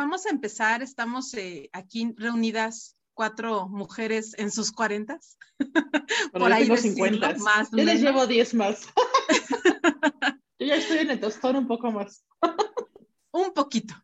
vamos 0.00 0.24
a 0.24 0.30
empezar. 0.30 0.82
Estamos 0.82 1.34
eh, 1.34 1.68
aquí 1.74 2.14
reunidas 2.16 2.96
cuatro 3.12 3.68
mujeres 3.68 4.34
en 4.38 4.50
sus 4.50 4.72
cuarentas. 4.72 5.36
Por, 6.32 6.50
ahí 6.50 6.74
50. 6.74 7.36
Más, 7.36 7.68
Yo 7.70 7.84
les 7.84 8.00
llevo 8.00 8.26
10 8.26 8.54
más. 8.54 8.80
Yo 10.58 10.66
ya 10.66 10.76
estoy 10.76 10.98
en 10.98 11.10
el 11.10 11.20
tostón 11.20 11.56
un 11.56 11.66
poco 11.66 11.92
más. 11.92 12.24
un 13.30 13.52
poquito. 13.52 13.94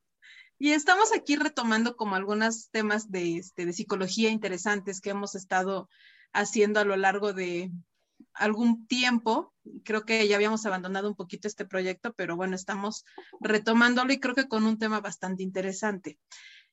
Y 0.58 0.72
estamos 0.72 1.14
aquí 1.14 1.36
retomando 1.36 1.96
como 1.96 2.14
algunos 2.14 2.68
temas 2.70 3.10
de, 3.10 3.38
este, 3.38 3.64
de 3.64 3.72
psicología 3.72 4.28
interesantes 4.28 5.00
que 5.00 5.10
hemos 5.10 5.34
estado 5.34 5.88
haciendo 6.34 6.80
a 6.80 6.84
lo 6.84 6.96
largo 6.96 7.32
de 7.32 7.70
algún 8.36 8.86
tiempo. 8.86 9.52
Creo 9.84 10.04
que 10.04 10.26
ya 10.28 10.36
habíamos 10.36 10.64
abandonado 10.66 11.08
un 11.08 11.16
poquito 11.16 11.48
este 11.48 11.64
proyecto, 11.64 12.12
pero 12.14 12.36
bueno, 12.36 12.54
estamos 12.54 13.04
retomándolo 13.40 14.12
y 14.12 14.20
creo 14.20 14.34
que 14.34 14.48
con 14.48 14.64
un 14.64 14.78
tema 14.78 15.00
bastante 15.00 15.42
interesante. 15.42 16.18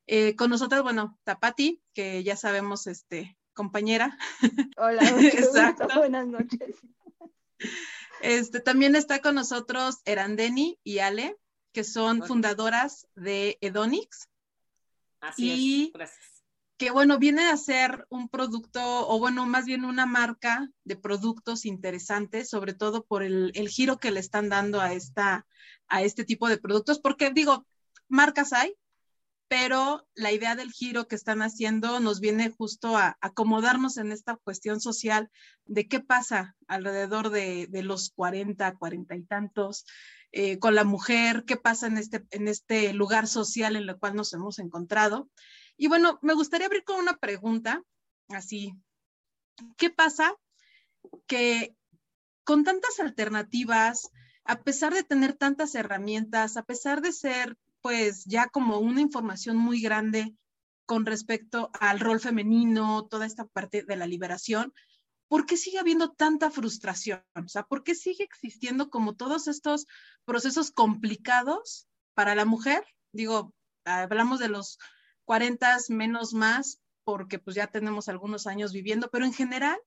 Eh, 0.06 0.36
con 0.36 0.50
nosotros, 0.50 0.84
bueno, 0.84 1.18
Tapati, 1.24 1.82
que 1.94 2.24
ya 2.24 2.36
sabemos, 2.36 2.88
este, 2.88 3.38
compañera. 3.54 4.18
Hola, 4.78 5.02
buenas 5.96 6.28
noches. 6.28 6.76
Este, 8.22 8.60
también 8.60 8.96
está 8.96 9.22
con 9.22 9.36
nosotros 9.36 10.00
Erandeni 10.06 10.80
y 10.84 11.00
Ale, 11.00 11.38
que 11.72 11.84
son 11.84 12.24
fundadoras 12.24 13.08
de 13.16 13.58
Edonix. 13.62 14.30
Así 15.20 15.88
es, 15.88 15.94
gracias. 15.94 16.33
Bueno, 16.92 17.20
viene 17.20 17.48
a 17.50 17.58
ser 17.58 18.06
un 18.10 18.30
producto, 18.30 19.08
o 19.08 19.20
bueno, 19.20 19.46
más 19.46 19.66
bien 19.66 19.86
una 19.86 20.06
marca 20.06 20.70
de 20.84 20.96
productos 20.96 21.66
interesantes, 21.66 22.50
sobre 22.50 22.74
todo 22.74 23.06
por 23.06 23.24
el, 23.24 23.52
giro 23.70 23.98
que 23.98 24.12
le 24.12 24.20
están 24.20 24.50
dando 24.50 24.82
a, 24.82 24.94
esta, 24.94 25.46
a 25.88 26.02
este 26.02 26.24
tipo 26.24 26.50
de 26.50 26.58
productos, 26.58 27.00
porque 27.00 27.32
digo, 27.32 27.66
marcas 28.08 28.54
hay, 28.54 28.76
pero 29.48 30.08
la 30.16 30.32
idea 30.32 30.56
del 30.56 30.72
giro 30.72 31.08
que 31.08 31.16
están 31.16 31.42
haciendo 31.42 32.00
nos 32.00 32.20
viene 32.20 32.50
justo 32.50 32.98
a 32.98 33.18
acomodarnos 33.22 33.98
en 33.98 34.12
esta 34.12 34.38
cuestión 34.38 34.82
social 34.82 35.30
de 35.66 35.88
qué 35.88 36.00
pasa 36.00 36.56
alrededor 36.68 37.30
de, 37.30 37.68
de 37.68 37.84
los 37.84 38.10
40, 38.16 38.76
40 38.78 39.16
y 39.16 39.24
tantos, 39.24 39.86
eh, 40.36 40.58
con 40.58 40.74
la 40.74 40.84
mujer, 40.84 41.44
qué 41.46 41.58
pasa 41.58 41.86
en 41.86 42.00
este, 42.00 42.26
en 42.32 42.48
este 42.48 42.92
lugar 42.94 43.28
social 43.28 43.76
en 43.76 43.88
el 43.88 43.98
cual 44.00 44.16
nos 44.16 44.34
hemos 44.34 44.58
encontrado. 44.58 45.30
Y 45.78 45.88
bueno, 45.88 46.20
me 46.22 46.34
gustaría 46.34 46.68
abrir 46.68 46.84
con 46.84 47.00
una 47.00 47.18
pregunta, 47.18 47.84
así, 48.30 48.74
¿qué 49.78 49.90
pasa 49.90 50.36
que 51.28 51.76
con 52.44 52.64
tantas 52.64 53.00
alternativas, 53.00 54.10
a 54.44 54.62
pesar 54.64 54.94
de 54.94 55.04
tener 55.04 55.34
tantas 55.34 55.76
herramientas, 55.76 56.58
a 56.58 56.64
pesar 56.64 57.02
de 57.02 57.12
ser 57.12 57.58
pues 57.82 58.24
ya 58.26 58.48
como 58.48 58.80
una 58.80 59.02
información 59.02 59.58
muy 59.58 59.82
grande 59.82 60.34
con 60.86 61.06
respecto 61.06 61.70
al 61.80 62.00
rol 62.00 62.20
femenino, 62.20 63.06
toda 63.08 63.26
esta 63.26 63.46
parte 63.46 63.84
de 63.84 63.96
la 63.98 64.08
liberación, 64.08 64.74
¿por 65.28 65.46
qué 65.46 65.58
sigue 65.58 65.80
habiendo 65.80 66.12
tanta 66.12 66.50
frustración? 66.50 67.24
O 67.36 67.48
sea, 67.48 67.64
¿por 67.64 67.84
qué 67.84 67.96
sigue 67.96 68.24
existiendo 68.24 68.90
como 68.90 69.16
todos 69.16 69.48
estos 69.48 69.86
procesos 70.26 70.72
complicados 70.72 71.88
para 72.14 72.36
la 72.36 72.46
mujer? 72.46 72.86
Digo, 73.12 73.54
hablamos 73.86 74.40
de 74.40 74.50
los 74.50 74.78
40 75.26 75.78
menos 75.90 76.34
más, 76.34 76.82
porque 77.04 77.40
pues 77.40 77.56
ya 77.56 77.68
tenemos 77.68 78.10
algunos 78.10 78.48
años 78.48 78.74
viviendo, 78.74 79.10
pero 79.12 79.26
en 79.26 79.34
general, 79.34 79.78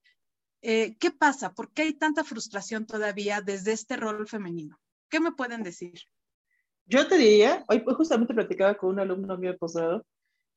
eh, 0.63 0.97
¿qué 0.99 1.11
pasa? 1.11 1.55
¿Por 1.55 1.73
qué 1.73 1.83
hay 1.83 1.95
tanta 1.95 2.25
frustración 2.25 2.87
todavía 2.87 3.41
desde 3.41 3.73
este 3.73 3.97
rol 3.97 4.27
femenino? 4.27 4.79
¿Qué 5.09 5.21
me 5.21 5.33
pueden 5.33 5.63
decir? 5.63 6.01
Yo 6.87 7.09
te 7.09 7.17
diría, 7.17 7.65
hoy 7.69 7.83
justamente 7.97 8.35
platicaba 8.35 8.75
con 8.77 8.91
un 8.91 9.01
alumno 9.01 9.37
mío 9.37 9.53
de 9.53 9.59
posgrado 9.59 10.07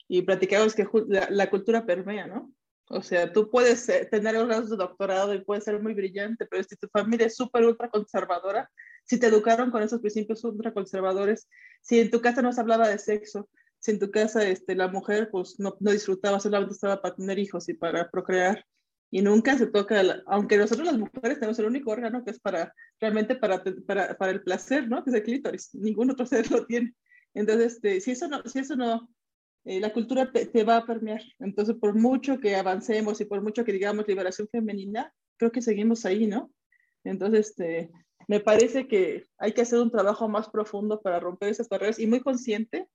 y 0.08 0.22
platicábamos 0.22 0.76
que 0.76 0.88
la, 1.08 1.50
cultura 1.50 1.86
permea, 1.86 2.28
¿no? 2.28 2.52
O 2.90 3.02
sea, 3.04 3.32
tú 3.32 3.50
puedes 3.50 3.86
tener 4.10 4.36
un 4.38 4.48
grado 4.48 4.66
de 4.66 4.76
doctorado 4.76 5.34
y 5.34 5.44
puedes 5.44 5.64
ser 5.64 5.80
muy 5.82 5.94
brillante, 5.94 6.48
pero 6.48 6.64
si 6.64 6.76
tu 6.76 6.88
familia 6.88 7.28
es 7.28 7.36
súper 7.36 7.64
ultra 7.64 7.90
conservadora, 7.90 8.70
si 9.06 9.20
te 9.20 9.28
educaron 9.28 9.70
con 9.70 9.84
esos 9.84 10.02
principios 10.02 10.44
ultra 10.44 10.74
conservadores, 10.74 11.48
si 11.82 12.00
en 12.00 12.10
tu 12.10 12.22
casa 12.22 12.42
no 12.42 12.52
se 12.52 12.62
hablaba 12.62 12.88
de 12.88 12.98
sexo, 12.98 13.48
si 13.80 13.92
en 13.92 14.00
tu 14.00 14.12
casa 14.12 14.48
este, 14.48 14.76
la 14.76 14.88
mujer 14.88 15.30
pues 15.32 15.60
no, 15.60 15.76
no 15.80 15.92
disfrutaba, 15.92 16.40
solamente 16.40 16.74
estaba 16.74 17.02
para 17.02 17.16
tener 17.16 17.40
hijos 17.40 17.70
y 17.70 17.74
para 17.74 18.10
procrear, 18.10 18.66
y 19.12 19.22
nunca 19.22 19.58
se 19.58 19.68
toca, 19.68 20.02
aunque 20.28 20.58
nosotros 20.58 20.86
las 20.86 20.98
mujeres 20.98 21.40
tenemos 21.40 21.58
el 21.60 21.66
único 21.66 21.92
órgano 21.92 22.24
que 22.24 22.32
es 22.32 22.40
para, 22.40 22.74
realmente 23.00 23.36
para, 23.36 23.64
para, 23.88 24.16
para 24.16 24.32
el 24.32 24.44
placer, 24.44 24.88
¿no? 24.88 25.04
Que 25.04 25.10
es 25.10 25.16
el 25.16 25.24
clítoris, 25.24 25.74
ningún 25.74 26.12
otro 26.12 26.26
ser 26.28 26.50
lo 26.52 26.66
tiene. 26.66 26.94
Entonces, 27.34 27.74
este, 27.74 28.02
si 28.02 28.12
eso 28.12 28.28
no, 28.28 28.44
si 28.44 28.60
eso 28.60 28.76
no, 28.76 29.10
eh, 29.66 29.80
la 29.80 29.94
cultura 29.94 30.32
te, 30.32 30.64
va 30.64 30.78
a 30.78 30.86
permear. 30.86 31.22
Entonces, 31.40 31.76
por 31.76 31.96
mucho 31.96 32.40
que 32.40 32.56
avancemos 32.56 33.20
y 33.22 33.26
por 33.26 33.42
mucho 33.42 33.66
que 33.66 33.74
digamos 33.74 34.08
liberación 34.08 34.48
femenina, 34.52 35.14
creo 35.38 35.52
que 35.52 35.62
seguimos 35.62 36.06
ahí, 36.06 36.28
¿no? 36.28 36.52
Entonces, 37.04 37.50
este, 37.50 37.92
me 38.28 38.40
parece 38.40 38.88
que 38.88 39.26
hay 39.38 39.54
que 39.54 39.62
hacer 39.62 39.80
un 39.80 39.92
trabajo 39.92 40.28
más 40.28 40.50
profundo 40.50 41.02
para 41.02 41.20
romper 41.20 41.50
esas 41.50 41.68
barreras 41.68 42.00
y 42.00 42.08
muy 42.08 42.20
consciente 42.20 42.88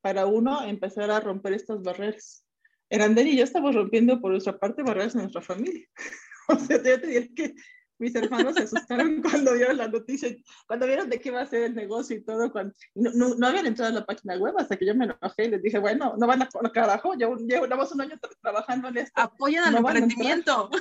para 0.00 0.26
uno 0.26 0.62
empezar 0.64 1.10
a 1.10 1.20
romper 1.20 1.54
estas 1.54 1.82
barreras. 1.82 2.44
Erander 2.88 3.26
y 3.26 3.36
yo 3.36 3.44
estamos 3.44 3.74
rompiendo 3.74 4.20
por 4.20 4.32
nuestra 4.32 4.58
parte 4.58 4.82
barreras 4.82 5.14
en 5.14 5.22
nuestra 5.22 5.42
familia. 5.42 5.86
o 6.48 6.58
sea, 6.58 6.76
yo 6.76 7.00
te 7.00 7.06
diré 7.06 7.34
que 7.34 7.54
mis 8.00 8.14
hermanos 8.14 8.54
se 8.54 8.62
asustaron 8.62 9.22
cuando 9.22 9.52
vieron 9.54 9.76
la 9.76 9.86
noticia, 9.86 10.34
cuando 10.66 10.86
vieron 10.86 11.08
de 11.08 11.20
qué 11.20 11.28
iba 11.28 11.40
a 11.40 11.46
ser 11.46 11.64
el 11.64 11.74
negocio 11.74 12.16
y 12.16 12.24
todo, 12.24 12.50
cuando 12.50 12.74
no, 12.94 13.10
no, 13.12 13.34
no 13.36 13.46
habían 13.46 13.66
entrado 13.66 13.92
a 13.92 14.00
la 14.00 14.06
página 14.06 14.36
web 14.36 14.54
hasta 14.58 14.76
que 14.76 14.86
yo 14.86 14.94
me 14.94 15.04
enojé 15.04 15.44
y 15.44 15.48
les 15.48 15.62
dije, 15.62 15.78
bueno, 15.78 16.14
no 16.18 16.26
van 16.26 16.42
a 16.42 16.48
carajo, 16.72 17.12
llevamos 17.14 17.92
un 17.92 18.00
año 18.00 18.18
trabajando 18.42 18.88
en 18.88 18.98
esto. 18.98 19.20
Apoyan 19.20 19.64
al 19.64 19.76
emprendimiento. 19.76 20.70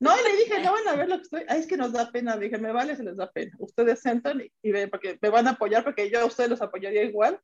No, 0.00 0.10
y 0.18 0.28
le 0.28 0.36
dije, 0.36 0.64
no 0.64 0.72
van 0.72 0.88
a 0.88 0.96
ver 0.96 1.08
lo 1.08 1.16
que 1.16 1.22
estoy, 1.22 1.42
es 1.48 1.66
que 1.66 1.76
nos 1.76 1.92
da 1.92 2.10
pena, 2.10 2.36
dije, 2.36 2.58
me 2.58 2.72
vale 2.72 2.96
si 2.96 3.04
les 3.04 3.16
da 3.16 3.30
pena, 3.30 3.52
ustedes 3.60 4.00
sentan 4.00 4.40
y, 4.40 4.50
y 4.62 4.72
ven, 4.72 4.90
porque 4.90 5.16
me 5.22 5.28
van 5.28 5.46
a 5.46 5.52
apoyar, 5.52 5.84
porque 5.84 6.10
yo 6.10 6.20
a 6.20 6.24
ustedes 6.24 6.50
los 6.50 6.60
apoyaría 6.60 7.04
igual, 7.04 7.40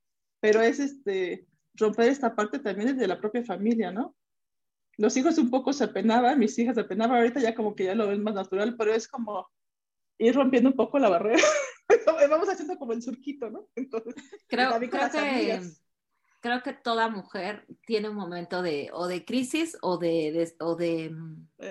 pero 0.47 0.61
es 0.63 0.79
este, 0.79 1.45
romper 1.75 2.09
esta 2.09 2.37
parte 2.37 2.61
también 2.61 2.95
desde 2.95 3.09
la 3.09 3.19
propia 3.19 3.43
familia, 3.43 3.91
¿no? 3.91 4.15
los 4.97 5.17
hijos 5.17 5.39
un 5.39 5.51
poco 5.51 5.73
se 5.73 5.83
apenaban, 5.83 6.39
mis 6.39 6.57
hijas 6.57 6.77
se 6.77 6.83
apenaban, 6.83 7.19
ahorita 7.19 7.41
ya 7.41 7.53
como 7.53 7.75
que 7.75 7.85
ya 7.85 7.97
lo 7.97 8.07
ven 8.07 8.23
más 8.23 8.35
natural, 8.35 8.77
pero 8.79 8.95
es 8.95 9.09
como 9.09 9.51
ir 10.19 10.37
rompiendo 10.37 10.71
un 10.71 10.77
poco 10.77 11.01
la 11.01 11.09
barrera. 11.09 11.43
Vamos 12.31 12.49
haciendo 12.49 12.79
como 12.79 12.93
el 12.93 13.03
surquito, 13.03 13.51
¿no? 13.51 13.69
Entonces, 13.75 14.15
creo, 14.47 14.79
que, 14.79 15.61
creo 16.41 16.63
que 16.63 16.73
toda 16.73 17.09
mujer 17.09 17.67
tiene 17.85 18.09
un 18.09 18.17
momento 18.17 18.63
de 18.63 18.89
o 18.93 19.09
de 19.09 19.25
crisis 19.25 19.77
o 19.83 19.99
de, 19.99 20.55
o, 20.61 20.77
de, 20.77 21.13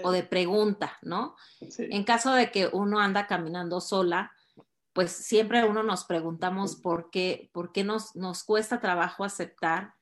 o 0.04 0.12
de 0.12 0.24
pregunta, 0.24 0.98
¿no? 1.02 1.38
En 1.62 2.04
caso 2.04 2.34
de 2.34 2.52
que 2.52 2.68
uno 2.74 3.00
anda 3.00 3.26
caminando 3.26 3.80
sola, 3.80 4.35
pues 4.96 5.12
siempre 5.12 5.66
uno 5.66 5.84
nos 5.84 6.06
preguntamos 6.06 6.78
por 6.78 7.10
qué, 7.12 7.50
por 7.52 7.74
qué 7.74 7.84
nos, 7.84 8.16
nos 8.16 8.46
cuesta 8.46 8.80
trabajo 8.80 9.26
aceptar 9.26 9.94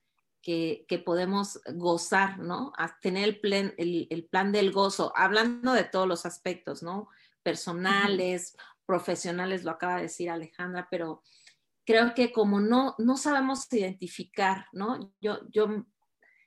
que, 0.43 0.85
podemos 1.03 1.59
gozar, 1.73 2.37
¿no? 2.37 2.73
A 2.77 2.99
tener 2.99 3.23
el 3.23 3.39
plan, 3.39 3.73
el, 3.77 4.27
plan 4.29 4.51
del 4.51 4.71
gozo, 4.71 5.11
hablando 5.15 5.73
de 5.73 5.83
todos 5.83 6.07
los 6.07 6.27
aspectos, 6.27 6.83
¿no? 6.83 7.09
Personales, 7.41 8.55
profesionales, 8.85 9.63
lo 9.63 9.71
acaba 9.71 9.95
de 9.95 10.03
decir 10.03 10.29
Alejandra, 10.29 10.87
pero 10.91 11.23
creo 11.87 12.13
que 12.13 12.31
como 12.31 12.59
no, 12.59 12.93
no 12.99 13.17
sabemos 13.17 13.65
identificar, 13.73 14.67
¿no? 14.73 15.11
Yo, 15.19 15.39
yo, 15.49 15.87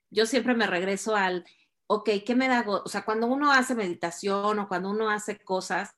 yo 0.09 0.25
siempre 0.25 0.55
me 0.55 0.69
regreso 0.69 1.17
al, 1.17 1.45
ok, 1.89 2.11
¿qué 2.25 2.37
me 2.37 2.47
da 2.47 2.63
gozo? 2.63 2.85
O 2.85 2.89
sea, 2.89 3.05
cuando 3.05 3.27
uno 3.27 3.51
hace 3.51 3.75
meditación 3.75 4.61
o 4.61 4.69
cuando 4.69 4.91
uno 4.91 5.11
hace 5.11 5.37
cosas, 5.43 5.97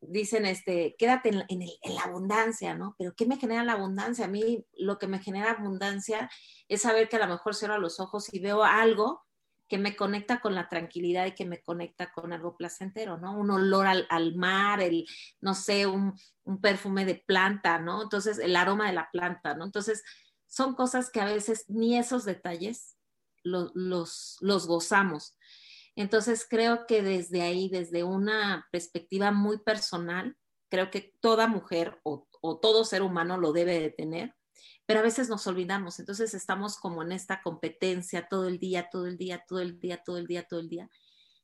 dicen, 0.00 0.46
este, 0.46 0.94
quédate 0.98 1.30
en, 1.30 1.44
en, 1.48 1.94
la 1.94 2.02
abundancia, 2.02 2.74
¿no? 2.74 2.94
Pero 2.98 3.14
¿qué 3.14 3.26
me 3.26 3.36
genera 3.36 3.64
la 3.64 3.72
abundancia? 3.72 4.26
A 4.26 4.28
mí 4.28 4.64
lo 4.76 4.98
que 4.98 5.06
me 5.06 5.18
genera 5.18 5.52
abundancia 5.52 6.30
es 6.68 6.82
saber 6.82 7.08
que 7.08 7.16
a 7.16 7.26
lo 7.26 7.28
mejor 7.28 7.54
cierro 7.54 7.78
los 7.78 8.00
ojos 8.00 8.32
y 8.32 8.38
veo 8.38 8.62
algo 8.62 9.24
que 9.68 9.78
me 9.78 9.96
conecta 9.96 10.40
con 10.40 10.54
la 10.54 10.68
tranquilidad 10.68 11.26
y 11.26 11.34
que 11.34 11.44
me 11.44 11.62
conecta 11.62 12.10
con 12.10 12.32
algo 12.32 12.56
placentero, 12.56 13.18
¿no? 13.18 13.36
Un 13.36 13.50
olor 13.50 13.86
al, 13.86 14.06
al 14.08 14.34
mar, 14.34 14.80
el, 14.80 15.06
no 15.40 15.54
sé, 15.54 15.86
un, 15.86 16.18
un, 16.44 16.60
perfume 16.60 17.04
de 17.04 17.16
planta, 17.16 17.78
¿no? 17.78 18.02
Entonces, 18.02 18.38
el 18.38 18.56
aroma 18.56 18.86
de 18.86 18.94
la 18.94 19.10
planta, 19.10 19.54
¿no? 19.54 19.66
Entonces, 19.66 20.02
son 20.46 20.74
cosas 20.74 21.10
que 21.10 21.20
a 21.20 21.26
veces 21.26 21.66
ni 21.68 21.98
esos 21.98 22.24
detalles 22.24 22.96
los, 23.42 23.70
los, 23.74 24.38
los 24.40 24.66
gozamos. 24.66 25.36
Entonces 25.98 26.46
creo 26.48 26.86
que 26.86 27.02
desde 27.02 27.42
ahí, 27.42 27.68
desde 27.68 28.04
una 28.04 28.68
perspectiva 28.70 29.32
muy 29.32 29.58
personal, 29.58 30.36
creo 30.68 30.92
que 30.92 31.12
toda 31.18 31.48
mujer 31.48 31.98
o, 32.04 32.28
todo 32.62 32.84
ser 32.84 33.02
humano 33.02 33.36
lo 33.36 33.52
debe 33.52 33.80
de 33.80 33.90
tener, 33.90 34.36
pero 34.86 35.00
a 35.00 35.02
veces 35.02 35.28
nos 35.28 35.44
olvidamos. 35.48 35.98
Entonces 35.98 36.34
estamos 36.34 36.76
como 36.76 37.02
en 37.02 37.10
esta 37.10 37.42
competencia 37.42 38.28
todo 38.28 38.46
el 38.46 38.60
día, 38.60 38.88
todo 38.92 39.08
el 39.08 39.18
día, 39.18 39.44
todo 39.48 39.58
el 39.58 39.80
día, 39.80 40.00
todo 40.04 40.18
el 40.18 40.28
día, 40.28 40.44
todo 40.44 40.60
el 40.60 40.68
día, 40.68 40.88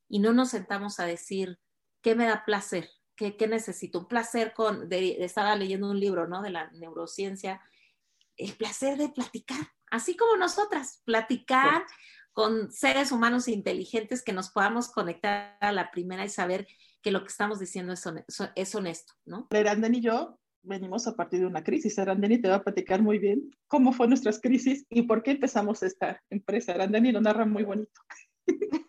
y 0.09 0.21
no 0.21 0.33
nos 0.33 0.51
sentamos 0.51 1.01
a 1.01 1.05
decir, 1.05 1.59
¿qué 2.01 2.15
me 2.15 2.27
da 2.27 2.45
placer? 2.45 2.89
¿Qué, 3.17 3.35
necesito? 3.49 3.99
Un 3.99 4.07
placer 4.07 4.55
con, 4.55 4.87
estaba 4.89 5.57
leyendo 5.57 5.91
un 5.91 5.99
libro, 5.99 6.29
¿no? 6.29 6.43
De 6.43 6.51
la 6.51 6.71
neurociencia 6.71 7.61
el 8.37 8.53
placer 8.53 8.99
de 8.99 9.09
platicar, 9.09 9.73
así 9.91 10.17
como 10.17 10.37
nosotras, 10.37 11.03
platicar 11.05 11.85
con 12.35 12.71
seres 12.71 13.13
humanos 13.13 13.49
inteligentes 13.49 14.23
que 14.23 14.33
nos 14.33 14.51
podamos 14.51 14.91
conectar 14.91 15.57
a 15.61 15.73
la 15.73 15.91
primera 15.91 16.25
y 16.25 16.29
saber 16.29 16.67
que 17.01 17.13
lo 17.13 17.23
que 17.23 17.29
estamos 17.29 17.61
diciendo 17.61 17.93
es, 17.93 18.05
es 18.57 18.75
honesto, 18.75 19.15
¿no? 19.25 19.47
Arandani 19.51 19.99
y 19.99 20.03
yo 20.03 20.39
venimos 20.63 21.07
a 21.07 21.15
partir 21.15 21.41
de 21.41 21.47
una 21.47 21.63
crisis. 21.63 21.99
Arandani 21.99 22.39
te 22.39 22.49
va 22.49 22.57
a 22.57 22.63
platicar 22.63 23.01
muy 23.01 23.19
bien 23.19 23.51
cómo 23.69 23.93
fue 23.93 24.09
nuestras 24.09 24.41
crisis 24.41 24.85
y 24.91 25.03
por 25.03 25.23
qué 25.23 25.33
empezamos 25.33 25.83
esta 25.83 26.21
empresa. 26.29 26.73
Arandani 26.73 27.13
lo 27.13 27.21
narra 27.21 27.47
muy 27.47 27.63
bonito. 27.63 28.01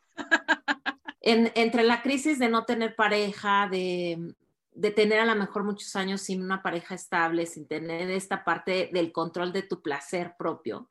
entre 1.21 1.83
la 1.83 2.01
crisis 2.01 2.39
de 2.39 2.49
no 2.49 2.65
tener 2.65 2.95
pareja, 2.95 3.67
de, 3.69 4.35
de 4.71 4.91
tener 4.91 5.19
a 5.19 5.25
lo 5.25 5.35
mejor 5.35 5.63
muchos 5.63 5.95
años 5.95 6.21
sin 6.21 6.43
una 6.43 6.61
pareja 6.63 6.95
estable, 6.95 7.45
sin 7.45 7.67
tener 7.67 8.09
esta 8.09 8.43
parte 8.43 8.89
del 8.91 9.11
control 9.11 9.53
de 9.53 9.63
tu 9.63 9.81
placer 9.81 10.35
propio, 10.37 10.89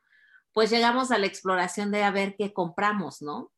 pues 0.55 0.71
llegamos 0.71 1.11
a 1.11 1.19
la 1.19 1.27
exploración 1.27 1.91
de 1.91 2.05
a 2.05 2.13
ver 2.13 2.37
qué 2.39 2.55
compramos, 2.55 3.21
¿no? 3.21 3.53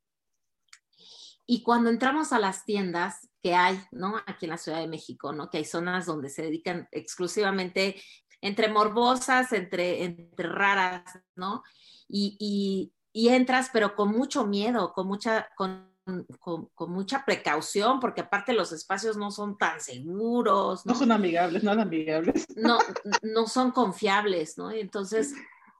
Y 1.45 1.63
cuando 1.63 1.89
entramos 1.89 2.33
a 2.33 2.39
las 2.39 2.65
tiendas 2.65 3.29
que 3.41 3.53
hay, 3.55 3.79
¿no? 3.91 4.17
Aquí 4.25 4.47
en 4.47 4.49
la 4.49 4.57
Ciudad 4.57 4.79
de 4.79 4.87
México, 4.87 5.31
¿no? 5.31 5.49
Que 5.49 5.59
hay 5.59 5.65
zonas 5.65 6.07
donde 6.07 6.29
se 6.29 6.41
dedican 6.41 6.89
exclusivamente 6.91 8.01
entre 8.41 8.67
morbosas, 8.67 9.53
entre, 9.53 10.03
entre 10.03 10.49
raras, 10.49 11.03
¿no? 11.35 11.63
Y, 12.09 12.91
y, 13.13 13.29
entras, 13.29 13.69
pero 13.71 13.95
con 13.95 14.11
mucho 14.11 14.45
miedo, 14.45 14.91
con 14.93 15.07
mucha, 15.07 15.47
con, 15.55 15.91
con, 16.39 16.67
con, 16.73 16.91
mucha 16.91 17.25
precaución, 17.25 17.99
porque 17.99 18.21
aparte 18.21 18.53
los 18.53 18.71
espacios 18.71 19.17
no 19.17 19.31
son 19.31 19.57
tan 19.57 19.81
seguros. 19.81 20.85
No, 20.85 20.93
no 20.93 20.99
son 20.99 21.11
amigables, 21.11 21.63
no 21.63 21.71
amigables. 21.71 22.47
No, 22.55 22.79
no 23.21 23.47
son 23.47 23.71
confiables, 23.71 24.57
¿no? 24.57 24.73
Y 24.73 24.79
entonces 24.79 25.33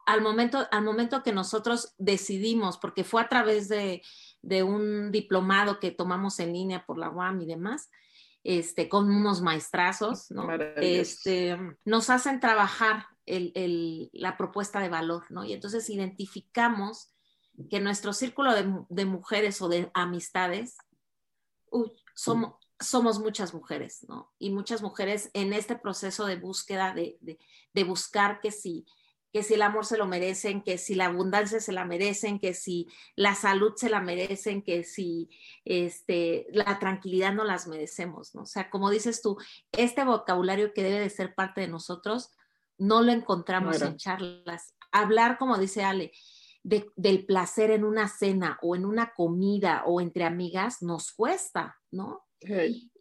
al 0.07 0.21
momento, 0.21 0.65
al 0.71 0.83
momento 0.86 1.21
que 1.21 1.33
nosotros 1.33 1.94
decidimos, 1.98 2.77
porque 2.77 3.04
fue 3.04 3.21
a 3.21 3.27
través 3.27 3.68
de, 3.68 4.01
un 4.63 5.12
diplomado 5.12 5.81
que 5.81 5.92
tomamos 5.92 6.39
en 6.39 6.54
línea 6.54 6.86
por 6.86 6.98
la 6.98 7.09
UAM 7.09 7.42
y 7.42 7.45
demás, 7.45 7.92
este, 8.45 8.88
con 8.88 9.12
unos 9.12 9.42
maestrazos, 9.42 10.31
¿no? 10.31 10.50
Este, 10.77 11.57
nos 11.83 12.09
hacen 12.09 12.39
trabajar 12.39 13.06
la 13.25 14.38
propuesta 14.38 14.80
de 14.80 14.88
valor, 14.88 15.25
¿no? 15.30 15.44
Y 15.44 15.51
entonces 15.51 15.89
identificamos 15.89 17.13
que 17.69 17.81
nuestro 17.81 18.13
círculo 18.13 18.54
de, 18.54 19.06
mujeres 19.06 19.62
o 19.62 19.68
de 19.68 19.92
amistades, 19.94 20.77
somos, 22.15 22.54
somos 22.80 23.19
muchas 23.19 23.54
mujeres, 23.54 24.06
¿no? 24.07 24.31
Y 24.39 24.51
muchas 24.51 24.81
mujeres 24.81 25.30
en 25.33 25.51
este 25.51 25.75
proceso 25.75 26.25
de 26.25 26.38
búsqueda, 26.38 26.94
de, 26.94 27.18
de 27.74 27.83
buscar 27.83 28.39
que 28.39 28.51
si 28.51 28.86
que 29.38 29.44
si 29.44 29.54
el 29.54 29.62
amor 29.62 29.86
se 29.86 30.00
lo 30.00 30.07
merecen, 30.07 30.63
que 30.63 30.80
si 30.80 30.95
la 30.95 31.06
abundancia 31.06 31.60
se 31.60 31.72
la 31.72 31.86
merecen, 31.86 32.39
que 32.39 32.56
si 32.56 32.88
la 33.16 33.36
salud 33.36 33.74
se 33.75 33.88
la 33.88 34.01
merecen, 34.01 34.63
que 34.63 34.84
si 34.84 35.30
este, 35.63 36.48
la 36.50 36.80
tranquilidad 36.80 37.36
no 37.36 37.44
las 37.44 37.68
merecemos, 37.68 38.34
¿no? 38.34 38.42
O 38.42 38.45
sea, 38.48 38.72
como 38.72 38.89
dices 38.89 39.22
tú, 39.22 39.38
este 39.74 40.04
vocabulario 40.04 40.74
que 40.74 40.81
debe 40.81 41.00
de 41.00 41.12
ser 41.12 41.36
parte 41.36 41.62
de 41.62 41.68
nosotros, 41.68 42.31
no 42.80 43.04
lo 43.04 43.12
encontramos 43.12 43.80
en 43.84 43.98
charlas. 43.98 44.74
Hablar, 44.92 45.38
como 45.38 45.60
dice 45.60 45.83
Ale, 45.83 46.12
del 46.63 47.24
placer 47.28 47.69
en 47.69 47.83
una 47.83 48.07
cena 48.07 48.57
o 48.63 48.75
en 48.75 48.88
una 48.88 49.13
comida 49.13 49.83
o 49.86 50.01
entre 50.01 50.24
amigas 50.24 50.81
nos 50.81 51.12
cuesta, 51.12 51.78
¿no? 51.92 52.25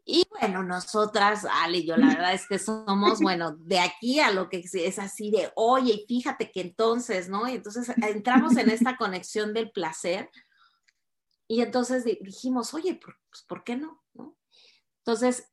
Y 0.08 0.24
bueno, 0.30 0.62
nosotras, 0.62 1.44
Ale 1.50 1.78
y 1.78 1.86
yo, 1.86 1.96
la 1.96 2.06
verdad 2.06 2.32
es 2.32 2.46
que 2.46 2.60
somos, 2.60 3.20
bueno, 3.20 3.56
de 3.58 3.80
aquí 3.80 4.20
a 4.20 4.30
lo 4.30 4.48
que 4.48 4.64
es 4.72 4.98
así 5.00 5.32
de, 5.32 5.50
oye, 5.56 6.04
fíjate 6.06 6.52
que 6.52 6.60
entonces, 6.60 7.28
¿no? 7.28 7.48
Y 7.48 7.54
entonces 7.56 7.88
entramos 8.00 8.56
en 8.56 8.70
esta 8.70 8.96
conexión 8.96 9.52
del 9.52 9.72
placer 9.72 10.30
y 11.48 11.60
entonces 11.60 12.04
dijimos, 12.04 12.72
oye, 12.72 13.00
pues, 13.02 13.42
¿por 13.48 13.64
qué 13.64 13.76
no? 13.76 14.00
¿no? 14.14 14.36
Entonces, 14.98 15.52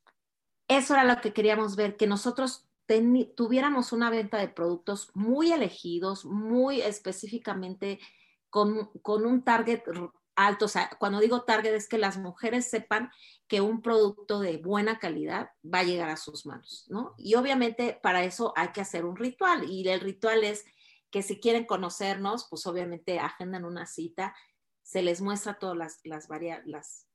eso 0.67 0.94
era 0.94 1.03
lo 1.03 1.19
que 1.19 1.33
queríamos 1.33 1.75
ver, 1.75 1.97
que 1.97 2.05
nosotros 2.05 2.69
tuviéramos 3.35 3.91
una 3.91 4.11
venta 4.11 4.38
de 4.38 4.50
productos 4.50 5.09
muy 5.15 5.51
elegidos, 5.51 6.25
muy 6.25 6.81
específicamente 6.81 8.00
con, 8.51 8.91
con 9.01 9.25
un 9.25 9.44
target 9.44 9.81
alto. 10.35 10.65
O 10.65 10.68
sea, 10.68 10.89
cuando 11.00 11.19
digo 11.19 11.44
target 11.44 11.74
es 11.74 11.88
que 11.88 11.97
las 11.97 12.18
mujeres 12.18 12.69
sepan 12.69 13.12
que 13.47 13.62
un 13.62 13.81
producto 13.81 14.39
de 14.39 14.57
buena 14.57 15.00
calidad 15.00 15.50
va 15.63 15.80
a 15.80 15.83
llegar 15.83 16.09
a 16.09 16.18
sus 16.18 16.45
manos, 16.45 16.85
¿no? 16.89 17.13
Y 17.18 17.35
obviamente 17.35 18.00
para 18.01 18.24
eso 18.24 18.53
hay 18.56 18.69
que 18.69 18.81
hacer 18.81 19.06
un 19.06 19.15
ritual 19.15 19.69
y 19.69 19.88
el 19.88 20.00
ritual 20.00 20.44
es 20.44 20.65
que 21.12 21.21
si 21.21 21.39
quieren 21.39 21.65
conocernos, 21.65 22.47
pues 22.50 22.65
obviamente 22.65 23.19
agendan 23.19 23.65
una 23.65 23.85
cita, 23.85 24.35
se 24.81 25.03
les 25.03 25.21
muestra 25.21 25.59
todas 25.59 25.77
las, 25.77 26.00
las, 26.03 26.27
las 26.65 27.07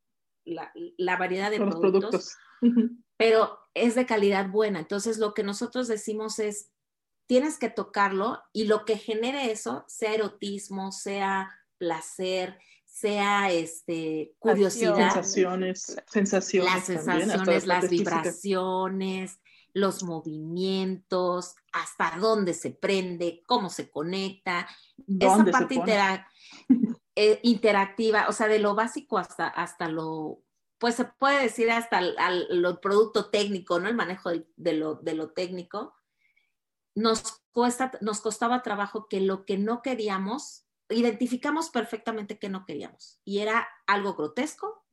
la, 0.45 1.17
variedad 1.17 1.51
de 1.51 1.59
productos, 1.59 2.37
pero 3.17 3.59
es 3.75 3.95
de 3.95 4.07
calidad 4.07 4.49
buena. 4.49 4.79
Entonces 4.79 5.19
lo 5.19 5.35
que 5.35 5.43
nosotros 5.43 5.89
decimos 5.89 6.39
es, 6.39 6.71
tienes 7.27 7.59
que 7.59 7.71
tocarlo 7.71 8.41
y 8.53 8.65
lo 8.65 8.85
que 8.85 8.97
genere 8.97 9.51
eso, 9.51 9.85
sea 9.89 10.15
erotismo, 10.15 10.93
sea 10.93 11.51
placer, 11.77 12.59
sea 12.89 13.53
este, 13.53 14.35
curiosidad. 14.39 14.97
Sensaciones, 14.97 15.97
sensaciones. 16.07 16.75
Las 16.75 16.87
sensaciones, 16.87 17.67
las 17.67 17.89
vibraciones, 17.89 19.41
los 19.73 20.03
movimientos, 20.03 21.55
hasta 21.73 22.17
dónde 22.19 22.55
se 22.55 22.71
prende, 22.71 23.43
cómo 23.47 23.71
se 23.71 23.91
conecta, 23.91 24.67
esa 25.21 25.45
parte 25.45 25.83
eh, 27.15 27.41
interactiva, 27.43 28.27
o 28.29 28.33
sea, 28.33 28.49
de 28.49 28.59
lo 28.59 28.75
básico 28.75 29.19
hasta, 29.19 29.47
hasta 29.47 29.89
lo, 29.89 30.43
pues 30.79 30.95
se 30.95 31.05
puede 31.05 31.43
decir 31.43 31.71
hasta 31.71 31.99
el, 31.99 32.79
producto 32.81 33.31
técnico, 33.31 33.79
¿no? 33.79 33.89
El 33.89 33.97
manejo 33.97 34.31
de, 34.57 34.73
lo, 34.73 34.95
de 34.97 35.15
lo 35.15 35.31
técnico. 35.31 35.95
Nos, 36.95 37.43
cuesta, 37.53 37.93
nos 38.01 38.21
costaba 38.21 38.63
trabajo 38.63 39.09
que 39.09 39.21
lo 39.21 39.45
que 39.45 39.59
no 39.59 39.83
queríamos 39.83 40.68
identificamos 40.91 41.71
perfectamente 41.71 42.39
que 42.39 42.49
no 42.49 42.65
queríamos 42.65 43.21
y 43.25 43.39
era 43.41 43.69
algo 43.87 44.15
grotesco 44.15 44.85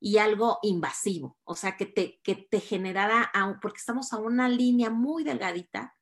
y 0.00 0.18
algo 0.18 0.58
invasivo, 0.62 1.38
o 1.44 1.56
sea, 1.56 1.76
que 1.76 1.86
te, 1.86 2.20
que 2.22 2.36
te 2.36 2.60
generara, 2.60 3.32
porque 3.60 3.78
estamos 3.78 4.12
a 4.12 4.18
una 4.18 4.48
línea 4.48 4.90
muy 4.90 5.24
delgadita 5.24 5.96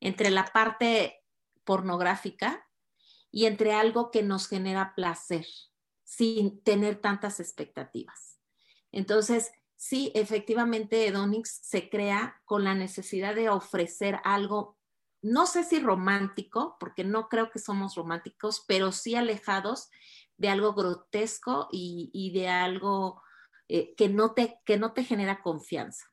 entre 0.00 0.30
la 0.30 0.46
parte 0.46 1.22
pornográfica 1.64 2.66
y 3.30 3.46
entre 3.46 3.72
algo 3.72 4.10
que 4.10 4.22
nos 4.22 4.48
genera 4.48 4.94
placer 4.96 5.46
sin 6.02 6.60
tener 6.64 7.00
tantas 7.00 7.38
expectativas. 7.38 8.40
Entonces, 8.90 9.52
sí, 9.76 10.10
efectivamente, 10.16 11.06
Edonix 11.06 11.60
se 11.62 11.88
crea 11.88 12.42
con 12.44 12.64
la 12.64 12.74
necesidad 12.74 13.36
de 13.36 13.48
ofrecer 13.48 14.18
algo 14.24 14.79
no 15.22 15.46
sé 15.46 15.64
si 15.64 15.80
romántico, 15.80 16.76
porque 16.80 17.04
no 17.04 17.28
creo 17.28 17.50
que 17.50 17.58
somos 17.58 17.94
románticos, 17.94 18.64
pero 18.66 18.92
sí 18.92 19.14
alejados 19.14 19.90
de 20.36 20.48
algo 20.48 20.74
grotesco 20.74 21.68
y, 21.70 22.32
de 22.34 22.48
algo 22.48 23.22
eh, 23.68 23.94
que, 23.96 24.08
no 24.08 24.32
te, 24.32 24.58
que 24.64 24.78
no 24.78 24.92
te 24.92 25.04
genera 25.04 25.42
confianza. 25.42 26.06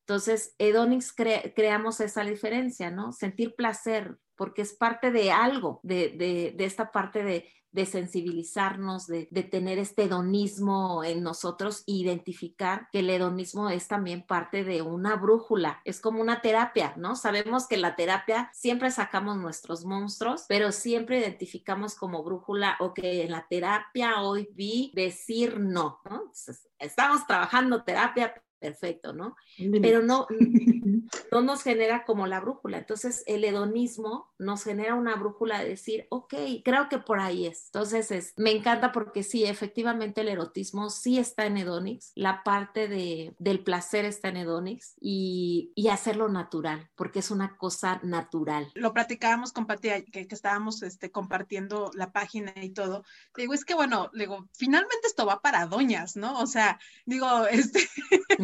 Entonces, 0.00 0.54
Edonix 0.58 1.12
creamos 1.12 2.00
esa 2.00 2.22
diferencia, 2.22 2.90
¿no? 2.90 3.12
Sentir 3.12 3.54
placer, 3.56 4.16
porque 4.36 4.62
es 4.62 4.72
parte 4.72 5.10
de 5.10 5.32
algo, 5.32 5.80
de 5.82 6.54
esta 6.58 6.92
parte 6.92 7.24
de, 7.24 7.52
de 7.72 7.86
sensibilizarnos, 7.86 9.06
de, 9.06 9.26
tener 9.50 9.78
este 9.78 10.04
hedonismo 10.04 11.04
en 11.04 11.22
nosotros, 11.22 11.84
identificar 11.86 12.88
que 12.92 13.00
el 13.00 13.10
hedonismo 13.10 13.70
es 13.70 13.88
también 13.88 14.26
parte 14.26 14.64
de 14.64 14.82
una 14.82 15.16
brújula, 15.16 15.80
es 15.84 16.00
como 16.00 16.20
una 16.20 16.40
terapia, 16.40 16.94
¿no? 16.96 17.16
Sabemos 17.16 17.66
que 17.66 17.76
la 17.76 17.96
terapia 17.96 18.50
siempre 18.52 18.90
sacamos 18.90 19.36
nuestros 19.36 19.84
monstruos, 19.84 20.44
pero 20.48 20.72
siempre 20.72 21.18
identificamos 21.18 21.94
como 21.94 22.22
brújula, 22.22 22.76
ok, 22.80 22.98
en 23.02 23.30
la 23.30 23.46
terapia 23.48 24.20
hoy 24.22 24.48
vi 24.54 24.92
decir 24.94 25.60
no, 25.60 26.00
¿no? 26.08 26.32
estamos 26.78 27.26
trabajando 27.26 27.82
terapia, 27.82 28.34
perfecto, 28.58 29.12
¿no? 29.12 29.36
Pero 29.82 30.02
no, 30.02 30.26
no 31.32 31.40
nos 31.42 31.62
genera 31.62 32.04
como 32.04 32.26
la 32.26 32.40
brújula. 32.40 32.78
Entonces, 32.78 33.22
el 33.26 33.44
hedonismo 33.44 34.32
nos 34.38 34.64
genera 34.64 34.94
una 34.94 35.16
brújula 35.16 35.60
de 35.60 35.70
decir, 35.70 36.06
ok, 36.10 36.34
creo 36.64 36.88
que 36.88 36.98
por 36.98 37.20
ahí 37.20 37.46
es. 37.46 37.66
Entonces, 37.66 38.10
es, 38.10 38.34
me 38.36 38.50
encanta 38.50 38.92
porque 38.92 39.22
sí, 39.22 39.44
efectivamente 39.44 40.20
el 40.20 40.28
erotismo 40.28 40.90
sí 40.90 41.18
está 41.18 41.46
en 41.46 41.56
Hedonix, 41.56 42.12
la 42.14 42.42
parte 42.42 42.88
de, 42.88 43.34
del 43.38 43.60
placer 43.60 44.04
está 44.04 44.28
en 44.28 44.38
Hedonix 44.38 44.94
y, 45.00 45.72
y, 45.74 45.88
hacerlo 45.88 46.28
natural, 46.28 46.90
porque 46.96 47.20
es 47.20 47.30
una 47.30 47.56
cosa 47.56 48.00
natural. 48.02 48.70
Lo 48.74 48.92
platicábamos 48.92 49.52
con 49.52 49.66
Pati, 49.66 49.88
que, 50.12 50.26
que, 50.26 50.34
estábamos 50.34 50.82
este, 50.82 51.10
compartiendo 51.10 51.90
la 51.94 52.12
página 52.12 52.52
y 52.62 52.70
todo. 52.70 53.04
Digo, 53.36 53.54
es 53.54 53.64
que 53.64 53.74
bueno, 53.74 54.10
digo, 54.14 54.48
finalmente 54.52 55.06
esto 55.06 55.26
va 55.26 55.40
para 55.40 55.66
doñas, 55.66 56.16
¿no? 56.16 56.38
O 56.40 56.46
sea, 56.46 56.78
digo, 57.06 57.46
este... 57.50 57.88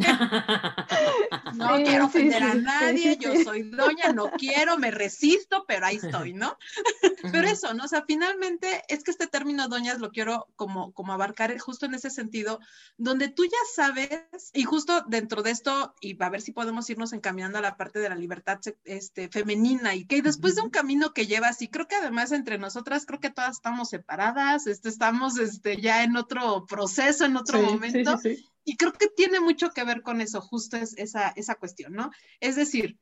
no 1.54 1.76
quiero 1.76 2.06
ofender 2.06 2.42
a 2.42 2.54
nadie, 2.54 3.16
yo 3.18 3.32
soy 3.42 3.62
doña, 3.64 4.12
no 4.12 4.30
quiero, 4.30 4.78
me 4.78 4.90
resisto, 4.90 5.64
pero 5.66 5.86
ahí 5.86 5.96
estoy, 5.96 6.32
¿no? 6.32 6.56
pero 7.32 7.48
eso, 7.48 7.74
¿no? 7.74 7.84
O 7.84 7.88
sea, 7.88 8.04
finalmente 8.06 8.82
es 8.88 9.04
que 9.04 9.10
este 9.10 9.26
término 9.26 9.68
doñas 9.68 9.98
lo 9.98 10.10
quiero 10.10 10.46
como, 10.56 10.92
como 10.92 11.12
abarcar 11.12 11.56
justo 11.58 11.86
en 11.86 11.94
ese 11.94 12.10
sentido, 12.10 12.60
donde 12.96 13.28
tú 13.28 13.44
ya 13.44 13.58
sabes, 13.74 14.50
y 14.52 14.64
justo 14.64 15.04
dentro 15.06 15.42
de 15.42 15.50
esto, 15.50 15.94
y 16.00 16.16
a 16.22 16.30
ver 16.30 16.40
si 16.40 16.52
podemos 16.52 16.88
irnos 16.90 17.12
encaminando 17.12 17.58
a 17.58 17.62
la 17.62 17.76
parte 17.76 17.98
de 17.98 18.08
la 18.08 18.14
libertad 18.14 18.60
este, 18.84 19.28
femenina, 19.28 19.94
y 19.94 20.06
que 20.06 20.22
después 20.22 20.56
de 20.56 20.62
un 20.62 20.70
camino 20.70 21.12
que 21.12 21.26
llevas, 21.26 21.62
y 21.62 21.68
creo 21.68 21.88
que 21.88 21.96
además 21.96 22.32
entre 22.32 22.58
nosotras, 22.58 23.06
creo 23.06 23.20
que 23.20 23.30
todas 23.30 23.56
estamos 23.56 23.90
separadas, 23.90 24.66
este, 24.66 24.88
estamos 24.88 25.38
este, 25.38 25.80
ya 25.80 26.02
en 26.04 26.16
otro 26.16 26.66
proceso, 26.66 27.24
en 27.24 27.36
otro 27.36 27.60
momento. 27.60 28.18
Y 28.64 28.76
creo 28.76 28.92
que 28.92 29.08
tiene 29.08 29.40
mucho 29.40 29.70
que 29.70 29.84
ver 29.84 30.02
con 30.02 30.20
eso, 30.20 30.40
justo 30.40 30.76
es 30.76 30.96
esa, 30.96 31.28
esa 31.36 31.54
cuestión, 31.56 31.92
¿no? 31.92 32.10
Es 32.40 32.56
decir, 32.56 32.98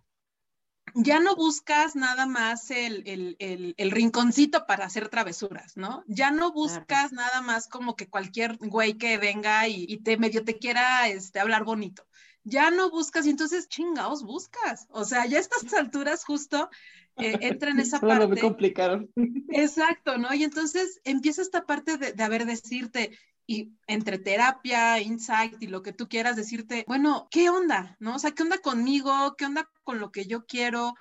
ya 0.95 1.21
no 1.21 1.37
buscas 1.37 1.97
nada 1.97 2.26
más 2.26 2.71
el, 2.71 3.02
el, 3.07 3.75
el, 3.78 3.90
rinconcito 3.90 4.66
para 4.66 4.85
hacer 4.85 5.09
travesuras, 5.09 5.76
¿no? 5.76 6.04
Ya 6.07 6.31
no 6.31 6.52
buscas 6.52 7.12
nada 7.12 7.40
más 7.40 7.69
como 7.69 7.97
que 7.97 8.09
cualquier 8.09 8.59
güey 8.59 8.95
que 8.95 9.16
venga 9.16 9.69
y, 9.69 9.97
te 9.99 10.16
medio 10.16 10.45
te 10.45 10.59
quiera 10.59 11.09
este, 11.09 11.40
hablar 11.40 11.64
bonito. 11.64 12.07
Ya 12.45 12.71
no 12.71 12.90
buscas 12.90 13.26
y 13.26 13.31
entonces 13.31 13.69
chingaos 13.69 14.25
buscas. 14.25 14.87
O 14.90 15.04
sea, 15.04 15.25
ya 15.26 15.38
a 15.38 15.40
estas 15.40 15.73
alturas 15.75 16.25
justo 16.25 16.69
eh, 17.16 17.38
entra 17.40 17.71
en 17.71 17.81
esa 17.81 18.00
parte. 18.00 18.26
me 18.26 18.40
complicaron. 18.40 19.11
Exacto, 19.50 20.19
¿no? 20.19 20.35
Y 20.35 20.45
entonces 20.45 21.00
empieza 21.04 21.40
esta 21.40 21.64
parte 21.64 21.97
de, 21.97 22.12
de 22.12 22.23
haber 22.23 22.45
decirte, 22.45 23.16
y 23.47 23.73
entre 23.87 24.19
terapia, 24.19 25.01
insight 25.01 25.63
y 25.63 25.67
lo 25.67 25.83
que 25.83 25.93
tú 25.93 26.09
quieras 26.09 26.37
decirte, 26.37 26.85
bueno, 26.87 27.29
¿qué 27.31 27.51
onda? 27.51 27.97
¿No? 27.99 28.17
O 28.17 28.19
sea, 28.19 28.33
¿qué 28.33 28.43
onda 28.43 28.59
conmigo? 28.59 29.35
¿Qué 29.37 29.47
onda 29.47 29.69
con 29.85 29.99
lo 29.99 30.13
que 30.13 30.27
yo 30.27 30.47
quiero? 30.47 30.95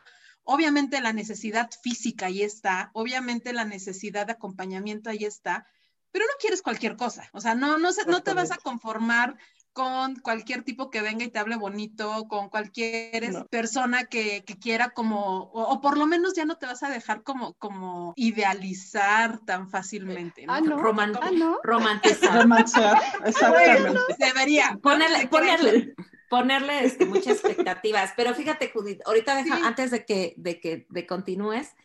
Obviamente 0.43 1.01
la 1.01 1.13
necesidad 1.13 1.69
física 1.83 2.25
ahí 2.27 2.41
está, 2.41 2.89
obviamente 2.93 3.53
la 3.53 3.65
necesidad 3.65 4.25
de 4.25 4.33
acompañamiento 4.33 5.10
ahí 5.10 5.24
está, 5.24 5.67
pero 6.12 6.25
no 6.25 6.31
quieres 6.39 6.62
cualquier 6.62 6.98
cosa, 6.98 7.29
o 7.31 7.39
sea, 7.39 7.55
no, 7.55 7.77
no, 7.77 7.89
no 8.07 8.24
te 8.24 8.33
vas 8.33 8.51
a 8.51 8.57
conformar 8.57 9.38
con 9.73 10.15
cualquier 10.15 10.63
tipo 10.63 10.89
que 10.89 11.01
venga 11.01 11.23
y 11.23 11.29
te 11.29 11.39
hable 11.39 11.55
bonito, 11.55 12.27
con 12.27 12.49
cualquier 12.49 13.45
persona 13.49 14.05
que, 14.05 14.43
quiera 14.59 14.89
como, 14.89 15.49
o, 15.53 15.81
por 15.81 15.97
lo 15.97 16.05
menos 16.05 16.33
ya 16.35 16.45
no 16.45 16.57
te 16.57 16.65
vas 16.65 16.83
a 16.83 16.89
dejar 16.89 17.23
como, 17.23 17.53
como 17.53 18.13
idealizar 18.15 19.39
tan 19.45 19.69
fácilmente. 19.69 20.45
¿no? 20.45 20.53
Ah, 20.53 20.61
no. 20.61 20.75
ah, 21.21 21.31
no. 21.33 21.59
Romantizar. 21.63 22.41
Romantizar, 22.41 23.01
exactamente. 23.25 23.99
debería. 24.19 24.77
Ponerle, 24.81 25.27
ponerle, 25.27 25.95
ponerle 26.29 26.85
este, 26.85 27.05
muchas 27.05 27.37
expectativas. 27.37 28.13
Pero 28.17 28.33
fíjate, 28.35 28.71
Judith, 28.73 29.01
ahorita 29.05 29.35
deja, 29.35 29.65
antes 29.65 29.91
de 29.91 30.05
que, 30.05 30.33
de 30.37 30.59
que 30.59 30.85
de 30.89 31.07
continúes, 31.07 31.75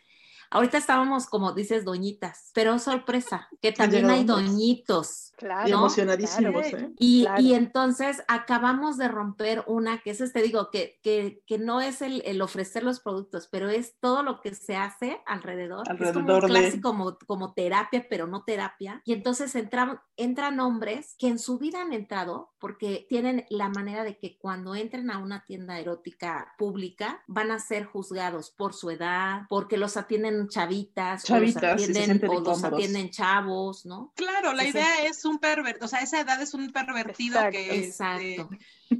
Ahorita 0.50 0.78
estábamos, 0.78 1.26
como 1.26 1.52
dices, 1.52 1.84
doñitas, 1.84 2.50
pero 2.54 2.78
sorpresa, 2.78 3.48
que 3.60 3.72
también 3.72 4.10
hay 4.10 4.24
doñitos. 4.24 5.32
Claro. 5.36 5.68
Y 5.68 5.72
emocionadísimos, 5.72 6.66
¿eh? 6.66 6.92
Y, 6.98 7.26
y, 7.38 7.54
entonces 7.54 8.22
acabamos 8.26 8.96
de 8.96 9.08
romper 9.08 9.64
una, 9.66 9.98
que 9.98 10.10
es, 10.10 10.32
te 10.32 10.42
digo, 10.42 10.70
que, 10.70 10.98
que, 11.02 11.42
que 11.46 11.58
no 11.58 11.82
es 11.82 12.00
el, 12.00 12.22
el, 12.24 12.40
ofrecer 12.40 12.82
los 12.82 13.00
productos, 13.00 13.48
pero 13.50 13.68
es 13.68 13.98
todo 14.00 14.22
lo 14.22 14.40
que 14.40 14.54
se 14.54 14.76
hace 14.76 15.20
alrededor. 15.26 15.88
alrededor 15.90 16.16
es 16.16 16.24
como 16.24 16.34
un 16.38 16.40
clásico, 16.40 16.88
como, 16.88 17.18
como 17.26 17.52
terapia, 17.52 18.06
pero 18.08 18.26
no 18.26 18.44
terapia. 18.44 19.02
Y 19.04 19.12
entonces 19.12 19.54
entran, 19.54 20.00
entran 20.16 20.58
hombres 20.60 21.16
que 21.18 21.28
en 21.28 21.38
su 21.38 21.58
vida 21.58 21.82
han 21.82 21.92
entrado 21.92 22.54
porque 22.58 23.06
tienen 23.08 23.44
la 23.50 23.68
manera 23.68 24.04
de 24.04 24.18
que 24.18 24.38
cuando 24.38 24.74
entren 24.74 25.10
a 25.10 25.18
una 25.18 25.44
tienda 25.44 25.78
erótica 25.78 26.54
pública 26.58 27.22
van 27.26 27.50
a 27.50 27.58
ser 27.58 27.84
juzgados 27.84 28.50
por 28.50 28.74
su 28.74 28.90
edad, 28.90 29.42
porque 29.48 29.76
los 29.76 29.96
atienden 29.96 30.35
chavitas, 30.48 31.24
chavitas 31.24 31.62
o 31.62 31.66
los 31.66 31.88
atienden, 31.88 32.28
o 32.28 32.40
los 32.40 32.64
atienden 32.64 33.10
chavos, 33.10 33.86
¿no? 33.86 34.12
Claro, 34.14 34.52
la 34.52 34.64
idea 34.64 35.04
es 35.04 35.24
un 35.24 35.38
pervertido, 35.38 35.84
o 35.84 35.88
sea, 35.88 36.00
esa 36.00 36.20
edad 36.20 36.40
es 36.40 36.54
un 36.54 36.70
pervertido 36.72 37.40
que... 37.50 37.84
Exacto. 37.84 38.48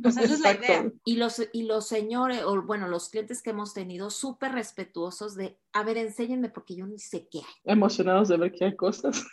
o 0.05 0.11
sea, 0.11 0.25
esa 0.25 0.35
es 0.35 0.40
la 0.40 0.55
idea. 0.55 0.90
Y 1.05 1.16
los, 1.16 1.43
y 1.52 1.64
los 1.64 1.87
señores, 1.87 2.43
o 2.45 2.62
bueno, 2.62 2.88
los 2.88 3.09
clientes 3.09 3.43
que 3.43 3.50
hemos 3.50 3.75
tenido, 3.75 4.11
súper 4.11 4.52
respetuosos 4.52 5.37
de, 5.37 5.59
a 5.73 5.83
ver, 5.83 5.99
enséñenme 5.99 6.49
porque 6.49 6.76
yo 6.76 6.87
ni 6.87 6.99
sé 6.99 7.28
qué 7.31 7.38
hay. 7.38 7.73
Emocionados 7.73 8.28
de 8.28 8.37
ver 8.37 8.52
que 8.52 8.64
hay 8.64 8.76
cosas. 8.76 9.25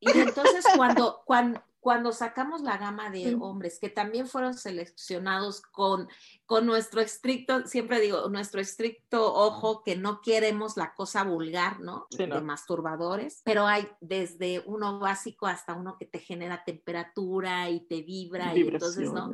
Y 0.00 0.10
entonces 0.18 0.64
cuando, 0.76 1.22
cuando, 1.24 1.62
cuando 1.82 2.12
sacamos 2.12 2.60
la 2.60 2.78
gama 2.78 3.10
de 3.10 3.34
hombres 3.40 3.80
que 3.80 3.88
también 3.88 4.28
fueron 4.28 4.54
seleccionados 4.54 5.60
con, 5.60 6.08
con 6.46 6.64
nuestro 6.64 7.00
estricto, 7.00 7.66
siempre 7.66 7.98
digo, 7.98 8.28
nuestro 8.28 8.60
estricto 8.60 9.34
ojo 9.34 9.82
que 9.82 9.96
no 9.96 10.20
queremos 10.20 10.76
la 10.76 10.94
cosa 10.94 11.24
vulgar, 11.24 11.80
¿no? 11.80 12.06
De 12.16 12.40
masturbadores, 12.40 13.42
pero 13.44 13.66
hay 13.66 13.88
desde 14.00 14.62
uno 14.64 15.00
básico 15.00 15.48
hasta 15.48 15.74
uno 15.74 15.96
que 15.98 16.06
te 16.06 16.20
genera 16.20 16.62
temperatura 16.64 17.68
y 17.68 17.80
te 17.80 18.02
vibra 18.02 18.56
y 18.56 18.60
entonces, 18.60 19.12
¿no? 19.12 19.32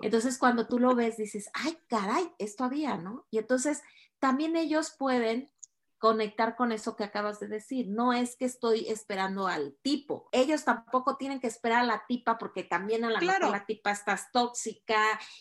Entonces 0.00 0.38
cuando 0.38 0.66
tú 0.66 0.78
lo 0.78 0.94
ves 0.94 1.18
dices, 1.18 1.50
ay, 1.52 1.76
caray, 1.86 2.32
esto 2.38 2.64
había, 2.64 2.96
¿no? 2.96 3.26
Y 3.30 3.36
entonces 3.36 3.82
también 4.18 4.56
ellos 4.56 4.94
pueden 4.98 5.50
conectar 6.00 6.56
con 6.56 6.72
eso 6.72 6.96
que 6.96 7.04
acabas 7.04 7.38
de 7.38 7.46
decir. 7.46 7.86
No 7.88 8.12
es 8.12 8.34
que 8.34 8.46
estoy 8.46 8.88
esperando 8.88 9.46
al 9.46 9.76
tipo. 9.82 10.28
Ellos 10.32 10.64
tampoco 10.64 11.16
tienen 11.16 11.40
que 11.40 11.46
esperar 11.46 11.80
a 11.80 11.86
la 11.86 12.04
tipa 12.08 12.38
porque 12.38 12.64
también 12.64 13.04
a 13.04 13.10
la 13.10 13.20
la 13.20 13.66
tipa 13.66 13.90
estás 13.90 14.32
tóxica 14.32 14.98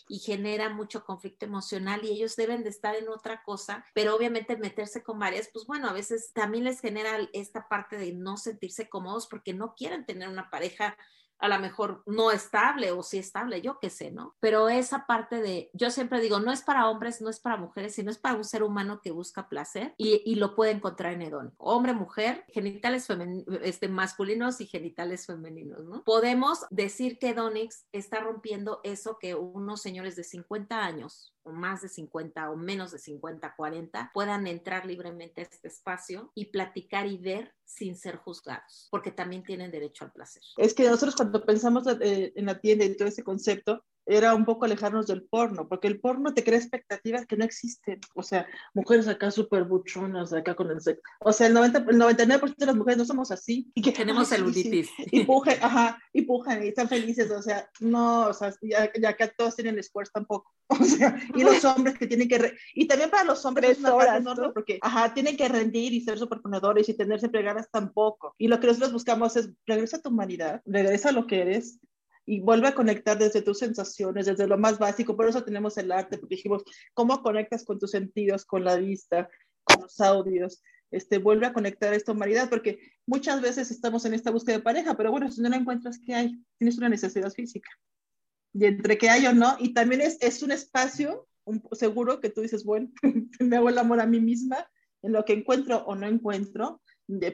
y 0.08 0.20
genera 0.20 0.70
mucho 0.70 1.06
conflicto 1.06 1.46
emocional 1.46 2.02
y 2.04 2.10
ellos 2.10 2.36
deben 2.36 2.64
de 2.64 2.70
estar 2.70 2.96
en 2.96 3.08
otra 3.08 3.42
cosa, 3.44 3.86
pero 3.94 4.16
obviamente 4.16 4.58
meterse 4.58 5.02
con 5.02 5.18
varias, 5.18 5.50
pues 5.52 5.66
bueno, 5.66 5.88
a 5.88 5.94
veces 5.94 6.34
también 6.34 6.66
les 6.66 6.82
genera 6.82 7.18
esta 7.34 7.68
parte 7.70 7.98
de 7.98 8.12
no 8.12 8.36
sentirse 8.36 8.90
cómodos 8.90 9.28
porque 9.28 9.54
no 9.54 9.74
quieren 9.76 10.06
tener 10.06 10.28
una 10.28 10.50
pareja 10.50 10.98
a 11.40 11.48
lo 11.48 11.60
mejor 11.60 12.04
no 12.06 12.32
estable 12.32 12.92
o 12.92 13.02
sí 13.04 13.18
estable, 13.18 13.62
yo 13.62 13.80
qué 13.80 13.90
sé, 13.90 14.12
¿no? 14.12 14.36
Pero 14.40 14.70
esa 14.70 15.06
parte 15.06 15.42
de, 15.42 15.70
yo 15.74 15.90
siempre 15.90 16.20
digo, 16.20 16.40
no 16.40 16.52
es 16.52 16.62
para 16.62 16.90
hombres, 16.90 17.22
no 17.22 17.30
es 17.30 17.40
para 17.40 17.58
mujeres, 17.58 17.96
sino 17.96 18.12
es 18.12 18.18
para 18.18 18.36
un 18.36 18.44
ser 18.44 18.64
humano 18.64 19.02
que 19.02 19.12
busca 19.12 19.50
placer 19.50 19.94
y, 19.98 20.22
y 20.26 20.36
lo 20.36 20.56
puede 20.56 20.72
encontrar 20.72 21.14
en 21.14 21.22
Edón. 21.22 21.54
Hombre, 21.58 21.94
mujer, 21.94 22.46
genitales 22.50 23.08
este, 23.64 23.88
masculinos 23.88 24.62
y 24.62 24.68
genitales 24.68 25.26
femeninos, 25.26 25.84
¿no? 25.86 26.04
Podemos 26.04 26.66
decir 26.70 27.20
que 27.20 27.30
Edonix 27.30 27.86
está 27.92 28.20
rompiendo 28.20 28.82
eso 28.84 29.18
que 29.20 29.36
unos 29.36 29.82
señores 29.82 30.16
de 30.16 30.24
50 30.24 30.84
años 30.84 31.34
o 31.50 31.52
más 31.52 31.82
de 31.82 31.90
50 31.90 32.52
o 32.52 32.56
menos 32.56 32.92
de 32.92 33.00
50, 33.00 33.56
40 33.56 34.12
puedan 34.14 34.48
entrar 34.48 34.86
libremente 34.86 35.42
a 35.42 35.44
este 35.46 35.68
espacio 35.68 36.32
y 36.36 36.46
platicar 36.46 37.08
y 37.08 37.18
ver 37.18 37.54
sin 37.66 37.96
ser 37.96 38.18
juzgados, 38.18 38.88
porque 38.92 39.12
también 39.12 39.44
tienen 39.44 39.72
derecho 39.72 40.06
al 40.06 40.12
placer. 40.12 40.42
Es 40.58 40.74
que 40.74 40.84
nosotros 40.84 41.16
cuando 41.16 41.46
pensamos 41.46 41.84
eh, 42.02 42.34
en 42.36 42.46
la 42.46 42.60
tienda 42.60 42.86
y 42.86 42.96
todo 42.96 43.08
ese 43.08 43.24
concepto, 43.24 43.84
era 44.10 44.34
un 44.34 44.44
poco 44.44 44.66
alejarnos 44.66 45.06
del 45.06 45.24
porno, 45.24 45.68
porque 45.68 45.88
el 45.88 46.00
porno 46.00 46.34
te 46.34 46.44
crea 46.44 46.58
expectativas 46.58 47.28
que 47.28 47.38
no 47.38 47.46
existen. 47.46 48.00
O 48.16 48.24
sea, 48.24 48.48
mujeres 48.74 49.08
acá 49.08 49.30
súper 49.30 49.66
buchonas, 49.66 50.34
acá 50.34 50.56
con 50.56 50.72
el 50.72 50.82
sexo. 50.82 51.04
O 51.20 51.32
sea, 51.32 51.46
el, 51.46 51.54
90, 51.54 51.86
el 51.88 52.00
99% 52.00 52.56
de 52.58 52.66
las 52.66 52.76
mujeres 52.76 52.98
no 52.98 53.06
somos 53.06 53.32
así. 53.32 53.72
Y 53.80 53.82
que 53.82 53.92
tenemos 53.92 54.28
celulitis. 54.28 54.90
y 54.98 55.24
pujan, 55.24 55.56
ajá, 55.62 56.02
y 56.12 56.24
pujan 56.24 56.64
y 56.64 56.70
están 56.70 56.90
felices. 56.90 57.30
O 57.32 57.42
sea, 57.42 57.70
no, 57.80 58.28
o 58.28 58.34
sea, 58.34 58.54
ya, 58.62 58.92
ya 59.00 59.10
acá 59.10 59.32
todos 59.38 59.56
tienen 59.56 59.78
esfuerzo 59.78 60.12
tampoco. 60.14 60.52
O 60.82 60.84
sea, 60.84 61.16
y 61.36 61.44
los 61.44 61.64
hombres 61.66 61.98
que 61.98 62.08
tienen 62.08 62.28
que... 62.28 62.54
y 62.76 62.88
también 62.88 63.10
para 63.10 63.24
los 63.24 63.44
hombres 63.46 63.72
es 63.72 63.80
una 63.80 63.96
parte 63.96 64.18
enorme 64.18 64.50
porque, 64.54 64.80
ajá, 64.82 65.14
tienen 65.14 65.36
que 65.36 65.48
rendir 65.48 65.94
y 65.94 66.02
ser 66.02 66.18
superponedores 66.18 66.90
y 66.90 66.94
tenerse 66.94 67.30
plegadas 67.30 67.70
tampoco. 67.72 68.36
Y 68.38 68.48
lo 68.48 68.60
que 68.60 68.68
nosotros 68.68 68.94
buscamos 68.94 69.36
es 69.36 69.50
regresa 69.66 69.98
a 69.98 70.02
tu 70.02 70.10
humanidad, 70.10 70.62
regresa 70.66 71.10
a 71.10 71.12
lo 71.12 71.26
que 71.28 71.42
eres, 71.42 71.80
y 72.26 72.42
vuelve 72.42 72.68
a 72.68 72.76
conectar 72.76 73.18
desde 73.18 73.42
tus 73.42 73.60
sensaciones, 73.60 74.26
desde 74.26 74.48
lo 74.48 74.58
más 74.58 74.78
básico. 74.78 75.16
Por 75.16 75.28
eso 75.28 75.44
tenemos 75.44 75.78
el 75.78 75.92
arte, 75.92 76.18
porque 76.18 76.36
dijimos, 76.36 76.64
¿cómo 76.94 77.22
conectas 77.22 77.66
con 77.66 77.80
tus 77.80 77.92
sentidos, 77.92 78.46
con 78.46 78.64
la 78.64 78.76
vista, 78.76 79.30
con 79.64 79.82
los 79.84 80.00
audios? 80.00 80.62
Este, 80.92 81.18
vuelve 81.18 81.48
a 81.48 81.54
conectar 81.54 81.94
esta 81.94 82.12
humanidad, 82.12 82.50
porque 82.50 82.80
muchas 83.06 83.42
veces 83.42 83.72
estamos 83.72 84.06
en 84.06 84.14
esta 84.14 84.32
búsqueda 84.32 84.58
de 84.58 84.64
pareja, 84.64 84.96
pero 84.96 85.12
bueno, 85.12 85.32
si 85.32 85.42
no 85.42 85.50
la 85.50 85.58
encuentras, 85.58 86.00
¿qué 86.06 86.14
hay? 86.14 86.44
Tienes 86.58 86.78
una 86.78 86.90
necesidad 86.90 87.32
física. 87.32 87.70
Y 88.54 88.66
entre 88.66 88.98
que 88.98 89.10
hay 89.10 89.26
o 89.28 89.34
no, 89.34 89.56
y 89.60 89.74
también 89.74 90.02
es, 90.02 90.18
es 90.22 90.42
un 90.44 90.52
espacio 90.52 91.28
un, 91.46 91.64
seguro 91.72 92.20
que 92.20 92.30
tú 92.30 92.42
dices, 92.42 92.64
bueno, 92.64 92.90
me 93.40 93.58
hago 93.58 93.70
el 93.70 93.78
amor 93.78 94.00
a 94.00 94.06
mí 94.06 94.20
misma 94.20 94.70
en 95.02 95.14
lo 95.14 95.26
que 95.26 95.34
encuentro 95.34 95.84
o 95.86 95.96
no 95.96 96.08
encuentro, 96.08 96.82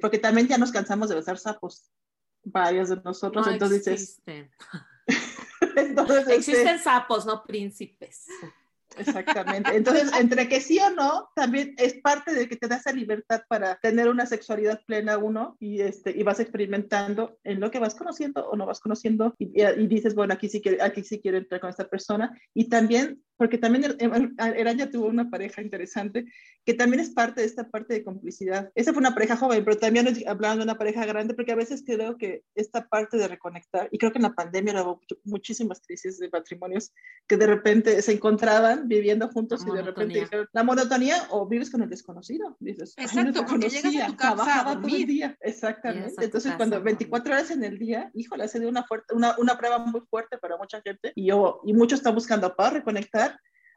porque 0.02 0.20
también 0.20 0.48
ya 0.48 0.58
nos 0.58 0.72
cansamos 0.72 1.10
de 1.10 1.16
besar 1.16 1.38
sapos 1.38 1.92
varios 2.46 2.90
de 2.90 2.98
nosotros, 3.04 3.48
entonces 3.48 3.88
existen. 3.88 4.52
entonces 5.76 6.20
este, 6.20 6.36
existen 6.36 6.80
sapos, 6.80 7.26
no 7.26 7.44
príncipes. 7.44 8.28
Exactamente. 8.98 9.76
Entonces, 9.76 10.12
entre 10.18 10.48
que 10.48 10.62
sí 10.62 10.80
o 10.80 10.90
no, 10.90 11.30
también 11.36 11.76
es 11.78 11.96
parte 11.96 12.34
de 12.34 12.48
que 12.48 12.56
te 12.56 12.68
da 12.68 12.78
esa 12.78 12.92
libertad 12.92 13.42
para 13.48 13.76
tener 13.80 14.08
una 14.08 14.26
sexualidad 14.26 14.82
plena 14.86 15.18
uno 15.18 15.58
y, 15.60 15.82
este, 15.82 16.12
y 16.12 16.24
vas 16.24 16.40
experimentando 16.40 17.38
en 17.44 17.60
lo 17.60 17.72
que 17.72 17.80
vas 17.80 17.96
conociendo 17.96 18.48
o 18.48 18.56
no 18.56 18.66
vas 18.66 18.80
conociendo 18.80 19.36
y, 19.38 19.62
y 19.62 19.88
dices, 19.88 20.16
bueno, 20.16 20.34
aquí 20.34 20.50
sí, 20.50 20.62
quiero, 20.62 20.84
aquí 20.84 21.04
sí 21.04 21.20
quiero 21.20 21.38
entrar 21.38 21.62
con 21.62 21.70
esta 21.70 21.88
persona. 21.88 22.40
Y 22.54 22.70
también, 22.70 23.22
porque 23.38 23.58
también 23.58 23.96
Eraña 24.56 24.90
tuvo 24.90 25.08
una 25.08 25.30
pareja 25.30 25.62
interesante 25.62 26.26
que 26.66 26.74
también 26.74 27.00
es 27.00 27.12
parte 27.12 27.42
de 27.42 27.48
esta 27.48 27.70
parte 27.70 27.94
de 27.94 28.04
complicidad. 28.04 28.72
Esa 28.76 28.92
fue 28.92 29.00
una 29.00 29.14
pareja 29.14 29.38
joven, 29.38 29.64
pero 29.64 29.78
también 29.78 30.08
hablando 30.28 30.60
de 30.60 30.64
una 30.64 30.78
pareja 30.78 31.06
grande, 31.06 31.34
porque 31.34 31.52
a 31.52 31.56
veces 31.56 31.84
creo 31.86 32.18
que 32.18 32.44
esta 32.56 32.88
parte 32.88 33.18
de 33.18 33.28
reconectar, 33.28 33.88
y 33.92 33.98
creo 33.98 34.12
que 34.12 34.18
en 34.18 34.24
la 34.24 34.34
pandemia 34.34 34.82
hubo 34.82 35.02
muchísimas 35.24 35.82
crisis 35.82 36.18
de 36.20 36.30
matrimonios 36.30 36.92
que 37.28 37.38
de 37.38 37.48
repente 37.48 38.02
se 38.02 38.14
encontraban 38.14 38.88
viviendo 38.88 39.28
juntos 39.30 39.64
y 39.68 39.72
de 39.72 39.82
repente 39.82 40.20
dijeron, 40.20 40.48
la 40.54 40.64
monotonía 40.64 41.28
o 41.30 41.48
vives 41.48 41.70
con 41.70 41.82
el 41.84 41.90
desconocido. 41.90 42.56
Dices, 42.60 42.94
Exacto, 42.98 43.46
porque 43.46 43.70
llegas 43.70 43.96
a 43.96 44.08
tu 44.08 44.16
casa 44.16 44.62
a 44.62 44.82
todo 44.82 44.88
el 44.88 45.06
día. 45.06 45.38
Exactamente. 45.42 46.24
Entonces, 46.24 46.54
cuando 46.56 46.82
24 46.82 47.34
horas 47.34 47.52
en 47.52 47.64
el 47.64 47.78
día, 47.78 48.10
híjole, 48.14 48.44
ha 48.44 48.48
sido 48.48 48.70
una, 48.70 48.84
fuerte, 48.84 49.14
una, 49.14 49.36
una 49.38 49.58
prueba 49.58 49.78
muy 49.80 50.02
fuerte 50.10 50.38
para 50.38 50.58
mucha 50.58 50.82
gente 50.82 51.12
y, 51.16 51.28
yo, 51.28 51.62
y 51.66 51.74
muchos 51.74 52.00
están 52.00 52.16
buscando 52.16 52.56
para 52.56 52.72
reconectar 52.72 53.25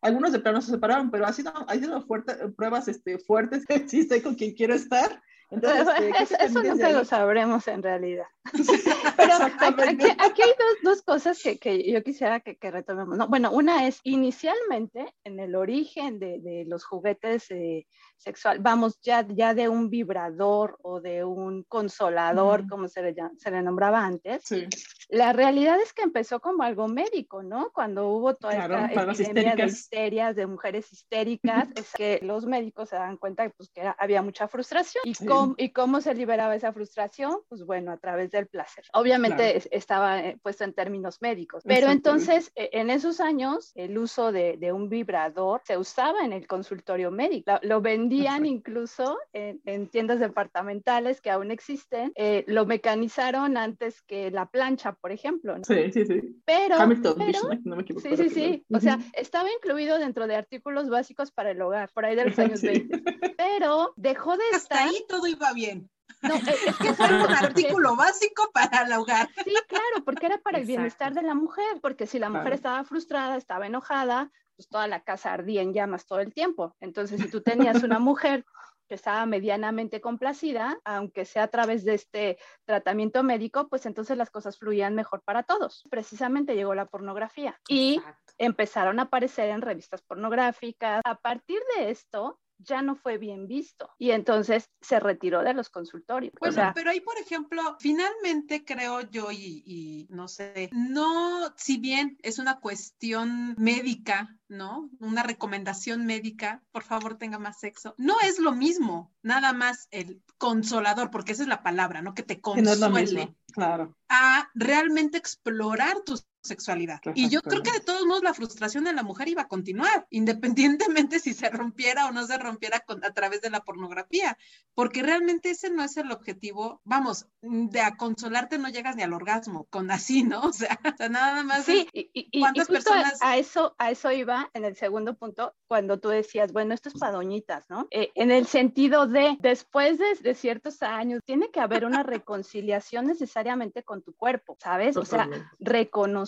algunos 0.01 0.33
de 0.33 0.41
plano 0.41 0.61
se 0.61 0.71
separaron, 0.71 1.11
pero 1.11 1.27
ha 1.27 1.33
sido, 1.33 1.53
ha 1.67 1.75
sido 1.75 2.01
fuerte, 2.03 2.35
pruebas 2.51 2.89
este, 2.89 3.19
fuertes, 3.19 3.65
sí 3.89 4.05
sé 4.05 4.23
con 4.23 4.35
quién 4.35 4.55
quiero 4.55 4.75
estar, 4.75 5.23
entonces, 5.51 5.87
eso 6.41 6.63
nunca 6.63 6.91
lo 6.91 7.05
sabremos 7.05 7.69
en 7.69 7.83
realidad. 7.83 8.27
Pero 9.17 9.35
aquí, 9.35 10.43
hay 10.43 10.55
dos, 10.59 10.77
dos 10.83 11.03
cosas 11.03 11.41
que, 11.43 11.59
que, 11.59 11.91
yo 11.91 12.03
quisiera 12.03 12.41
que, 12.41 12.57
que 12.57 12.71
retomemos. 12.71 13.17
¿no? 13.17 13.29
Bueno, 13.29 13.51
una 13.53 13.87
es 13.87 14.01
inicialmente 14.05 15.15
en 15.25 15.41
el 15.41 15.55
origen 15.55 16.19
de, 16.19 16.39
de 16.41 16.65
los 16.67 16.85
juguetes 16.85 17.51
eh, 17.51 17.87
sexual, 18.19 18.59
vamos, 18.59 19.01
ya, 19.01 19.27
ya 19.29 19.55
de 19.55 19.69
un 19.69 19.89
vibrador 19.91 20.77
o 20.83 21.01
de 21.01 21.25
un 21.25 21.63
consolador, 21.65 22.69
como 22.69 22.89
se 22.89 23.03
le, 23.03 23.15
se 23.37 23.51
le 23.51 23.63
nombraba 23.63 24.05
antes. 24.05 24.43
Sí. 24.45 24.67
La 25.09 25.33
realidad 25.33 25.81
es 25.81 25.95
que 25.95 26.03
empezó 26.03 26.41
como 26.41 26.63
algo 26.63 26.87
médico, 26.89 27.43
¿no? 27.43 27.71
Cuando 27.73 28.09
hubo 28.09 28.35
toda 28.35 28.55
esta 28.55 29.13
epidemia 29.13 29.57
de 29.57 29.65
histerias, 29.65 30.37
de 30.37 30.47
mujeres 30.47 30.93
histéricas, 30.93 31.69
es 31.77 31.93
que 31.93 32.21
los 32.23 32.45
médicos 32.45 32.91
se 32.91 32.97
dan 32.97 33.17
cuenta 33.17 33.45
que, 33.45 33.55
pues, 33.57 33.71
que 33.71 33.91
había 33.99 34.21
mucha 34.21 34.49
frustración. 34.49 35.03
¿Y, 35.07 35.15
cómo, 35.41 35.55
¿Y 35.57 35.71
cómo 35.71 36.01
se 36.01 36.15
liberaba 36.15 36.55
esa 36.55 36.73
frustración? 36.73 37.39
Pues 37.49 37.65
bueno, 37.65 37.93
a 37.93 37.97
través 37.97 38.31
del 38.31 38.47
placer. 38.47 38.85
Obviamente 38.93 39.63
estaba 39.77 40.21
eh, 40.21 40.39
puesto 40.43 40.65
en 40.65 40.73
términos 40.73 41.21
médicos, 41.21 41.63
pero 41.67 41.91
entonces 41.91 42.53
e, 42.55 42.71
en 42.73 42.91
esos 42.91 43.21
años 43.21 43.73
el 43.75 43.97
uso 43.99 44.33
de, 44.33 44.57
de, 44.59 44.73
un 44.73 44.89
vibrador 44.89 45.63
se 45.65 45.77
usaba 45.77 46.25
en 46.25 46.33
el 46.33 46.47
consultorio 46.47 47.11
médico. 47.11 47.53
Lo, 47.63 47.79
lo 47.79 47.81
vendían 47.81 48.45
incluso 48.45 49.19
en, 49.33 49.89
tiendas 49.89 50.19
departamentales 50.19 51.21
que 51.21 51.31
aún 51.31 51.51
existen, 51.51 52.13
eh, 52.17 52.45
lo 52.49 52.67
mecanizaron 52.67 53.57
antes 53.57 54.03
que 54.03 54.31
la 54.31 54.47
plancha, 54.47 54.93
por 54.93 55.13
ejemplo. 55.13 55.57
Sí, 55.63 55.93
sí, 55.93 56.05
sí. 56.07 56.43
Pero, 56.45 56.77
no 56.79 57.77
me 57.77 57.83
equivoco. 57.83 58.01
Sí, 58.01 58.17
sí, 58.17 58.31
sí. 58.31 58.65
O 58.73 58.81
sea, 58.81 58.99
estaba 59.13 59.49
incluido 59.51 59.99
dentro 59.99 60.27
de 60.27 60.35
artículos 60.35 60.89
básicos 60.89 61.31
para 61.31 61.53
el 61.53 61.63
hogar, 61.63 61.91
por 61.95 62.05
ahí 62.05 62.17
de 62.17 62.25
los 62.25 62.39
años 62.39 62.63
20. 62.63 63.03
Pero 63.37 63.93
dejó 63.97 64.37
de 64.37 64.45
Hasta 64.53 64.85
ahí 64.85 65.05
todo 65.09 65.27
iba 65.29 65.53
bien. 65.53 65.91
No, 66.23 66.35
eh, 66.35 66.43
es 66.67 66.77
que 66.77 66.89
es 66.89 66.99
un 66.99 67.33
artículo 67.33 67.97
básico 67.97 68.51
para 68.53 68.83
el 68.83 68.93
hogar. 68.93 69.29
Sí, 69.45 69.55
claro, 69.69 70.05
porque 70.05 70.27
era 70.27 70.39
para 70.39 70.59
el 70.59 70.67
bienestar 70.67 71.15
de 71.15 71.23
la 71.23 71.35
mujer, 71.35 71.81
porque 71.81 72.07
si 72.07 72.19
la 72.19 72.31
mujer 72.31 72.55
estaba 72.55 72.85
frustrada, 72.85 73.37
estaba 73.37 73.67
enojada, 73.67 74.31
pues 74.57 74.69
toda 74.69 74.89
la 74.89 75.01
casa 75.05 75.33
ardía 75.33 75.63
en 75.63 75.73
llamas 75.73 76.07
todo 76.07 76.21
el 76.21 76.35
tiempo. 76.35 76.75
Entonces, 76.81 77.21
si 77.21 77.31
tú 77.31 77.43
tenías 77.43 77.83
una 77.83 77.99
mujer 77.99 78.45
que 78.89 78.95
estaba 78.95 79.27
medianamente 79.27 80.01
complacida, 80.01 80.79
aunque 80.83 81.25
sea 81.25 81.45
a 81.45 81.49
través 81.49 81.85
de 81.85 81.95
este 81.95 82.39
tratamiento 82.65 83.23
médico, 83.23 83.69
pues 83.69 83.87
entonces 83.87 84.17
las 84.17 84.31
cosas 84.31 84.59
fluían 84.59 84.95
mejor 84.95 85.23
para 85.23 85.43
todos. 85.43 85.85
Precisamente 85.91 86.57
llegó 86.57 86.75
la 86.75 86.87
pornografía 86.87 87.61
y 87.69 88.01
empezaron 88.39 88.99
a 88.99 89.03
aparecer 89.03 89.51
en 89.51 89.61
revistas 89.61 90.03
pornográficas. 90.03 91.03
A 91.05 91.15
partir 91.17 91.61
de 91.77 91.91
esto, 91.91 92.41
ya 92.59 92.83
no 92.83 92.97
fue 92.97 93.19
bien 93.19 93.47
visto 93.47 93.91
y 93.99 94.11
entonces 94.11 94.71
se 94.81 95.01
retiró 95.01 95.43
de 95.43 95.55
los 95.55 95.71
consultorios. 95.71 96.35
Bueno, 96.41 96.73
pero 96.75 96.91
ahí, 96.91 97.01
por 97.01 97.19
ejemplo, 97.19 97.77
finalmente 97.79 98.65
creo 98.65 99.01
yo 99.03 99.31
y, 99.31 99.63
y, 99.65 100.07
no 100.11 100.29
sé, 100.29 100.69
no, 100.73 101.53
si 101.57 101.79
bien 101.79 102.19
es 102.23 102.39
una 102.39 102.61
cuestión 102.61 103.55
médica, 103.59 104.37
¿no? 104.49 104.91
Una 104.99 105.23
recomendación 105.23 106.07
médica, 106.07 106.63
por 106.73 106.83
favor 106.83 107.17
tenga 107.17 107.39
más 107.39 107.61
sexo, 107.61 107.95
no 107.99 108.17
es 108.23 108.39
lo 108.39 108.53
mismo, 108.53 109.13
nada 109.23 109.53
más 109.53 109.89
el 109.91 110.23
consolador, 110.39 111.11
porque 111.11 111.33
esa 111.33 111.43
es 111.43 111.49
la 111.49 111.63
palabra, 111.63 112.03
¿no? 112.03 112.15
Que 112.15 112.23
te 112.23 112.41
consuele. 112.41 113.35
claro. 113.53 113.97
A 114.09 114.51
realmente 114.55 115.19
explorar 115.19 116.01
tus 116.01 116.28
sexualidad. 116.43 117.01
Y 117.15 117.29
yo 117.29 117.43
creo 117.43 117.63
que 117.63 117.73
de 117.73 117.81
todos 117.81 118.07
modos 118.07 118.23
la 118.23 118.35
frustración 118.35 118.85
de 118.85 118.93
la 118.93 119.03
mujer 119.03 119.29
iba 119.29 119.43
a 119.43 119.49
continuar, 119.49 120.07
independientemente 120.11 121.19
si 121.19 121.35
se 121.35 121.51
rompiera 121.51 122.07
o 122.07 122.13
no 122.13 122.27
se 122.27 122.39
rompiera 122.39 122.85
a 123.03 123.13
través 123.13 123.41
de 123.41 123.51
la 123.51 123.61
pornografía, 123.61 124.39
porque 124.75 125.03
realmente 125.03 125.51
ese 125.51 125.71
no 125.71 125.83
es 125.83 125.97
el 125.97 126.13
objetivo. 126.13 126.81
Vamos, 126.85 127.27
de 127.43 127.81
a 127.81 127.97
consolarte 127.97 128.59
no 128.59 128.69
llegas 128.69 128.97
ni 128.97 129.03
al 129.03 129.13
orgasmo, 129.13 129.65
con 129.71 129.91
así, 129.91 130.23
¿no? 130.23 130.43
O 130.49 130.53
sea, 130.53 130.79
nada 131.11 131.43
más. 131.43 131.65
Sí, 131.65 131.87
y, 131.93 132.41
cuántas 132.41 132.69
personas. 132.69 133.19
A, 133.21 133.37
eso, 133.37 133.75
a 133.79 133.91
eso 133.91 134.11
iba 134.11 134.51
en 134.55 134.65
el 134.65 134.77
segundo 134.77 135.15
punto, 135.15 135.55
cuando 135.67 135.99
tú 136.01 136.09
decías, 136.09 136.53
bueno, 136.53 136.75
esto 136.75 136.89
es 136.89 136.99
para 136.99 137.13
doñitas, 137.13 137.69
¿no? 137.69 137.87
Eh, 137.91 138.11
en 138.15 138.31
el 138.31 138.47
sentido 138.47 139.07
de, 139.07 139.37
después 139.41 139.99
de, 139.99 140.15
de, 140.21 140.35
ciertos 140.35 140.83
años, 140.83 141.21
tiene 141.25 141.51
que 141.51 141.61
haber 141.61 141.85
una 141.85 142.03
reconciliación 142.03 143.07
necesariamente 143.07 143.83
con 143.83 144.03
tu 144.03 144.15
cuerpo, 144.15 144.57
¿sabes? 144.59 144.97
O 144.97 145.05
sea, 145.05 145.29
reconocer 145.59 146.28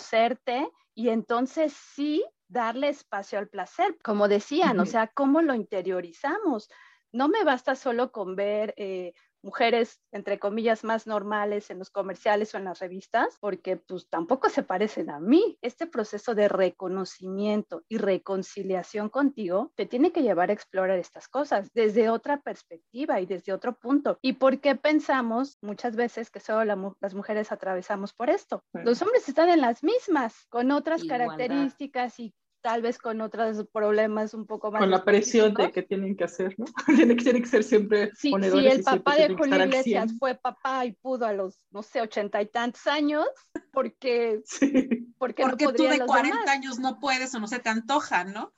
y 0.94 1.08
entonces 1.08 1.72
sí 1.72 2.24
darle 2.48 2.88
espacio 2.88 3.38
al 3.38 3.48
placer, 3.48 3.96
como 4.02 4.28
decían, 4.28 4.80
o 4.80 4.86
sea, 4.86 5.06
cómo 5.06 5.40
lo 5.40 5.54
interiorizamos. 5.54 6.68
No 7.12 7.28
me 7.28 7.44
basta 7.44 7.76
solo 7.76 8.10
con 8.10 8.34
ver 8.34 8.74
eh, 8.76 9.14
mujeres, 9.42 10.00
entre 10.12 10.38
comillas, 10.38 10.84
más 10.84 11.06
normales 11.06 11.70
en 11.70 11.78
los 11.78 11.90
comerciales 11.90 12.54
o 12.54 12.58
en 12.58 12.64
las 12.64 12.78
revistas, 12.78 13.36
porque 13.40 13.76
pues 13.76 14.08
tampoco 14.08 14.48
se 14.48 14.62
parecen 14.62 15.10
a 15.10 15.20
mí. 15.20 15.58
Este 15.62 15.86
proceso 15.86 16.34
de 16.34 16.48
reconocimiento 16.48 17.84
y 17.88 17.98
reconciliación 17.98 19.08
contigo 19.08 19.72
te 19.76 19.86
tiene 19.86 20.12
que 20.12 20.22
llevar 20.22 20.50
a 20.50 20.52
explorar 20.52 20.98
estas 20.98 21.28
cosas 21.28 21.70
desde 21.74 22.10
otra 22.10 22.40
perspectiva 22.40 23.20
y 23.20 23.26
desde 23.26 23.52
otro 23.52 23.74
punto. 23.74 24.18
¿Y 24.22 24.34
por 24.34 24.60
qué 24.60 24.76
pensamos 24.76 25.58
muchas 25.60 25.96
veces 25.96 26.30
que 26.30 26.40
solo 26.40 26.94
las 27.00 27.14
mujeres 27.14 27.52
atravesamos 27.52 28.12
por 28.12 28.30
esto? 28.30 28.62
Los 28.72 29.00
hombres 29.02 29.28
están 29.28 29.48
en 29.48 29.60
las 29.60 29.82
mismas, 29.82 30.46
con 30.48 30.70
otras 30.70 31.04
características 31.04 32.18
y 32.20 32.34
tal 32.60 32.82
vez 32.82 32.98
con 32.98 33.20
otros 33.20 33.66
problemas 33.72 34.34
un 34.34 34.46
poco 34.46 34.70
más. 34.70 34.80
Con 34.80 34.90
la 34.90 35.04
presión 35.04 35.54
de 35.54 35.70
que 35.70 35.82
tienen 35.82 36.16
que 36.16 36.24
hacer, 36.24 36.54
¿no? 36.58 36.66
tiene, 36.86 37.16
que, 37.16 37.24
tiene 37.24 37.40
que 37.40 37.48
ser 37.48 37.64
siempre. 37.64 38.10
Sí, 38.14 38.32
si 38.40 38.66
el 38.66 38.82
papá 38.82 39.16
de 39.16 39.34
Julio 39.34 39.64
Iglesias 39.64 40.12
fue 40.18 40.34
papá 40.34 40.84
y 40.84 40.92
pudo 40.92 41.26
a 41.26 41.32
los, 41.32 41.60
no 41.70 41.82
sé, 41.82 42.00
ochenta 42.00 42.40
y 42.42 42.46
tantos 42.46 42.86
años, 42.86 43.26
porque, 43.72 44.40
sí. 44.44 45.08
porque, 45.18 45.42
porque 45.42 45.64
no 45.64 45.72
tú 45.72 45.84
de 45.84 46.00
40 46.00 46.50
años 46.50 46.78
no 46.78 46.98
puedes 47.00 47.34
o 47.34 47.40
no 47.40 47.48
se 47.48 47.58
te 47.58 47.68
antoja, 47.68 48.24
¿no? 48.24 48.52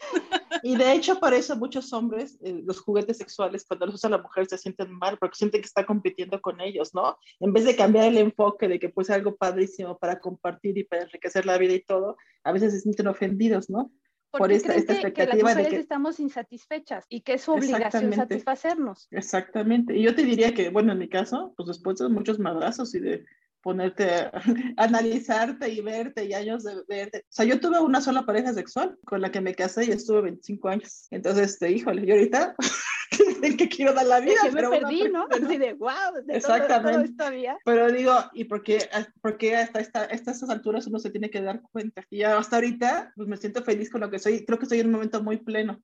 Y 0.63 0.77
de 0.77 0.93
hecho, 0.93 1.19
por 1.19 1.35
eso 1.35 1.57
muchos 1.57 1.93
hombres, 1.93 2.39
eh, 2.43 2.63
los 2.65 2.81
juguetes 2.81 3.19
sexuales, 3.19 3.65
cuando 3.67 3.87
los 3.87 3.97
usa 3.97 4.11
la 4.11 4.19
mujer, 4.19 4.47
se 4.47 4.59
sienten 4.59 4.93
mal 4.93 5.19
porque 5.19 5.37
sienten 5.37 5.61
que 5.61 5.67
está 5.67 5.85
compitiendo 5.87 6.41
con 6.41 6.61
ellos, 6.61 6.95
¿no? 6.95 7.19
En 7.41 7.53
vez 7.53 7.65
de 7.65 7.77
cambiar 7.77 8.07
el 8.07 8.19
enfoque 8.19 8.69
de 8.69 8.79
que 8.79 8.89
pues 8.89 9.11
algo 9.11 9.37
padrísimo 9.37 9.99
para 9.99 10.21
compartir 10.21 10.79
y 10.79 10.85
para 10.85 11.03
enriquecer 11.03 11.47
la 11.47 11.59
vida 11.59 11.75
y 11.75 11.85
todo, 11.85 12.17
a 12.45 12.53
veces 12.53 12.73
se 12.73 12.81
sienten 12.81 13.07
ofendidos, 13.07 13.71
¿no? 13.71 13.92
Por 14.39 14.53
esta, 14.53 14.75
esta 14.75 14.95
expectativa 14.95 15.55
de 15.55 15.69
que 15.69 15.77
estamos 15.77 16.19
insatisfechas 16.19 17.05
y 17.09 17.21
que 17.21 17.35
es 17.35 17.43
su 17.43 17.53
obligación 17.53 18.13
satisfacernos. 18.13 19.09
Exactamente. 19.11 19.97
Y 19.97 20.03
yo 20.03 20.15
te 20.15 20.25
diría 20.25 20.55
que, 20.55 20.71
bueno, 20.71 20.93
en 20.93 20.99
mi 20.99 21.09
caso, 21.09 21.53
pues 21.57 21.69
después 21.69 21.99
de 21.99 22.09
muchos 22.09 22.39
madrazos 22.39 22.95
y 22.95 23.01
de 23.01 23.25
ponerte 23.63 24.11
a 24.11 24.33
analizarte 24.77 25.69
y 25.69 25.81
verte 25.81 26.25
y 26.25 26.35
años 26.35 26.65
de 26.65 26.83
verte. 26.89 27.19
O 27.19 27.33
sea, 27.33 27.45
yo 27.45 27.61
tuve 27.61 27.79
una 27.81 28.01
sola 28.01 28.27
pareja 28.27 28.53
sexual 28.53 28.99
con 29.05 29.21
la 29.21 29.31
que 29.31 29.41
me 29.41 29.55
casé 29.55 29.87
y 29.87 29.91
estuve 29.91 30.23
25 30.23 30.69
años. 30.69 31.07
Entonces, 31.11 31.53
este, 31.53 31.71
híjole, 31.71 32.05
yo 32.07 32.15
ahorita 32.15 32.55
que 33.59 33.69
quiero 33.69 33.93
dar 33.93 34.07
la 34.07 34.21
vida. 34.21 34.35
Que 34.43 34.51
me 34.51 34.69
perdí, 34.69 35.09
¿no? 35.11 35.27
Así 35.31 35.59
de, 35.59 35.75
wow, 35.75 36.25
de 36.27 36.37
Exactamente. 36.37 37.13
Todo, 37.17 37.31
todo 37.31 37.59
pero 37.65 37.93
digo, 37.93 38.15
¿y 38.33 38.45
por 38.45 38.63
qué, 38.63 38.89
por 39.21 39.37
qué 39.37 39.57
hasta, 39.57 39.81
esta, 39.81 40.05
estas 40.07 40.43
alturas 40.49 40.87
uno 40.87 40.99
se 40.99 41.11
tiene 41.11 41.31
que 41.31 41.41
dar 41.41 41.63
cuenta? 41.63 42.05
Y 42.11 42.23
hasta 42.23 42.57
ahorita, 42.57 43.13
pues 43.17 43.29
me 43.29 43.37
siento 43.37 43.63
feliz 43.63 43.91
con 43.91 44.01
lo 44.01 44.11
que 44.11 44.19
soy. 44.19 44.45
Creo 44.45 44.59
que 44.59 44.65
estoy 44.65 44.81
en 44.81 44.87
un 44.87 44.93
momento 44.93 45.23
muy 45.23 45.39
pleno 45.39 45.81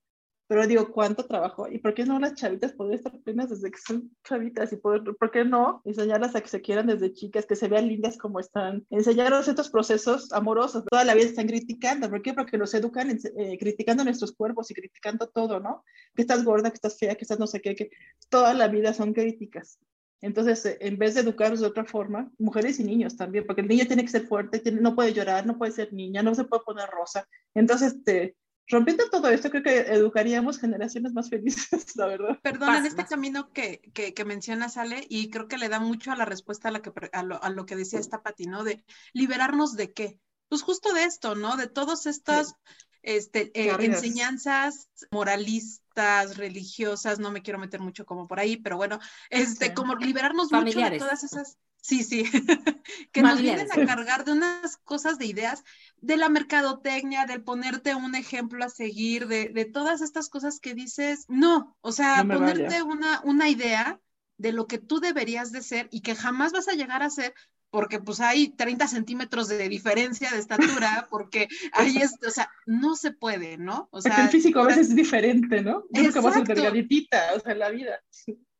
pero 0.49 0.65
digo, 0.65 0.91
¿cuánto 0.91 1.27
trabajo? 1.27 1.67
¿Y 1.69 1.77
por 1.77 1.93
qué 1.93 2.05
no 2.05 2.17
las 2.19 2.33
chavitas 2.33 2.73
pueden 2.73 2.95
estar 2.95 3.15
plenas 3.19 3.51
desde 3.51 3.69
que 3.69 3.77
son 3.77 4.09
chavitas? 4.23 4.73
¿Y 4.73 4.77
poder, 4.77 5.03
por 5.03 5.29
qué 5.29 5.45
no 5.45 5.83
enseñarlas 5.85 6.35
a 6.35 6.41
que 6.41 6.47
se 6.47 6.59
quieran 6.59 6.87
desde 6.87 7.13
chicas, 7.13 7.45
que 7.45 7.55
se 7.55 7.67
vean 7.67 7.87
lindas 7.87 8.17
como 8.17 8.39
están? 8.39 8.83
Enseñarles 8.89 9.47
estos 9.47 9.69
procesos 9.69 10.33
amorosos. 10.33 10.85
Toda 10.89 11.03
la 11.03 11.13
vida 11.13 11.27
están 11.27 11.45
criticando. 11.45 12.09
¿Por 12.09 12.23
qué? 12.23 12.33
Porque 12.33 12.57
nos 12.57 12.73
educan 12.73 13.11
eh, 13.11 13.59
criticando 13.59 14.03
nuestros 14.03 14.31
cuerpos 14.31 14.71
y 14.71 14.73
criticando 14.73 15.27
todo, 15.27 15.59
¿no? 15.59 15.83
Que 16.15 16.23
estás 16.23 16.43
gorda, 16.43 16.71
que 16.71 16.77
estás 16.77 16.97
fea, 16.97 17.13
que 17.13 17.25
estás 17.25 17.37
no 17.37 17.45
sé 17.45 17.61
qué, 17.61 17.75
que 17.75 17.91
toda 18.29 18.55
la 18.55 18.69
vida 18.69 18.91
son 18.95 19.13
críticas. 19.13 19.77
Entonces, 20.19 20.65
eh, 20.65 20.79
en 20.81 20.97
vez 20.97 21.13
de 21.13 21.21
educarlos 21.21 21.59
de 21.59 21.67
otra 21.67 21.85
forma, 21.85 22.31
mujeres 22.39 22.79
y 22.79 22.85
niños 22.85 23.15
también, 23.15 23.45
porque 23.45 23.61
el 23.61 23.67
niño 23.67 23.85
tiene 23.85 24.01
que 24.01 24.09
ser 24.09 24.25
fuerte, 24.25 24.63
no 24.71 24.95
puede 24.95 25.13
llorar, 25.13 25.45
no 25.45 25.59
puede 25.59 25.73
ser 25.73 25.93
niña, 25.93 26.23
no 26.23 26.33
se 26.33 26.45
puede 26.45 26.63
poner 26.63 26.89
rosa. 26.89 27.27
Entonces, 27.53 28.03
te, 28.03 28.35
rompiendo 28.69 29.09
todo 29.09 29.29
esto, 29.29 29.49
creo 29.49 29.63
que 29.63 29.79
educaríamos 29.79 30.59
generaciones 30.59 31.13
más 31.13 31.29
felices, 31.29 31.69
la 31.95 32.05
verdad. 32.05 32.39
Perdón, 32.41 32.75
en 32.75 32.85
este 32.85 33.05
camino 33.05 33.51
que, 33.51 33.81
que, 33.93 34.13
que 34.13 34.25
mencionas, 34.25 34.77
Ale, 34.77 35.05
y 35.09 35.29
creo 35.29 35.47
que 35.47 35.57
le 35.57 35.69
da 35.69 35.79
mucho 35.79 36.11
a 36.11 36.15
la 36.15 36.25
respuesta 36.25 36.69
a, 36.69 36.71
la 36.71 36.81
que, 36.81 36.91
a, 37.11 37.23
lo, 37.23 37.43
a 37.43 37.49
lo 37.49 37.65
que 37.65 37.75
decía 37.75 37.99
esta 37.99 38.21
Pati, 38.21 38.45
¿no? 38.45 38.63
De 38.63 38.83
liberarnos 39.13 39.75
de 39.75 39.91
qué. 39.91 40.19
Pues 40.47 40.61
justo 40.61 40.93
de 40.93 41.03
esto, 41.03 41.35
¿no? 41.35 41.57
De 41.57 41.67
todas 41.67 42.05
estas 42.05 42.55
este, 43.01 43.51
eh, 43.53 43.75
enseñanzas 43.79 44.89
moralistas, 45.11 46.37
religiosas, 46.37 47.19
no 47.19 47.31
me 47.31 47.41
quiero 47.41 47.59
meter 47.59 47.79
mucho 47.79 48.05
como 48.05 48.27
por 48.27 48.39
ahí, 48.39 48.57
pero 48.57 48.77
bueno, 48.77 48.99
este, 49.29 49.73
como 49.73 49.95
liberarnos 49.95 50.51
mucho 50.51 50.81
de 50.81 50.91
todas 50.91 51.23
esas 51.23 51.57
Sí, 51.81 52.03
sí, 52.03 52.23
que 53.13 53.23
nos 53.23 53.39
vienen 53.41 53.71
a 53.71 53.81
cargar 53.85 54.25
de 54.25 54.33
unas 54.33 54.77
cosas 54.77 55.17
de 55.17 55.25
ideas 55.25 55.63
de 55.97 56.17
la 56.17 56.29
mercadotecnia, 56.29 57.25
del 57.25 57.43
ponerte 57.43 57.95
un 57.95 58.15
ejemplo 58.15 58.63
a 58.65 58.69
seguir, 58.69 59.27
de, 59.27 59.49
de 59.49 59.65
todas 59.65 60.01
estas 60.01 60.29
cosas 60.29 60.59
que 60.59 60.73
dices, 60.73 61.25
no, 61.29 61.77
o 61.81 61.91
sea, 61.91 62.27
ponerte 62.29 62.83
una, 62.83 63.21
una 63.23 63.49
idea 63.49 63.99
de 64.37 64.51
lo 64.51 64.67
que 64.67 64.77
tú 64.77 64.99
deberías 64.99 65.51
de 65.51 65.61
ser 65.61 65.87
y 65.91 66.01
que 66.01 66.15
jamás 66.15 66.51
vas 66.51 66.67
a 66.67 66.73
llegar 66.73 67.01
a 67.01 67.09
ser 67.09 67.33
porque 67.71 67.99
pues 67.99 68.19
hay 68.19 68.49
30 68.49 68.87
centímetros 68.87 69.47
de 69.47 69.69
diferencia 69.69 70.31
de 70.31 70.39
estatura, 70.39 71.07
porque 71.09 71.47
ahí 71.73 71.97
es, 71.97 72.15
o 72.25 72.31
sea, 72.31 72.49
no 72.65 72.95
se 72.95 73.11
puede, 73.11 73.57
¿no? 73.57 73.89
O 73.91 74.01
sea, 74.01 74.23
el 74.23 74.29
físico 74.29 74.59
a 74.59 74.67
veces 74.67 74.89
es 74.89 74.95
diferente, 74.95 75.61
¿no? 75.61 75.85
Nunca 75.89 76.21
vas 76.21 76.35
a 76.35 76.45
ser 76.45 76.55
delgaditita, 76.55 77.33
o 77.35 77.39
sea, 77.39 77.53
en 77.53 77.59
la 77.59 77.69
vida. 77.69 77.99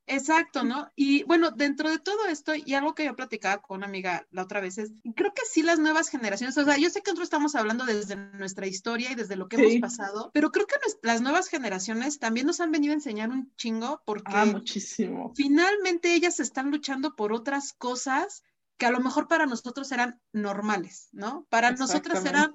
Exacto, 0.10 0.64
¿no? 0.64 0.92
Y 0.96 1.24
bueno, 1.24 1.52
dentro 1.52 1.90
de 1.90 2.00
todo 2.00 2.26
esto, 2.26 2.54
y 2.56 2.74
algo 2.74 2.96
que 2.96 3.06
yo 3.06 3.16
platicaba 3.16 3.62
con 3.62 3.78
una 3.78 3.86
amiga 3.86 4.26
la 4.32 4.42
otra 4.44 4.60
vez 4.60 4.80
es, 4.80 4.92
creo 5.16 5.34
que 5.34 5.44
sí 5.50 5.62
las 5.62 5.78
nuevas 5.78 6.10
generaciones, 6.10 6.58
o 6.58 6.66
sea, 6.66 6.78
yo 6.78 6.90
sé 6.90 7.02
que 7.02 7.12
nosotros 7.12 7.28
estamos 7.28 7.56
hablando 7.56 7.86
desde 7.86 8.16
nuestra 8.16 8.66
historia 8.66 9.12
y 9.12 9.16
desde 9.16 9.36
lo 9.36 9.48
que 9.48 9.58
hemos 9.58 9.80
pasado, 9.80 10.32
pero 10.34 10.52
creo 10.52 10.66
que 10.66 10.76
las 11.04 11.22
nuevas 11.22 11.48
generaciones 11.48 12.18
también 12.18 12.48
nos 12.48 12.60
han 12.60 12.72
venido 12.72 12.92
a 12.92 12.96
enseñar 12.96 13.30
un 13.30 13.54
chingo 13.56 14.02
porque 14.04 14.32
ah, 14.34 14.46
muchísimo. 14.46 15.32
finalmente 15.36 16.16
ellas 16.16 16.40
están 16.40 16.72
luchando 16.72 17.16
por 17.16 17.32
otras 17.32 17.74
cosas 17.74 18.44
que 18.80 18.88
a 18.88 18.92
lo 18.92 19.00
mejor 19.00 19.28
para 19.28 19.46
nosotros 19.46 19.92
eran 19.92 20.20
normales, 20.34 21.10
¿no? 21.12 21.46
Para 21.50 21.72
nosotras 21.72 22.26
eran 22.26 22.52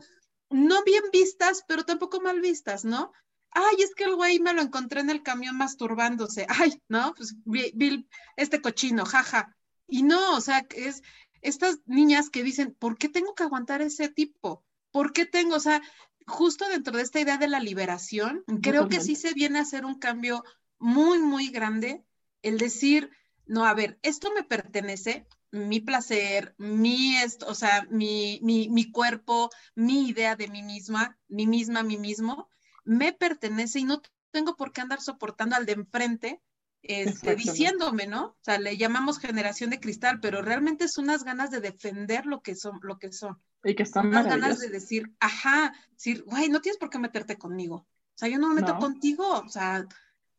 no 0.50 0.82
bien 0.82 1.04
vistas, 1.12 1.64
pero 1.68 1.84
tampoco 1.84 2.20
mal 2.20 2.40
vistas, 2.40 2.84
¿no? 2.84 3.12
ay, 3.54 3.76
es 3.78 3.94
que 3.94 4.04
el 4.04 4.16
güey 4.16 4.40
me 4.40 4.52
lo 4.52 4.60
encontré 4.60 5.00
en 5.00 5.10
el 5.10 5.22
camión 5.22 5.56
masturbándose, 5.56 6.46
ay, 6.48 6.82
¿no? 6.88 7.14
Pues 7.16 7.36
Bill, 7.44 8.08
este 8.36 8.60
cochino, 8.60 9.06
jaja. 9.06 9.56
Y 9.86 10.02
no, 10.02 10.36
o 10.36 10.40
sea, 10.40 10.66
es 10.70 11.02
estas 11.40 11.78
niñas 11.86 12.30
que 12.30 12.42
dicen, 12.42 12.74
¿por 12.78 12.96
qué 12.98 13.08
tengo 13.08 13.34
que 13.34 13.42
aguantar 13.42 13.82
ese 13.82 14.08
tipo? 14.08 14.64
¿Por 14.90 15.12
qué 15.12 15.26
tengo, 15.26 15.56
o 15.56 15.60
sea, 15.60 15.82
justo 16.26 16.66
dentro 16.68 16.96
de 16.96 17.02
esta 17.02 17.20
idea 17.20 17.36
de 17.36 17.48
la 17.48 17.60
liberación, 17.60 18.44
creo 18.62 18.88
que 18.88 19.00
sí 19.00 19.14
se 19.14 19.34
viene 19.34 19.58
a 19.58 19.62
hacer 19.62 19.84
un 19.84 19.98
cambio 19.98 20.42
muy, 20.78 21.18
muy 21.18 21.48
grande, 21.48 22.02
el 22.40 22.56
decir, 22.56 23.10
no, 23.44 23.66
a 23.66 23.74
ver, 23.74 23.98
esto 24.02 24.32
me 24.32 24.42
pertenece, 24.42 25.26
mi 25.54 25.80
placer, 25.80 26.54
mi, 26.58 27.16
o 27.46 27.54
sea, 27.54 27.86
mi, 27.90 28.40
mi, 28.42 28.68
mi 28.68 28.90
cuerpo, 28.90 29.50
mi 29.74 30.08
idea 30.08 30.34
de 30.36 30.48
mí 30.48 30.62
misma, 30.62 31.16
mi 31.28 31.46
misma, 31.46 31.82
mi 31.82 31.96
mismo, 31.96 32.50
me 32.84 33.12
pertenece 33.12 33.78
y 33.78 33.84
no 33.84 34.02
tengo 34.30 34.56
por 34.56 34.72
qué 34.72 34.80
andar 34.80 35.00
soportando 35.00 35.54
al 35.56 35.64
de 35.64 35.72
enfrente 35.72 36.42
este, 36.86 37.34
diciéndome, 37.34 38.06
¿no? 38.06 38.26
O 38.26 38.38
sea, 38.42 38.58
le 38.58 38.76
llamamos 38.76 39.18
generación 39.18 39.70
de 39.70 39.80
cristal, 39.80 40.20
pero 40.20 40.42
realmente 40.42 40.84
es 40.84 40.98
unas 40.98 41.24
ganas 41.24 41.50
de 41.50 41.60
defender 41.60 42.26
lo 42.26 42.42
que 42.42 42.54
son, 42.54 42.78
lo 42.82 42.98
que 42.98 43.10
son. 43.10 43.40
Y 43.64 43.74
que 43.74 43.84
están 43.84 44.08
unas 44.08 44.26
ganas 44.26 44.58
de 44.60 44.68
decir, 44.68 45.10
ajá, 45.18 45.74
decir, 45.92 46.24
güey, 46.24 46.50
no 46.50 46.60
tienes 46.60 46.78
por 46.78 46.90
qué 46.90 46.98
meterte 46.98 47.38
conmigo. 47.38 47.76
O 47.76 48.16
sea, 48.16 48.28
yo 48.28 48.38
no 48.38 48.48
me 48.48 48.60
meto 48.60 48.76
contigo, 48.76 49.26
o 49.26 49.48
sea, 49.48 49.86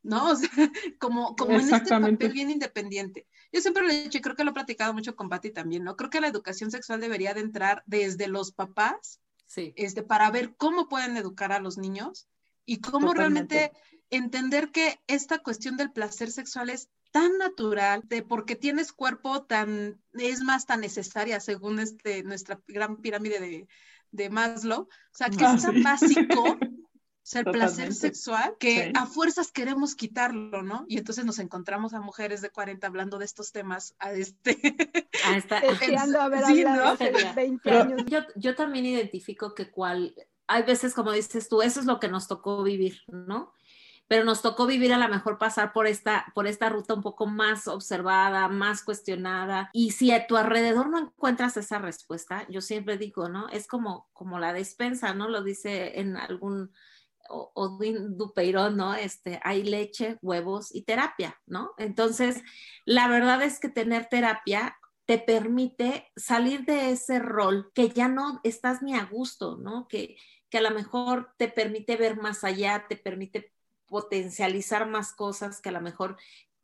¿no? 0.02 0.30
O 0.30 0.36
sea, 0.36 0.50
como, 0.98 1.34
como 1.34 1.58
en 1.58 1.74
este 1.74 1.88
papel 1.88 2.32
bien 2.32 2.50
independiente. 2.50 3.26
Yo 3.52 3.60
siempre 3.60 3.82
lo 3.82 3.90
he 3.90 4.02
dicho 4.04 4.18
y 4.18 4.20
creo 4.20 4.36
que 4.36 4.44
lo 4.44 4.50
he 4.50 4.54
platicado 4.54 4.92
mucho 4.94 5.16
con 5.16 5.28
Patti 5.28 5.50
también, 5.50 5.84
¿no? 5.84 5.96
Creo 5.96 6.10
que 6.10 6.20
la 6.20 6.28
educación 6.28 6.70
sexual 6.70 7.00
debería 7.00 7.34
de 7.34 7.40
entrar 7.40 7.82
desde 7.86 8.28
los 8.28 8.52
papás, 8.52 9.20
sí. 9.46 9.72
este, 9.76 10.02
para 10.02 10.30
ver 10.30 10.54
cómo 10.56 10.88
pueden 10.88 11.16
educar 11.16 11.52
a 11.52 11.60
los 11.60 11.78
niños 11.78 12.28
y 12.64 12.80
cómo 12.80 13.14
realmente 13.14 13.72
entender 14.10 14.70
que 14.70 15.00
esta 15.06 15.38
cuestión 15.38 15.76
del 15.76 15.92
placer 15.92 16.30
sexual 16.30 16.70
es 16.70 16.88
tan 17.12 17.38
natural, 17.38 18.02
de 18.04 18.22
porque 18.22 18.56
tienes 18.56 18.92
cuerpo 18.92 19.44
tan, 19.44 20.00
es 20.12 20.42
más 20.42 20.66
tan 20.66 20.80
necesaria 20.80 21.40
según 21.40 21.78
este, 21.78 22.22
nuestra 22.22 22.60
gran 22.66 22.96
pirámide 22.98 23.40
de, 23.40 23.68
de 24.10 24.30
Maslow, 24.30 24.82
o 24.82 24.88
sea, 25.12 25.30
que 25.30 25.44
es 25.44 25.62
tan 25.62 25.82
básico 25.82 26.58
ser 27.26 27.44
placer 27.44 27.92
sexual 27.92 28.54
que 28.60 28.92
a 28.94 29.04
fuerzas 29.04 29.50
queremos 29.50 29.96
quitarlo, 29.96 30.62
¿no? 30.62 30.84
Y 30.86 30.96
entonces 30.96 31.24
nos 31.24 31.40
encontramos 31.40 31.92
a 31.92 32.00
mujeres 32.00 32.40
de 32.40 32.50
40 32.50 32.86
hablando 32.86 33.18
de 33.18 33.24
estos 33.24 33.50
temas 33.50 33.96
a 33.98 34.12
este 34.12 34.56
a 35.26 35.36
esta, 35.36 35.58
a 35.58 36.28
ver 36.28 36.44
sí, 36.44 36.62
¿no? 36.62 36.96
20 37.34 37.70
años. 37.72 38.02
Yo, 38.06 38.20
yo 38.36 38.54
también 38.54 38.86
identifico 38.86 39.56
que 39.56 39.72
cuál 39.72 40.14
hay 40.46 40.62
veces, 40.62 40.94
como 40.94 41.10
dices 41.10 41.48
tú, 41.48 41.62
eso 41.62 41.80
es 41.80 41.86
lo 41.86 41.98
que 41.98 42.06
nos 42.06 42.28
tocó 42.28 42.62
vivir, 42.62 43.02
¿no? 43.08 43.52
Pero 44.06 44.22
nos 44.22 44.40
tocó 44.40 44.66
vivir 44.66 44.92
a 44.92 44.98
lo 44.98 45.08
mejor 45.08 45.36
pasar 45.36 45.72
por 45.72 45.88
esta, 45.88 46.26
por 46.32 46.46
esta 46.46 46.68
ruta 46.68 46.94
un 46.94 47.02
poco 47.02 47.26
más 47.26 47.66
observada, 47.66 48.46
más 48.46 48.84
cuestionada. 48.84 49.68
Y 49.72 49.90
si 49.90 50.12
a 50.12 50.28
tu 50.28 50.36
alrededor 50.36 50.90
no 50.90 51.00
encuentras 51.00 51.56
esa 51.56 51.80
respuesta, 51.80 52.46
yo 52.48 52.60
siempre 52.60 52.98
digo, 52.98 53.28
¿no? 53.28 53.48
Es 53.48 53.66
como, 53.66 54.08
como 54.12 54.38
la 54.38 54.52
despensa, 54.52 55.12
¿no? 55.12 55.28
Lo 55.28 55.42
dice 55.42 55.98
en 55.98 56.16
algún 56.16 56.70
Odín 57.28 58.16
Dupeirón, 58.16 58.76
¿no? 58.76 58.94
Este, 58.94 59.40
hay 59.42 59.62
leche, 59.62 60.18
huevos 60.22 60.74
y 60.74 60.82
terapia, 60.82 61.40
¿no? 61.46 61.72
Entonces, 61.78 62.42
la 62.84 63.08
verdad 63.08 63.42
es 63.42 63.58
que 63.60 63.68
tener 63.68 64.06
terapia 64.06 64.76
te 65.06 65.18
permite 65.18 66.10
salir 66.16 66.64
de 66.64 66.90
ese 66.90 67.18
rol 67.18 67.70
que 67.74 67.90
ya 67.90 68.08
no 68.08 68.40
estás 68.42 68.82
ni 68.82 68.94
a 68.94 69.04
gusto, 69.04 69.56
¿no? 69.56 69.86
Que, 69.88 70.16
que 70.50 70.58
a 70.58 70.62
lo 70.62 70.72
mejor 70.72 71.32
te 71.38 71.48
permite 71.48 71.96
ver 71.96 72.16
más 72.16 72.44
allá, 72.44 72.86
te 72.88 72.96
permite 72.96 73.52
potencializar 73.86 74.88
más 74.88 75.12
cosas 75.12 75.60
que 75.60 75.68
a 75.68 75.72
lo 75.72 75.80
mejor 75.80 76.16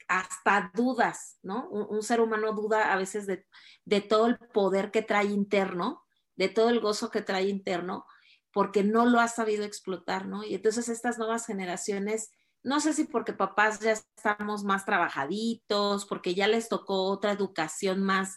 hasta 0.09 0.71
dudas, 0.75 1.39
¿no? 1.43 1.69
Un, 1.69 2.03
ser 2.03 2.21
humano 2.21 2.53
duda 2.53 2.93
a 2.93 2.97
veces 2.97 3.27
de, 3.27 3.47
de, 3.85 4.01
todo 4.01 4.27
el 4.27 4.39
poder 4.39 4.91
que 4.91 5.03
trae 5.03 5.27
interno, 5.27 6.05
de 6.37 6.49
todo 6.49 6.69
el 6.69 6.81
gozo 6.81 7.11
que 7.11 7.23
trae 7.23 7.49
interno, 7.49 8.07
porque 8.53 8.85
no 8.85 9.07
lo 9.07 9.21
ha 9.21 9.29
sabido 9.29 9.65
explotar, 9.65 10.27
¿no? 10.27 10.45
Y 10.45 10.55
entonces 10.55 10.89
estas 10.89 11.19
nuevas 11.19 11.47
generaciones, 11.47 12.31
no 12.63 12.81
sé 12.81 12.93
si 12.93 13.05
porque 13.05 13.33
papás 13.33 13.81
ya 13.81 13.93
estamos 13.93 14.65
más 14.65 14.85
trabajaditos, 14.85 16.07
porque 16.07 16.35
ya 16.35 16.47
les 16.49 16.69
tocó 16.69 17.05
otra 17.05 17.33
educación 17.33 18.03
más, 18.03 18.37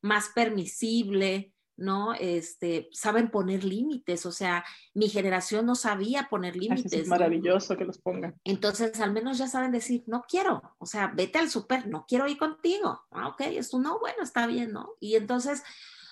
más 0.00 0.30
permisible, 0.34 1.52
¿no? 1.76 2.14
Este, 2.14 2.88
saben 2.92 3.30
poner 3.30 3.64
límites, 3.64 4.24
o 4.24 4.32
sea, 4.32 4.64
mi 4.94 5.08
generación 5.08 5.66
no 5.66 5.74
sabía 5.74 6.28
poner 6.30 6.56
límites. 6.56 6.92
Es 6.92 7.08
maravilloso 7.08 7.76
que 7.76 7.84
los 7.84 7.98
pongan. 7.98 8.40
Entonces, 8.44 8.98
al 9.00 9.12
menos 9.12 9.36
ya 9.36 9.46
saben 9.46 9.72
decir, 9.72 10.04
no 10.06 10.24
quiero, 10.26 10.62
o 10.78 10.86
sea, 10.86 11.12
vete 11.14 11.38
al 11.38 11.50
súper, 11.50 11.86
no 11.86 12.06
quiero 12.08 12.26
ir 12.28 12.38
contigo. 12.38 13.02
Ah, 13.10 13.28
ok, 13.28 13.42
esto 13.42 13.78
no, 13.78 13.98
bueno, 13.98 14.22
está 14.22 14.46
bien, 14.46 14.72
¿no? 14.72 14.94
Y 15.00 15.16
entonces 15.16 15.62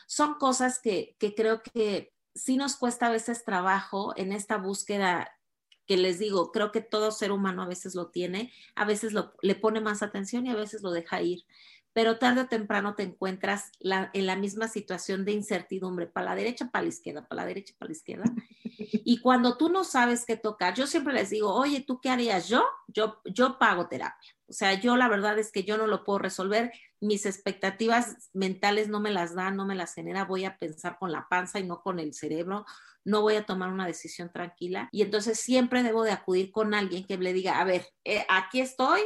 son 0.06 0.34
cosas 0.34 0.80
que, 0.80 1.16
que 1.18 1.34
creo 1.34 1.62
que 1.62 2.13
sí 2.34 2.56
nos 2.56 2.76
cuesta 2.76 3.06
a 3.06 3.10
veces 3.10 3.44
trabajo 3.44 4.12
en 4.16 4.32
esta 4.32 4.56
búsqueda 4.56 5.30
que 5.86 5.96
les 5.96 6.18
digo, 6.18 6.50
creo 6.50 6.72
que 6.72 6.80
todo 6.80 7.10
ser 7.10 7.30
humano 7.30 7.62
a 7.62 7.68
veces 7.68 7.94
lo 7.94 8.08
tiene, 8.08 8.52
a 8.74 8.84
veces 8.86 9.12
lo, 9.12 9.34
le 9.42 9.54
pone 9.54 9.80
más 9.80 10.02
atención 10.02 10.46
y 10.46 10.50
a 10.50 10.56
veces 10.56 10.82
lo 10.82 10.90
deja 10.90 11.20
ir 11.20 11.44
pero 11.94 12.18
tarde 12.18 12.42
o 12.42 12.48
temprano 12.48 12.96
te 12.96 13.04
encuentras 13.04 13.70
en 13.80 14.26
la 14.26 14.36
misma 14.36 14.66
situación 14.66 15.24
de 15.24 15.32
incertidumbre, 15.32 16.08
para 16.08 16.26
la 16.26 16.34
derecha, 16.34 16.68
para 16.70 16.82
la 16.82 16.88
izquierda, 16.88 17.26
para 17.26 17.42
la 17.42 17.46
derecha, 17.46 17.72
para 17.78 17.88
la 17.88 17.96
izquierda. 17.96 18.24
Y 19.06 19.20
cuando 19.20 19.56
tú 19.56 19.68
no 19.68 19.84
sabes 19.84 20.24
qué 20.24 20.36
tocar, 20.36 20.74
yo 20.74 20.86
siempre 20.86 21.12
les 21.12 21.30
digo, 21.30 21.54
oye, 21.54 21.80
¿tú 21.86 22.00
qué 22.00 22.08
harías? 22.08 22.48
Yo, 22.48 22.64
yo, 22.88 23.20
yo 23.24 23.58
pago 23.58 23.86
terapia. 23.86 24.34
O 24.48 24.52
sea, 24.52 24.74
yo 24.80 24.96
la 24.96 25.08
verdad 25.08 25.38
es 25.38 25.52
que 25.52 25.62
yo 25.62 25.76
no 25.76 25.86
lo 25.86 26.04
puedo 26.04 26.18
resolver. 26.18 26.72
Mis 27.00 27.26
expectativas 27.26 28.30
mentales 28.32 28.88
no 28.88 29.00
me 29.00 29.10
las 29.10 29.34
dan, 29.34 29.56
no 29.56 29.66
me 29.66 29.74
las 29.74 29.94
genera, 29.94 30.24
voy 30.24 30.44
a 30.44 30.58
pensar 30.58 30.98
con 30.98 31.12
la 31.12 31.28
panza 31.28 31.58
y 31.58 31.64
no 31.64 31.82
con 31.82 31.98
el 31.98 32.14
cerebro, 32.14 32.64
no 33.04 33.20
voy 33.20 33.36
a 33.36 33.46
tomar 33.46 33.70
una 33.70 33.86
decisión 33.86 34.30
tranquila 34.32 34.88
y 34.90 35.02
entonces 35.02 35.38
siempre 35.38 35.82
debo 35.82 36.02
de 36.04 36.12
acudir 36.12 36.50
con 36.50 36.74
alguien 36.74 37.04
que 37.06 37.18
le 37.18 37.32
diga, 37.32 37.60
a 37.60 37.64
ver, 37.64 37.86
eh, 38.04 38.24
aquí 38.28 38.60
estoy, 38.60 39.00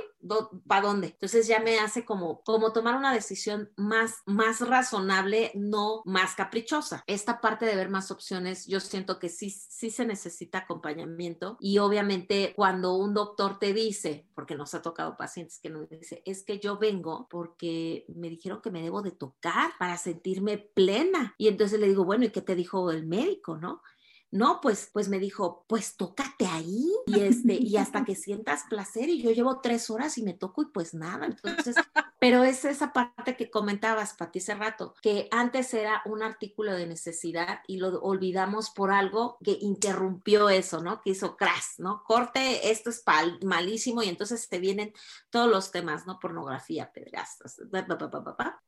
¿para 0.67 0.87
dónde? 0.87 1.09
Entonces 1.09 1.47
ya 1.47 1.61
me 1.61 1.79
hace 1.79 2.05
como, 2.05 2.43
como 2.43 2.73
tomar 2.73 2.97
una 2.97 3.13
decisión 3.13 3.71
más, 3.77 4.23
más 4.27 4.61
razonable, 4.61 5.51
no 5.55 6.03
más 6.05 6.35
caprichosa. 6.35 7.03
Esta 7.07 7.41
parte 7.41 7.67
de 7.67 7.77
ver 7.77 7.91
más 7.91 8.11
opciones, 8.11 8.67
yo 8.67 8.81
siento 8.81 9.19
que 9.19 9.29
sí, 9.29 9.51
sí 9.51 9.91
se 9.91 10.07
necesita 10.07 10.59
acompañamiento 10.59 11.57
y 11.61 11.79
obviamente 11.79 12.53
cuando 12.55 12.97
un 12.97 13.15
doctor 13.15 13.59
te 13.59 13.73
dice, 13.73 14.29
porque 14.35 14.55
nos 14.55 14.75
ha 14.75 14.83
tocado 14.83 15.17
pacientes 15.17 15.59
que 15.59 15.71
nos 15.71 15.89
dice, 15.89 16.23
es 16.25 16.45
que 16.45 16.59
yo 16.61 16.79
vengo 16.79 17.27
porque 17.29 17.78
me 18.15 18.29
dijeron 18.29 18.61
que 18.63 18.71
me 18.71 18.83
debo 18.83 19.03
de 19.03 19.13
tocar 19.13 19.73
para 19.79 19.97
sentirme 19.97 20.59
plena. 20.59 21.35
Y 21.39 21.49
entonces 21.49 21.81
le 21.81 21.89
digo, 21.89 22.05
bueno, 22.05 22.25
¿y 22.25 22.31
qué 22.31 22.43
te 22.43 22.55
dijo 22.55 22.91
el 22.91 23.07
médico, 23.07 23.57
no? 23.57 23.83
No, 24.31 24.61
pues, 24.61 24.91
pues 24.93 25.09
me 25.09 25.19
dijo, 25.19 25.65
pues 25.69 25.97
tócate 25.97 26.47
ahí 26.47 26.87
y 27.07 27.21
este, 27.21 27.55
y 27.55 27.77
hasta 27.79 28.05
que 28.05 28.15
sientas 28.15 28.65
placer 28.69 29.09
y 29.09 29.23
yo 29.23 29.31
llevo 29.31 29.61
tres 29.61 29.89
horas 29.89 30.19
y 30.19 30.23
me 30.23 30.35
toco 30.35 30.63
y 30.63 30.67
pues 30.67 30.93
nada. 30.93 31.27
Entonces, 31.27 31.77
pero 32.19 32.45
es 32.45 32.65
esa 32.65 32.93
parte 32.93 33.37
que 33.37 33.51
comentabas, 33.51 34.15
Pati, 34.15 34.39
hace 34.39 34.55
rato, 34.55 34.95
que 35.03 35.29
antes 35.31 35.73
era 35.75 36.03
un 36.05 36.23
artículo 36.23 36.73
de 36.73 36.87
necesidad 36.87 37.61
y 37.67 37.79
lo 37.79 38.01
olvidamos 38.01 38.71
por 38.71 38.91
algo 38.91 39.39
que 39.43 39.59
interrumpió 39.61 40.49
eso, 40.49 40.83
¿no? 40.83 41.01
Que 41.01 41.11
hizo 41.11 41.37
crash, 41.37 41.79
¿no? 41.79 42.03
Corte, 42.05 42.71
esto 42.71 42.91
es 42.91 43.03
malísimo 43.43 44.03
y 44.03 44.09
entonces 44.09 44.49
te 44.49 44.59
vienen 44.59 44.93
todos 45.31 45.49
los 45.49 45.71
temas, 45.71 46.07
¿no? 46.07 46.19
Pornografía, 46.19 46.93
pedrastas, 46.93 47.61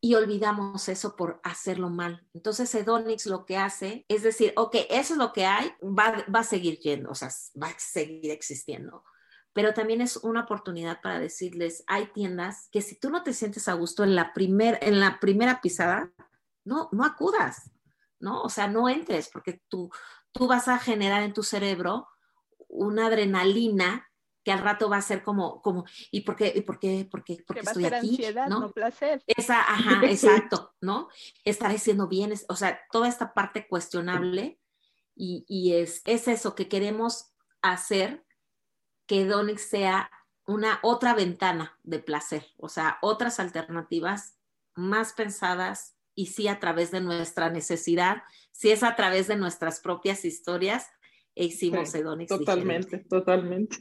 y 0.01 0.15
olvidamos 0.15 0.89
eso 0.89 1.17
por 1.17 1.41
hacerlo 1.43 1.91
mal. 1.91 2.27
Entonces, 2.35 2.75
Edonix 2.75 3.27
lo 3.27 3.45
que 3.45 3.57
hace 3.57 4.05
es 4.09 4.23
decir, 4.23 4.53
ok, 4.57 4.77
eso 4.91 5.15
es 5.15 5.19
lo 5.19 5.33
que 5.33 5.47
hay, 5.47 5.73
va, 5.83 6.25
va 6.35 6.41
a 6.41 6.45
seguir 6.45 6.79
yendo, 6.79 7.11
o 7.11 7.15
sea, 7.15 7.31
va 7.61 7.69
a 7.69 7.79
seguir 7.79 8.31
existiendo 8.31 9.05
pero 9.53 9.75
también 9.75 10.01
es 10.01 10.17
una 10.19 10.43
oportunidad 10.43 11.01
para 11.01 11.19
decirles, 11.19 11.83
hay 11.87 12.07
tiendas 12.07 12.69
que 12.71 12.83
si 12.83 12.99
tú 12.99 13.11
no 13.11 13.23
te 13.23 13.33
sientes 13.33 13.69
a 13.69 13.75
gusto 13.75 14.05
en 14.05 14.15
la, 14.15 14.33
primer, 14.33 14.79
en 14.83 15.01
la 15.01 15.19
primera 15.19 15.61
pisada, 15.61 16.13
no, 16.65 16.89
no 16.93 17.05
acudas, 17.05 17.71
¿no? 18.21 18.43
O 18.43 18.49
sea, 18.49 18.69
no 18.69 18.89
entres 18.89 19.29
porque 19.33 19.61
tú, 19.69 19.91
tú 20.33 20.47
vas 20.47 20.69
a 20.69 20.79
generar 20.79 21.23
en 21.23 21.33
tu 21.33 21.43
cerebro 21.43 22.09
una 22.69 23.07
adrenalina 23.07 24.07
que 24.45 24.53
al 24.53 24.61
rato 24.61 24.89
va 24.89 24.99
a 24.99 25.03
ser 25.03 25.23
como, 25.23 25.61
como 25.61 25.85
¿y 26.11 26.23
por 26.23 26.37
qué, 26.37 26.53
y 26.55 26.63
por 26.63 26.79
qué, 26.79 27.07
por 27.11 27.25
qué, 27.25 27.43
por 27.47 27.57
qué 27.57 27.63
estoy 27.63 27.85
aquí? 27.87 28.11
Ansiedad, 28.11 28.49
¿no? 28.49 28.71
placer. 28.71 29.23
Esa, 29.27 29.61
ajá, 29.61 30.01
exacto, 30.05 30.75
¿no? 30.81 31.09
Estaré 31.45 31.79
siendo 31.79 32.09
bien, 32.09 32.33
o 32.49 32.57
sea, 32.57 32.81
toda 32.93 33.09
esta 33.09 33.35
parte 33.35 33.67
cuestionable 33.67 34.59
y, 35.15 35.45
y 35.49 35.75
es, 35.75 36.03
es 36.05 36.29
eso 36.29 36.55
que 36.55 36.69
queremos 36.69 37.35
hacer 37.61 38.25
que 39.11 39.27
Donix 39.27 39.63
sea 39.63 40.09
una 40.47 40.79
otra 40.85 41.15
ventana 41.15 41.77
de 41.83 41.99
placer, 41.99 42.47
o 42.59 42.69
sea, 42.69 42.99
otras 43.03 43.41
alternativas 43.41 44.39
más 44.77 45.15
pensadas 45.15 45.97
y 46.15 46.27
sí 46.27 46.47
a 46.47 46.61
través 46.61 46.93
de 46.93 47.01
nuestra 47.01 47.51
necesidad, 47.51 48.23
si 48.53 48.71
es 48.71 48.85
a 48.85 48.95
través 48.95 49.27
de 49.27 49.35
nuestras 49.35 49.81
propias 49.81 50.25
historias, 50.25 50.89
e 51.35 51.47
hicimos 51.47 51.93
Edonix. 51.93 52.29
Totalmente, 52.29 52.99
totalmente. 52.99 53.79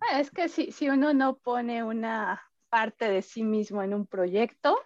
Ah, 0.00 0.20
es 0.20 0.30
que 0.30 0.48
si, 0.48 0.72
si 0.72 0.88
uno 0.88 1.12
no 1.12 1.36
pone 1.36 1.82
una 1.82 2.42
parte 2.70 3.10
de 3.10 3.20
sí 3.20 3.42
mismo 3.42 3.82
en 3.82 3.92
un 3.92 4.06
proyecto, 4.06 4.78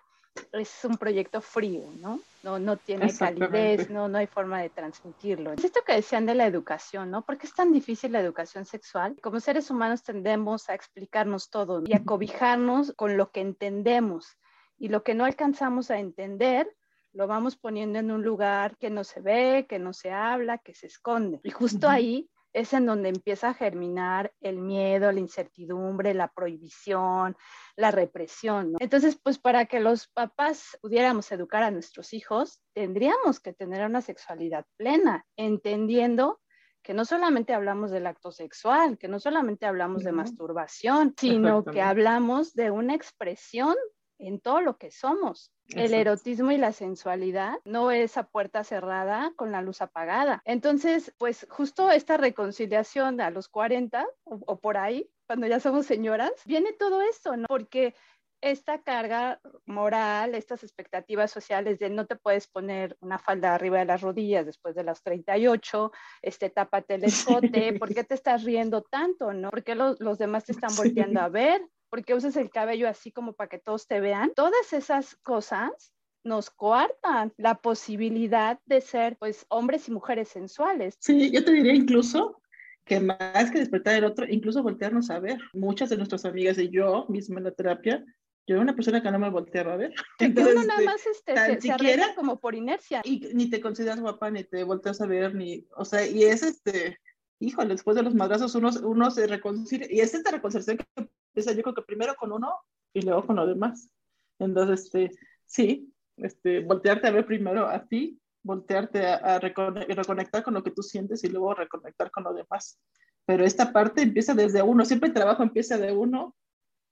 es 0.52 0.84
un 0.84 0.96
proyecto 0.96 1.40
frío, 1.40 1.82
¿no? 1.98 2.20
No, 2.42 2.58
no 2.58 2.76
tiene 2.76 3.14
calidez, 3.14 3.90
no, 3.90 4.08
no 4.08 4.18
hay 4.18 4.26
forma 4.26 4.62
de 4.62 4.70
transmitirlo. 4.70 5.52
Es 5.52 5.64
esto 5.64 5.80
que 5.86 5.94
decían 5.94 6.26
de 6.26 6.34
la 6.34 6.46
educación, 6.46 7.10
¿no? 7.10 7.24
¿Por 7.24 7.38
qué 7.38 7.46
es 7.46 7.54
tan 7.54 7.72
difícil 7.72 8.12
la 8.12 8.20
educación 8.20 8.64
sexual? 8.64 9.16
Como 9.20 9.40
seres 9.40 9.70
humanos 9.70 10.02
tendemos 10.02 10.68
a 10.68 10.74
explicarnos 10.74 11.50
todo 11.50 11.82
y 11.86 11.94
a 11.94 12.04
cobijarnos 12.04 12.94
con 12.96 13.16
lo 13.16 13.30
que 13.30 13.40
entendemos 13.40 14.38
y 14.78 14.88
lo 14.88 15.02
que 15.02 15.14
no 15.14 15.24
alcanzamos 15.24 15.90
a 15.90 15.98
entender 15.98 16.74
lo 17.12 17.26
vamos 17.26 17.56
poniendo 17.56 17.98
en 17.98 18.10
un 18.10 18.22
lugar 18.22 18.76
que 18.78 18.88
no 18.88 19.02
se 19.02 19.20
ve, 19.20 19.66
que 19.68 19.78
no 19.80 19.92
se 19.92 20.12
habla, 20.12 20.58
que 20.58 20.74
se 20.74 20.86
esconde. 20.86 21.40
Y 21.42 21.50
justo 21.50 21.88
ahí 21.88 22.30
es 22.52 22.72
en 22.72 22.86
donde 22.86 23.08
empieza 23.08 23.50
a 23.50 23.54
germinar 23.54 24.32
el 24.40 24.58
miedo, 24.58 25.12
la 25.12 25.20
incertidumbre, 25.20 26.14
la 26.14 26.28
prohibición, 26.28 27.36
la 27.76 27.90
represión. 27.90 28.74
Entonces, 28.78 29.18
pues 29.22 29.38
para 29.38 29.66
que 29.66 29.80
los 29.80 30.08
papás 30.08 30.78
pudiéramos 30.80 31.30
educar 31.32 31.62
a 31.62 31.70
nuestros 31.70 32.12
hijos, 32.12 32.60
tendríamos 32.74 33.40
que 33.40 33.52
tener 33.52 33.86
una 33.86 34.00
sexualidad 34.00 34.66
plena, 34.76 35.24
entendiendo 35.36 36.40
que 36.82 36.94
no 36.94 37.04
solamente 37.04 37.52
hablamos 37.52 37.90
del 37.90 38.06
acto 38.06 38.32
sexual, 38.32 38.96
que 38.98 39.08
no 39.08 39.20
solamente 39.20 39.66
hablamos 39.66 40.02
de 40.02 40.12
masturbación, 40.12 41.14
sino 41.16 41.62
que 41.64 41.82
hablamos 41.82 42.54
de 42.54 42.70
una 42.70 42.94
expresión 42.94 43.74
en 44.20 44.40
todo 44.40 44.60
lo 44.60 44.76
que 44.76 44.90
somos. 44.90 45.52
El 45.68 45.94
erotismo 45.94 46.50
y 46.50 46.58
la 46.58 46.72
sensualidad 46.72 47.58
no 47.64 47.92
es 47.92 48.16
a 48.16 48.24
puerta 48.24 48.64
cerrada 48.64 49.32
con 49.36 49.52
la 49.52 49.62
luz 49.62 49.82
apagada. 49.82 50.42
Entonces, 50.44 51.14
pues 51.16 51.46
justo 51.48 51.90
esta 51.90 52.16
reconciliación 52.16 53.20
a 53.20 53.30
los 53.30 53.48
40 53.48 54.06
o, 54.24 54.58
por 54.58 54.76
ahí, 54.76 55.08
cuando 55.26 55.46
ya 55.46 55.60
somos 55.60 55.86
señoras, 55.86 56.32
viene 56.44 56.72
todo 56.72 57.02
esto, 57.02 57.36
¿no? 57.36 57.46
Porque 57.46 57.94
esta 58.40 58.82
carga 58.82 59.40
moral, 59.66 60.34
estas 60.34 60.64
expectativas 60.64 61.30
sociales 61.30 61.78
de 61.78 61.90
no 61.90 62.06
te 62.06 62.16
puedes 62.16 62.46
poner 62.48 62.96
una 63.00 63.18
falda 63.18 63.54
arriba 63.54 63.78
de 63.78 63.84
las 63.84 64.00
rodillas 64.00 64.46
después 64.46 64.74
de 64.74 64.82
las 64.82 65.02
38, 65.02 65.92
este, 66.22 66.50
tápate 66.50 66.94
el 66.94 67.04
escote, 67.38 67.78
¿por 67.78 67.94
qué 67.94 68.02
te 68.02 68.14
estás 68.14 68.44
riendo 68.44 68.82
tanto, 68.82 69.32
no? 69.32 69.50
¿Por 69.50 69.62
qué 69.62 69.74
los 69.74 70.18
demás 70.18 70.44
te 70.44 70.52
están 70.52 70.74
volteando 70.74 71.20
a 71.20 71.28
ver? 71.28 71.62
Porque 71.90 72.14
usas 72.14 72.36
el 72.36 72.50
cabello 72.50 72.88
así 72.88 73.10
como 73.12 73.34
para 73.34 73.48
que 73.48 73.58
todos 73.58 73.86
te 73.86 74.00
vean. 74.00 74.32
Todas 74.34 74.72
esas 74.72 75.16
cosas 75.16 75.92
nos 76.24 76.50
coartan 76.50 77.32
la 77.36 77.56
posibilidad 77.56 78.60
de 78.66 78.80
ser 78.80 79.16
pues 79.18 79.46
hombres 79.48 79.88
y 79.88 79.92
mujeres 79.92 80.28
sensuales. 80.28 80.96
Sí, 81.00 81.30
yo 81.30 81.44
te 81.44 81.52
diría 81.52 81.74
incluso 81.74 82.40
que 82.84 83.00
más 83.00 83.50
que 83.50 83.58
despertar 83.58 83.96
el 83.96 84.04
otro, 84.04 84.26
incluso 84.28 84.62
voltearnos 84.62 85.10
a 85.10 85.18
ver. 85.18 85.38
Muchas 85.52 85.90
de 85.90 85.96
nuestras 85.96 86.24
amigas 86.24 86.58
y 86.58 86.70
yo 86.70 87.06
misma 87.08 87.38
en 87.38 87.44
la 87.44 87.52
terapia, 87.52 88.04
yo 88.46 88.56
era 88.56 88.62
una 88.62 88.74
persona 88.74 89.02
que 89.02 89.10
no 89.10 89.18
me 89.18 89.30
volteaba 89.30 89.74
a 89.74 89.76
ver. 89.76 89.94
Entonces, 90.18 90.54
uno 90.54 90.64
nada 90.64 90.82
más 90.82 91.06
este, 91.06 91.36
se, 91.36 91.60
se 91.60 92.14
como 92.14 92.40
por 92.40 92.54
inercia. 92.54 93.00
Y 93.04 93.20
ni 93.34 93.48
te 93.48 93.60
consideras 93.60 94.00
guapa, 94.00 94.30
ni 94.30 94.44
te 94.44 94.64
volteas 94.64 95.00
a 95.00 95.06
ver, 95.06 95.34
ni, 95.34 95.66
o 95.76 95.84
sea, 95.84 96.06
y 96.06 96.24
es 96.24 96.42
este, 96.42 96.98
híjole, 97.38 97.70
después 97.70 97.96
de 97.96 98.02
los 98.02 98.14
madrazos 98.14 98.54
uno, 98.54 98.70
uno 98.82 99.10
se 99.10 99.26
reconcilia, 99.26 99.86
y 99.90 100.00
es 100.00 100.14
esta 100.14 100.30
reconciliación 100.30 100.78
que 100.78 101.08
yo 101.34 101.62
creo 101.62 101.74
que 101.74 101.82
primero 101.82 102.14
con 102.16 102.32
uno 102.32 102.54
y 102.92 103.02
luego 103.02 103.26
con 103.26 103.36
los 103.36 103.48
demás. 103.48 103.90
Entonces, 104.38 104.84
este, 104.84 105.10
sí, 105.46 105.92
este, 106.16 106.60
voltearte 106.60 107.08
a 107.08 107.12
ver 107.12 107.26
primero 107.26 107.68
a 107.68 107.86
ti, 107.86 108.20
voltearte 108.42 109.06
a, 109.06 109.38
reconectar 109.38 110.42
con 110.42 110.54
lo 110.54 110.62
que 110.62 110.70
tú 110.70 110.82
sientes 110.82 111.22
y 111.24 111.28
luego 111.28 111.54
reconectar 111.54 112.10
con 112.10 112.24
los 112.24 112.34
demás. 112.34 112.78
Pero 113.26 113.44
esta 113.44 113.72
parte 113.72 114.02
empieza 114.02 114.34
desde 114.34 114.62
uno, 114.62 114.84
siempre 114.84 115.08
el 115.08 115.14
trabajo 115.14 115.42
empieza 115.42 115.78
de 115.78 115.92
uno 115.92 116.34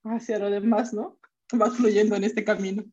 hacia 0.04 0.38
lo 0.38 0.50
demás, 0.50 0.92
¿no? 0.92 1.18
Vas 1.52 1.76
fluyendo 1.76 2.14
en 2.16 2.24
este 2.24 2.44
camino. 2.44 2.84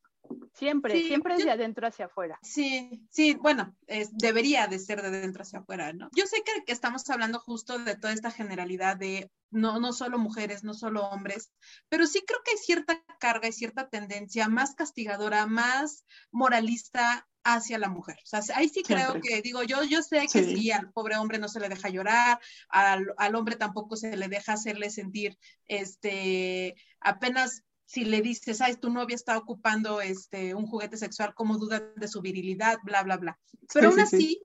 Siempre, 0.53 1.01
siempre 1.03 1.35
es 1.35 1.45
de 1.45 1.51
adentro 1.51 1.87
hacia 1.87 2.05
afuera. 2.05 2.39
Sí, 2.41 3.05
sí, 3.09 3.35
bueno, 3.35 3.75
debería 4.11 4.67
de 4.67 4.79
ser 4.79 5.01
de 5.01 5.07
adentro 5.07 5.43
hacia 5.43 5.59
afuera, 5.59 5.93
¿no? 5.93 6.09
Yo 6.15 6.25
sé 6.25 6.37
que, 6.43 6.63
que, 6.65 6.73
estamos 6.73 7.09
hablando 7.09 7.39
justo 7.39 7.79
de 7.79 7.95
toda 7.95 8.13
esta 8.13 8.31
generalidad 8.31 8.97
de 8.97 9.31
no, 9.51 9.79
no 9.79 9.93
solo 9.93 10.17
mujeres, 10.17 10.63
no 10.63 10.73
solo 10.73 11.07
hombres, 11.07 11.51
pero 11.89 12.07
sí 12.07 12.23
creo 12.25 12.39
que 12.43 12.51
hay 12.51 12.57
cierta 12.57 13.03
carga 13.19 13.47
y 13.47 13.53
cierta 13.53 13.87
tendencia 13.89 14.47
más 14.49 14.75
castigadora, 14.75 15.45
más 15.47 16.05
moralista 16.31 17.27
hacia 17.45 17.77
la 17.77 17.89
mujer. 17.89 18.17
O 18.23 18.25
sea, 18.25 18.41
ahí 18.55 18.67
sí 18.67 18.81
creo 18.81 19.21
que, 19.21 19.41
digo, 19.41 19.63
yo, 19.63 19.83
yo 19.83 20.01
sé 20.01 20.27
que 20.31 20.43
sí. 20.43 20.71
al 20.71 20.91
pobre 20.91 21.15
hombre 21.15 21.37
no 21.37 21.47
se 21.47 21.59
le 21.59 21.69
deja 21.69 21.89
llorar, 21.89 22.39
al, 22.69 23.13
al 23.17 23.35
hombre 23.35 23.55
tampoco 23.55 23.95
se 23.95 24.17
le 24.17 24.27
deja 24.27 24.53
hacerle 24.53 24.89
sentir, 24.89 25.37
este, 25.67 26.75
apenas 26.99 27.63
si 27.85 28.03
le 28.03 28.21
dices, 28.21 28.61
ay, 28.61 28.75
tu 28.75 28.89
novia 28.89 29.15
está 29.15 29.37
ocupando 29.37 30.01
este, 30.01 30.55
un 30.55 30.65
juguete 30.65 30.97
sexual, 30.97 31.33
como 31.35 31.57
duda 31.57 31.79
de 31.95 32.07
su 32.07 32.21
virilidad, 32.21 32.77
bla, 32.83 33.03
bla, 33.03 33.17
bla. 33.17 33.39
Pero 33.73 33.89
aún 33.89 33.99
así, 33.99 34.41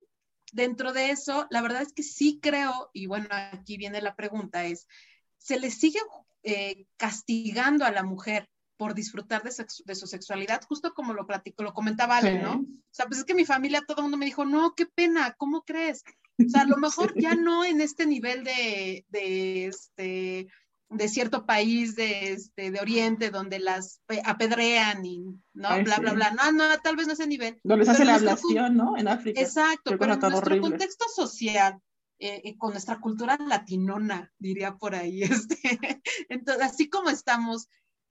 dentro 0.52 0.92
de 0.92 1.10
eso, 1.10 1.46
la 1.50 1.62
verdad 1.62 1.82
es 1.82 1.92
que 1.92 2.02
sí 2.02 2.38
creo, 2.42 2.90
y 2.92 3.06
bueno, 3.06 3.28
aquí 3.30 3.78
viene 3.78 4.02
la 4.02 4.14
pregunta, 4.14 4.64
es, 4.64 4.86
¿se 5.38 5.58
le 5.58 5.70
sigue 5.70 6.00
eh, 6.42 6.86
castigando 6.96 7.84
a 7.84 7.90
la 7.90 8.02
mujer 8.02 8.48
por 8.76 8.94
disfrutar 8.94 9.42
de, 9.42 9.94
su 9.94 10.06
sexualidad? 10.06 10.62
Justo 10.68 10.92
como 10.92 11.14
lo 11.14 11.26
platico, 11.26 11.62
lo 11.62 11.72
comentaba 11.72 12.18
Ale, 12.18 12.42
¿no? 12.42 12.54
O 12.54 12.92
sea, 12.92 13.06
pues 13.06 13.20
es 13.20 13.24
que 13.24 13.34
mi 13.34 13.46
familia, 13.46 13.84
todo 13.86 13.98
el 13.98 14.02
mundo 14.04 14.18
me 14.18 14.26
dijo, 14.26 14.44
no, 14.44 14.74
qué 14.74 14.86
pena, 14.86 15.34
¿cómo 15.38 15.62
crees? 15.62 16.02
O 16.38 16.48
sea, 16.48 16.62
a 16.62 16.66
lo 16.66 16.76
mejor 16.76 17.14
ya 17.18 17.34
no 17.34 17.64
en 17.64 17.80
este 17.80 18.06
nivel 18.06 18.44
de, 18.44 19.06
de 19.08 19.66
este, 19.66 20.48
de 20.90 21.08
cierto 21.08 21.46
país 21.46 21.94
de, 21.94 22.32
este, 22.32 22.70
de 22.72 22.80
Oriente 22.80 23.30
donde 23.30 23.60
las 23.60 24.02
apedrean 24.24 25.06
y 25.06 25.20
no, 25.54 25.82
bla, 25.84 25.98
bla, 25.98 26.12
bla. 26.12 26.30
No, 26.32 26.50
no, 26.50 26.64
tal 26.82 26.96
vez 26.96 27.06
no 27.06 27.12
ese 27.12 27.28
nivel. 27.28 27.60
Donde 27.62 27.84
se 27.84 27.92
hace 27.92 28.04
la 28.04 28.16
ablación, 28.16 28.76
¿no? 28.76 28.96
En 28.96 29.06
África. 29.06 29.40
Exacto, 29.40 29.96
pero 29.98 30.14
en 30.14 30.20
nuestro 30.20 30.60
contexto 30.60 31.06
social, 31.08 31.80
eh, 32.18 32.42
eh, 32.44 32.56
con 32.58 32.72
nuestra 32.72 32.98
cultura 32.98 33.38
latinona, 33.38 34.32
diría 34.38 34.76
por 34.76 34.96
ahí, 34.96 35.22
este, 35.22 35.78
entonces, 36.28 36.64
así 36.64 36.90
como 36.90 37.08
estamos, 37.08 37.68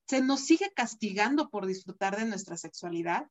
se 0.08 0.22
nos 0.22 0.40
sigue 0.40 0.72
castigando 0.74 1.50
por 1.50 1.68
disfrutar 1.68 2.18
de 2.18 2.26
nuestra 2.26 2.56
sexualidad, 2.56 3.28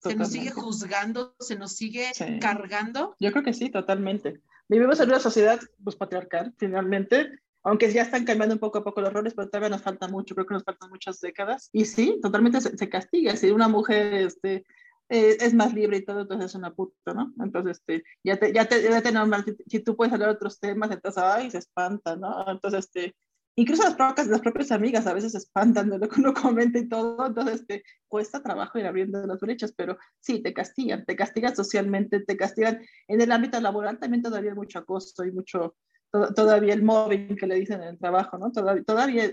se 0.00 0.14
nos 0.14 0.30
sigue 0.30 0.50
juzgando, 0.50 1.34
se 1.40 1.56
nos 1.56 1.72
sigue 1.72 2.10
cargando. 2.40 3.16
Yo 3.18 3.32
creo 3.32 3.42
que 3.42 3.52
sí, 3.52 3.68
totalmente. 3.68 4.40
Vivimos 4.68 5.00
en 5.00 5.08
una 5.08 5.18
sociedad 5.18 5.58
pues, 5.82 5.96
patriarcal, 5.96 6.54
finalmente, 6.56 7.40
aunque 7.68 7.92
ya 7.92 8.02
están 8.02 8.24
cambiando 8.24 8.54
un 8.54 8.60
poco 8.60 8.78
a 8.78 8.84
poco 8.84 9.00
los 9.00 9.12
roles, 9.12 9.34
pero 9.34 9.48
todavía 9.48 9.68
nos 9.68 9.82
falta 9.82 10.08
mucho, 10.08 10.34
creo 10.34 10.46
que 10.46 10.54
nos 10.54 10.64
faltan 10.64 10.88
muchas 10.88 11.20
décadas. 11.20 11.68
Y 11.72 11.84
sí, 11.84 12.18
totalmente 12.22 12.60
se, 12.60 12.88
castiga. 12.88 13.36
Si 13.36 13.50
una 13.50 13.68
mujer 13.68 14.14
este, 14.14 14.64
eh, 15.10 15.36
es 15.38 15.52
más 15.52 15.74
libre 15.74 15.98
y 15.98 16.04
todo, 16.04 16.22
entonces 16.22 16.46
es 16.50 16.54
una 16.54 16.74
puta, 16.74 17.12
¿no? 17.12 17.32
Entonces, 17.42 17.78
este, 17.78 18.04
ya 18.24 18.38
te, 18.38 18.54
ya 18.54 18.64
te, 18.64 18.82
ya 18.82 19.02
te 19.02 19.12
normal, 19.12 19.44
si, 19.66 19.80
tú 19.80 19.96
puedes 19.96 20.14
hablar 20.14 20.30
de 20.30 20.36
otros 20.36 20.58
temas, 20.58 20.90
entonces, 20.90 21.22
ay, 21.22 21.50
se 21.50 21.58
espanta, 21.58 22.16
¿no? 22.16 22.50
Entonces, 22.50 22.86
este, 22.86 23.14
incluso 23.56 23.82
las 23.82 23.96
propias, 23.96 24.28
las 24.28 24.40
propias 24.40 24.72
amigas 24.72 25.06
a 25.06 25.12
veces 25.12 25.32
se 25.32 25.38
espantan 25.38 25.90
de 25.90 25.98
lo 25.98 26.08
que 26.08 26.20
uno 26.20 26.32
comenta 26.48 26.78
y 26.78 26.88
todo, 26.88 27.26
entonces 27.26 27.60
este, 27.60 27.84
cuesta 28.06 28.42
trabajo 28.42 28.78
ir 28.78 28.86
abriendo 28.86 29.26
las 29.26 29.40
brechas, 29.40 29.72
pero 29.76 29.98
sí, 30.20 30.40
te 30.42 30.54
castigan, 30.54 31.04
te 31.04 31.16
castigan 31.16 31.54
socialmente, 31.54 32.20
te 32.20 32.36
castigan 32.36 32.80
en 33.08 33.20
el 33.20 33.30
ámbito 33.30 33.60
laboral, 33.60 33.98
también 33.98 34.22
todavía 34.22 34.52
hay 34.52 34.56
mucho 34.56 34.78
acoso 34.78 35.24
y 35.24 35.32
mucho, 35.32 35.76
todavía 36.10 36.74
el 36.74 36.82
móvil 36.82 37.36
que 37.36 37.46
le 37.46 37.56
dicen 37.56 37.82
en 37.82 37.88
el 37.88 37.98
trabajo, 37.98 38.38
¿no? 38.38 38.50
Todavía, 38.50 38.82
todavía 38.84 39.32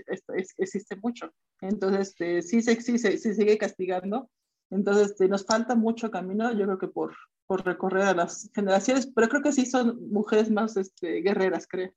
existe 0.58 0.96
mucho. 0.96 1.30
Entonces, 1.60 2.08
este, 2.08 2.42
sí, 2.42 2.62
se, 2.62 2.80
sí, 2.80 2.98
se, 2.98 3.16
sigue 3.18 3.58
castigando. 3.58 4.30
Entonces, 4.70 5.10
este, 5.10 5.28
nos 5.28 5.46
falta 5.46 5.74
mucho 5.74 6.10
camino, 6.10 6.52
yo 6.52 6.66
creo 6.66 6.78
que 6.78 6.88
por, 6.88 7.14
por 7.46 7.64
recorrer 7.64 8.04
a 8.04 8.14
las 8.14 8.50
generaciones, 8.54 9.06
pero 9.14 9.28
creo 9.28 9.42
que 9.42 9.52
sí 9.52 9.66
son 9.66 10.10
mujeres 10.10 10.50
más 10.50 10.76
este, 10.76 11.20
guerreras, 11.20 11.66
creo. 11.68 11.92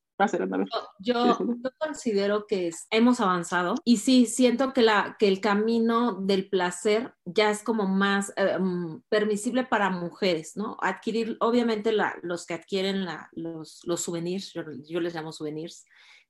Yo, 1.00 1.38
yo, 1.40 1.72
considero 1.78 2.46
que 2.46 2.72
hemos 2.92 3.22
avanzado 3.22 3.76
y 3.86 3.98
sí, 3.98 4.26
siento 4.26 4.74
que, 4.74 4.82
la, 4.82 5.16
que 5.18 5.30
el 5.30 5.40
camino 5.40 6.14
del 6.14 6.50
placer 6.50 7.14
ya 7.24 7.50
es 7.50 7.64
como 7.64 7.88
más 7.88 8.34
eh, 8.36 8.58
mm, 8.60 9.04
permisible 9.08 9.64
para 9.64 9.90
mujeres, 9.90 10.58
¿no? 10.58 10.76
Adquirir, 10.82 11.38
obviamente 11.40 11.94
los 12.22 12.46
que 12.46 12.54
adquieren 12.54 13.08
los, 13.32 13.80
los 13.86 14.02
souvenirs, 14.02 14.52
yo, 14.54 15.00
les 15.00 15.16
llamo 15.16 15.32
souvenirs, 15.32 15.86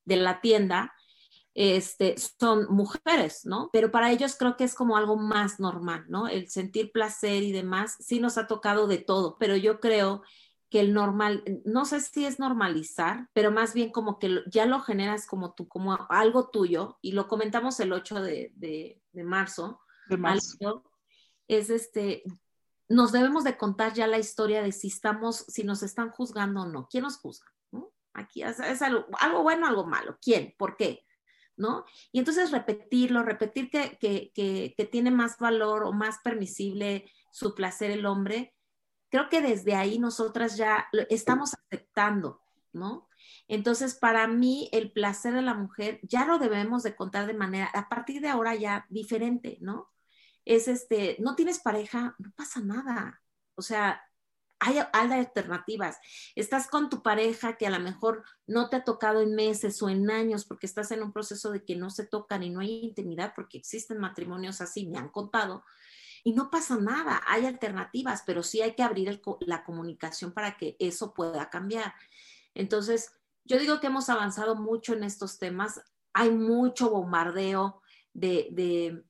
de 0.05 0.17
la 0.17 0.39
tienda, 0.39 0.93
este, 1.53 2.15
son 2.17 2.67
mujeres, 2.69 3.45
¿no? 3.45 3.69
Pero 3.73 3.91
para 3.91 4.11
ellos 4.11 4.35
creo 4.37 4.55
que 4.55 4.63
es 4.63 4.75
como 4.75 4.97
algo 4.97 5.17
más 5.17 5.59
normal, 5.59 6.05
¿no? 6.07 6.27
El 6.27 6.49
sentir 6.49 6.91
placer 6.91 7.43
y 7.43 7.51
demás, 7.51 7.95
sí 7.99 8.19
nos 8.19 8.37
ha 8.37 8.47
tocado 8.47 8.87
de 8.87 8.97
todo, 8.97 9.37
pero 9.39 9.55
yo 9.55 9.79
creo 9.79 10.21
que 10.69 10.79
el 10.79 10.93
normal, 10.93 11.43
no 11.65 11.85
sé 11.85 11.99
si 11.99 12.25
es 12.25 12.39
normalizar, 12.39 13.27
pero 13.33 13.51
más 13.51 13.73
bien 13.73 13.91
como 13.91 14.19
que 14.19 14.43
ya 14.51 14.67
lo 14.67 14.79
generas 14.81 15.25
como 15.25 15.53
tú, 15.53 15.67
como 15.67 15.97
algo 16.09 16.49
tuyo, 16.49 16.99
y 17.01 17.13
lo 17.13 17.27
comentamos 17.27 17.79
el 17.79 17.91
8 17.91 18.21
de, 18.21 18.51
de, 18.55 19.23
marzo, 19.23 19.81
de 20.07 20.17
marzo. 20.17 20.83
es 21.47 21.71
este, 21.71 22.23
nos 22.87 23.11
debemos 23.11 23.43
de 23.43 23.57
contar 23.57 23.93
ya 23.93 24.05
la 24.05 24.19
historia 24.19 24.61
de 24.61 24.71
si 24.71 24.87
estamos, 24.87 25.45
si 25.47 25.63
nos 25.63 25.81
están 25.81 26.09
juzgando 26.11 26.61
o 26.61 26.65
no. 26.67 26.87
¿Quién 26.87 27.03
nos 27.03 27.17
juzga? 27.17 27.47
Aquí 28.13 28.43
es, 28.43 28.81
algo, 28.81 29.05
algo, 29.19 29.43
bueno, 29.43 29.67
algo 29.67 29.85
malo. 29.85 30.17
¿Quién? 30.21 30.53
¿Por 30.57 30.75
qué? 30.75 31.05
¿No? 31.59 31.83
Y 32.13 32.19
entonces 32.19 32.51
repetirlo, 32.51 33.21
repetir 33.21 33.69
que, 33.69 33.97
que, 33.99 34.31
que, 34.33 34.73
que 34.77 34.85
tiene 34.85 35.11
más 35.11 35.37
valor 35.39 35.83
o 35.83 35.91
más 35.91 36.19
permisible 36.23 37.11
su 37.33 37.53
placer 37.53 37.91
el 37.91 38.05
hombre, 38.05 38.55
creo 39.09 39.27
que 39.27 39.41
desde 39.41 39.75
ahí 39.75 39.99
nosotras 39.99 40.55
ya 40.55 40.87
estamos 41.09 41.53
aceptando, 41.53 42.41
¿no? 42.71 43.09
Entonces, 43.47 43.95
para 43.95 44.27
mí, 44.27 44.69
el 44.71 44.91
placer 44.91 45.33
de 45.33 45.41
la 45.41 45.53
mujer 45.53 45.99
ya 46.03 46.25
lo 46.25 46.39
debemos 46.39 46.83
de 46.83 46.95
contar 46.95 47.27
de 47.27 47.33
manera, 47.33 47.65
a 47.73 47.89
partir 47.89 48.21
de 48.21 48.29
ahora 48.29 48.55
ya 48.55 48.85
diferente, 48.89 49.57
¿no? 49.61 49.89
Es 50.45 50.67
este, 50.67 51.17
no 51.19 51.35
tienes 51.35 51.59
pareja, 51.59 52.15
no 52.19 52.31
pasa 52.35 52.61
nada. 52.61 53.21
O 53.55 53.61
sea, 53.61 54.01
hay, 54.59 54.77
alternativas. 55.13 55.97
Estás 56.35 56.67
con 56.67 56.89
tu 56.89 57.01
pareja 57.01 57.57
que 57.57 57.67
a 57.67 57.69
lo 57.69 57.79
mejor 57.79 58.23
no 58.45 58.69
te 58.69 58.77
ha 58.77 58.83
tocado 58.83 59.21
en 59.21 59.35
meses 59.35 59.81
o 59.81 59.89
en 59.89 60.09
años 60.11 60.45
porque 60.45 60.65
estás 60.65 60.91
en 60.91 61.01
un 61.01 61.13
proceso 61.13 61.51
de 61.51 61.63
que 61.63 61.75
no 61.75 61.89
se 61.89 62.05
tocan 62.05 62.43
y 62.43 62.49
no 62.49 62.59
hay 62.59 62.83
intimidad 62.83 63.33
porque 63.35 63.57
existen 63.57 63.99
matrimonios 63.99 64.61
así, 64.61 64.85
me 64.87 64.97
han 64.97 65.09
contado. 65.09 65.63
Y 66.23 66.33
no 66.33 66.49
pasa 66.49 66.77
nada, 66.77 67.21
hay 67.25 67.45
alternativas, 67.45 68.23
pero 68.25 68.43
sí 68.43 68.61
hay 68.61 68.75
que 68.75 68.83
abrir 68.83 69.21
la 69.39 69.63
comunicación 69.63 70.33
para 70.33 70.57
que 70.57 70.75
eso 70.79 71.13
pueda 71.13 71.49
cambiar. 71.49 71.93
Entonces, 72.53 73.13
yo 73.45 73.57
digo 73.57 73.79
que 73.79 73.87
hemos 73.87 74.09
avanzado 74.09 74.55
mucho 74.55 74.93
en 74.93 75.03
estos 75.03 75.39
temas, 75.39 75.81
hay 76.13 76.31
mucho 76.31 76.89
bombardeo 76.89 77.81
de, 78.13 79.03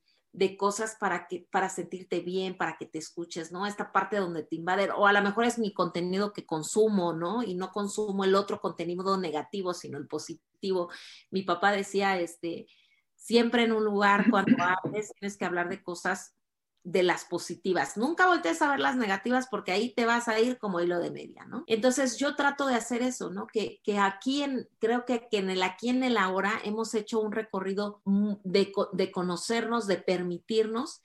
cosas 0.56 0.96
para, 0.98 1.26
que, 1.26 1.46
para 1.50 1.68
sentirte 1.68 2.20
bien, 2.20 2.56
para 2.56 2.76
que 2.76 2.86
te 2.86 2.98
escuches, 2.98 3.52
¿no? 3.52 3.66
Esta 3.66 3.92
parte 3.92 4.16
donde 4.16 4.42
te 4.42 4.56
invaden, 4.56 4.90
o 4.90 5.06
a 5.06 5.12
lo 5.12 5.22
mejor 5.22 5.44
es 5.44 5.58
mi 5.58 5.72
contenido 5.72 6.32
que 6.32 6.46
consumo, 6.46 7.12
¿no? 7.12 7.42
Y 7.42 7.54
no 7.54 7.70
consumo 7.72 8.24
el 8.24 8.34
otro 8.34 8.60
contenido 8.60 9.18
negativo, 9.18 9.74
sino 9.74 9.98
el 9.98 10.06
positivo. 10.06 10.90
Mi 11.30 11.42
papá 11.42 11.72
decía, 11.72 12.18
este, 12.18 12.66
siempre 13.16 13.64
en 13.64 13.72
un 13.72 13.84
lugar 13.84 14.30
cuando 14.30 14.56
hables 14.84 15.12
tienes 15.18 15.36
que 15.36 15.44
hablar 15.44 15.68
de 15.68 15.82
cosas 15.82 16.34
de 16.82 17.02
las 17.02 17.24
positivas. 17.24 17.96
Nunca 17.96 18.26
voltees 18.26 18.62
a 18.62 18.70
ver 18.70 18.80
las 18.80 18.96
negativas 18.96 19.46
porque 19.50 19.72
ahí 19.72 19.92
te 19.94 20.06
vas 20.06 20.28
a 20.28 20.40
ir 20.40 20.58
como 20.58 20.80
hilo 20.80 20.98
de 20.98 21.10
media, 21.10 21.44
¿no? 21.44 21.64
Entonces 21.66 22.16
yo 22.16 22.36
trato 22.36 22.66
de 22.66 22.74
hacer 22.74 23.02
eso, 23.02 23.30
¿no? 23.30 23.46
Que, 23.46 23.80
aquí 23.98 24.42
en, 24.42 24.68
creo 24.78 25.04
que, 25.04 25.28
en 25.32 25.50
el 25.50 25.62
aquí 25.62 25.90
en 25.90 26.02
el 26.02 26.16
ahora 26.16 26.60
hemos 26.64 26.94
hecho 26.94 27.20
un 27.20 27.32
recorrido 27.32 28.02
de, 28.44 28.72
de 28.92 29.12
conocernos, 29.12 29.86
de 29.86 29.98
permitirnos 29.98 31.02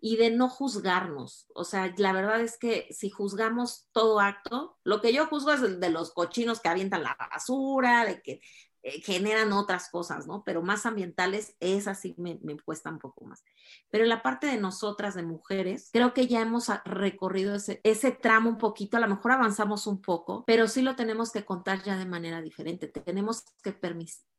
y 0.00 0.16
de 0.16 0.30
no 0.30 0.50
juzgarnos. 0.50 1.46
O 1.54 1.64
sea, 1.64 1.94
la 1.96 2.12
verdad 2.12 2.42
es 2.42 2.58
que 2.58 2.86
si 2.90 3.08
juzgamos 3.08 3.86
todo 3.92 4.20
acto, 4.20 4.76
lo 4.84 5.00
que 5.00 5.14
yo 5.14 5.26
juzgo 5.26 5.52
es 5.52 5.80
de 5.80 5.90
los 5.90 6.12
cochinos 6.12 6.60
que 6.60 6.68
avientan 6.68 7.02
la 7.02 7.16
basura, 7.18 8.04
de 8.04 8.20
que 8.20 8.42
eh, 8.84 9.00
generan 9.00 9.52
otras 9.54 9.88
cosas, 9.88 10.26
¿no? 10.26 10.44
Pero 10.44 10.60
más 10.60 10.84
ambientales, 10.84 11.56
esas 11.58 12.00
sí 12.00 12.14
me, 12.18 12.38
me 12.42 12.58
cuesta 12.58 12.90
un 12.90 12.98
poco 12.98 13.24
más. 13.24 13.42
Pero 13.90 14.04
en 14.04 14.10
la 14.10 14.22
parte 14.22 14.46
de 14.46 14.58
nosotras, 14.58 15.14
de 15.14 15.22
mujeres, 15.22 15.88
creo 15.90 16.12
que 16.12 16.26
ya 16.26 16.42
hemos 16.42 16.68
recorrido 16.84 17.54
ese, 17.54 17.80
ese 17.82 18.12
tramo 18.12 18.50
un 18.50 18.58
poquito, 18.58 18.98
a 18.98 19.00
lo 19.00 19.08
mejor 19.08 19.32
avanzamos 19.32 19.86
un 19.86 20.02
poco, 20.02 20.44
pero 20.46 20.68
sí 20.68 20.82
lo 20.82 20.96
tenemos 20.96 21.32
que 21.32 21.46
contar 21.46 21.82
ya 21.82 21.96
de 21.96 22.04
manera 22.04 22.42
diferente. 22.42 22.86
Tenemos 22.88 23.44
que 23.62 23.72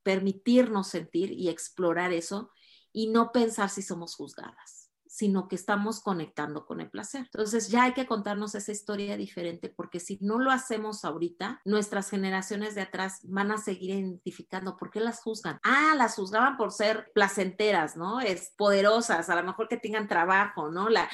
permitirnos 0.04 0.90
sentir 0.90 1.32
y 1.32 1.50
explorar 1.50 2.14
eso 2.14 2.52
y 2.94 3.08
no 3.08 3.32
pensar 3.32 3.72
si 3.72 3.82
somos 3.82 4.16
juzgadas 4.16 4.85
sino 5.16 5.48
que 5.48 5.56
estamos 5.56 6.02
conectando 6.02 6.66
con 6.66 6.82
el 6.82 6.90
placer. 6.90 7.22
Entonces 7.22 7.70
ya 7.70 7.84
hay 7.84 7.94
que 7.94 8.06
contarnos 8.06 8.54
esa 8.54 8.74
historia 8.74 9.16
diferente 9.16 9.70
porque 9.70 10.02
si 10.02 10.18
no 10.20 10.40
lo 10.40 10.52
hacemos 10.52 11.06
ahorita, 11.06 11.62
nuestras 11.64 12.10
generaciones 12.10 12.76
de 12.76 12.82
atrás 12.82 13.22
van 13.24 13.50
a 13.54 13.58
seguir 13.58 13.92
identificando 13.92 14.76
por 14.76 14.92
qué 14.92 15.00
las 15.00 15.22
juzgan. 15.22 15.58
Ah, 15.64 15.94
las 15.96 16.16
juzgaban 16.16 16.58
por 16.58 16.74
ser 16.74 17.14
placenteras, 17.14 17.96
¿no? 17.96 18.20
Es 18.20 18.52
poderosas, 18.58 19.30
a 19.30 19.36
lo 19.36 19.44
mejor 19.44 19.70
que 19.70 19.78
tengan 19.78 20.10
trabajo, 20.10 20.70
¿no? 20.70 20.90
La, 20.90 21.10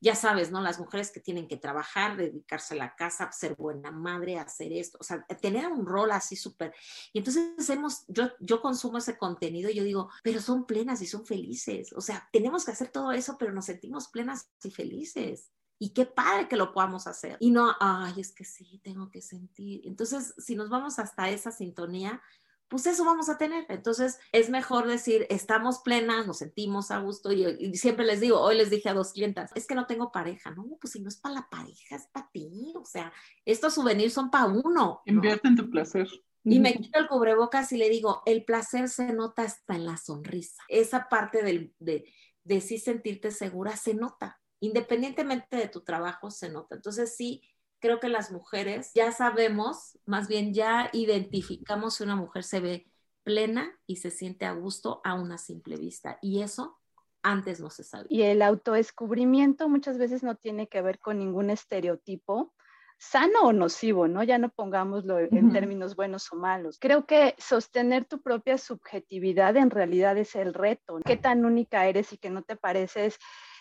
ya 0.00 0.14
sabes, 0.14 0.50
¿no? 0.50 0.62
Las 0.62 0.78
mujeres 0.78 1.10
que 1.10 1.20
tienen 1.20 1.46
que 1.46 1.58
trabajar, 1.58 2.16
dedicarse 2.16 2.72
a 2.72 2.78
la 2.78 2.96
casa, 2.96 3.30
ser 3.32 3.54
buena 3.54 3.90
madre, 3.90 4.38
hacer 4.38 4.72
esto, 4.72 4.96
o 4.98 5.04
sea, 5.04 5.26
tener 5.42 5.66
un 5.66 5.84
rol 5.84 6.10
así 6.10 6.36
súper. 6.36 6.74
Y 7.12 7.18
entonces 7.18 7.68
hemos, 7.68 8.06
yo, 8.08 8.30
yo 8.40 8.62
consumo 8.62 8.96
ese 8.96 9.18
contenido 9.18 9.68
y 9.68 9.74
yo 9.74 9.84
digo, 9.84 10.08
pero 10.22 10.40
son 10.40 10.64
plenas 10.64 11.02
y 11.02 11.06
son 11.06 11.26
felices, 11.26 11.92
o 11.92 12.00
sea, 12.00 12.26
tenemos 12.32 12.64
que 12.64 12.72
hacer 12.72 12.88
todo 12.88 13.12
eso, 13.12 13.36
pero 13.42 13.52
nos 13.52 13.64
sentimos 13.64 14.06
plenas 14.06 14.48
y 14.62 14.70
felices. 14.70 15.50
Y 15.80 15.90
qué 15.90 16.06
padre 16.06 16.46
que 16.46 16.56
lo 16.56 16.72
podamos 16.72 17.08
hacer. 17.08 17.36
Y 17.40 17.50
no, 17.50 17.74
ay, 17.80 18.14
es 18.20 18.32
que 18.32 18.44
sí, 18.44 18.80
tengo 18.84 19.10
que 19.10 19.20
sentir. 19.20 19.80
Entonces, 19.84 20.32
si 20.38 20.54
nos 20.54 20.70
vamos 20.70 21.00
hasta 21.00 21.28
esa 21.28 21.50
sintonía, 21.50 22.22
pues 22.68 22.86
eso 22.86 23.04
vamos 23.04 23.28
a 23.28 23.38
tener. 23.38 23.66
Entonces 23.68 24.20
es 24.30 24.48
mejor 24.48 24.86
decir, 24.86 25.26
estamos 25.28 25.80
plenas, 25.80 26.24
nos 26.28 26.38
sentimos 26.38 26.92
a 26.92 27.00
gusto 27.00 27.32
y, 27.32 27.74
siempre 27.74 28.06
les 28.06 28.20
digo, 28.20 28.38
hoy 28.40 28.56
les 28.56 28.70
dije 28.70 28.88
a 28.90 28.94
dos 28.94 29.12
clientas, 29.12 29.50
es 29.56 29.66
que 29.66 29.74
no 29.74 29.86
tengo 29.86 30.12
pareja, 30.12 30.52
no, 30.52 30.64
pues 30.80 30.92
si 30.92 31.00
no 31.00 31.08
es 31.08 31.16
para 31.16 31.34
la 31.34 31.48
pareja, 31.50 31.96
es 31.96 32.06
para 32.12 32.30
ti, 32.30 32.72
o 32.76 32.84
sea, 32.84 33.12
estos 33.44 33.74
souvenirs 33.74 34.12
son 34.12 34.30
para 34.30 34.46
uno. 34.46 35.02
Invierte 35.04 35.48
en 35.48 35.56
tu 35.56 35.68
placer. 35.68 36.08
Y 36.44 36.60
me 36.60 36.74
quito 36.74 36.98
el 36.98 37.08
cubrebocas 37.08 37.72
y 37.72 37.76
le 37.76 37.88
digo, 37.88 38.22
el 38.24 38.44
placer 38.44 38.88
se 38.88 39.12
nota 39.12 39.42
hasta 39.42 39.74
en 39.74 39.84
la 39.84 39.96
sonrisa. 39.96 40.62
Esa 40.68 41.08
parte 41.08 41.42
del, 41.42 41.74
de, 41.78 42.04
de 42.44 42.60
sí 42.60 42.78
sentirte 42.78 43.30
segura 43.30 43.76
se 43.76 43.94
nota. 43.94 44.40
Independientemente 44.60 45.56
de 45.56 45.68
tu 45.68 45.82
trabajo, 45.82 46.30
se 46.30 46.48
nota. 46.48 46.76
Entonces 46.76 47.16
sí, 47.16 47.42
creo 47.80 47.98
que 47.98 48.08
las 48.08 48.30
mujeres 48.30 48.92
ya 48.94 49.10
sabemos, 49.12 49.98
más 50.06 50.28
bien 50.28 50.54
ya 50.54 50.88
identificamos 50.92 51.96
si 51.96 52.04
una 52.04 52.16
mujer 52.16 52.44
se 52.44 52.60
ve 52.60 52.86
plena 53.24 53.78
y 53.86 53.96
se 53.96 54.10
siente 54.10 54.46
a 54.46 54.52
gusto 54.52 55.00
a 55.04 55.14
una 55.14 55.38
simple 55.38 55.76
vista. 55.76 56.18
Y 56.22 56.42
eso 56.42 56.78
antes 57.22 57.60
no 57.60 57.70
se 57.70 57.84
sabía. 57.84 58.06
Y 58.08 58.22
el 58.22 58.42
autodescubrimiento 58.42 59.68
muchas 59.68 59.98
veces 59.98 60.22
no 60.22 60.36
tiene 60.36 60.68
que 60.68 60.82
ver 60.82 60.98
con 60.98 61.18
ningún 61.18 61.50
estereotipo, 61.50 62.54
sano 63.02 63.42
o 63.42 63.52
nocivo, 63.52 64.06
¿no? 64.06 64.22
Ya 64.22 64.38
no 64.38 64.48
pongámoslo 64.48 65.18
en 65.18 65.52
términos 65.52 65.96
buenos 65.96 66.32
o 66.32 66.36
malos. 66.36 66.78
Creo 66.78 67.04
que 67.04 67.34
sostener 67.36 68.04
tu 68.04 68.22
propia 68.22 68.58
subjetividad 68.58 69.56
en 69.56 69.70
realidad 69.70 70.16
es 70.18 70.36
el 70.36 70.54
reto. 70.54 71.00
¿Qué 71.04 71.16
tan 71.16 71.44
única 71.44 71.86
eres 71.86 72.12
y 72.12 72.18
que 72.18 72.30
no 72.30 72.42
te 72.42 72.54
pareces 72.54 73.18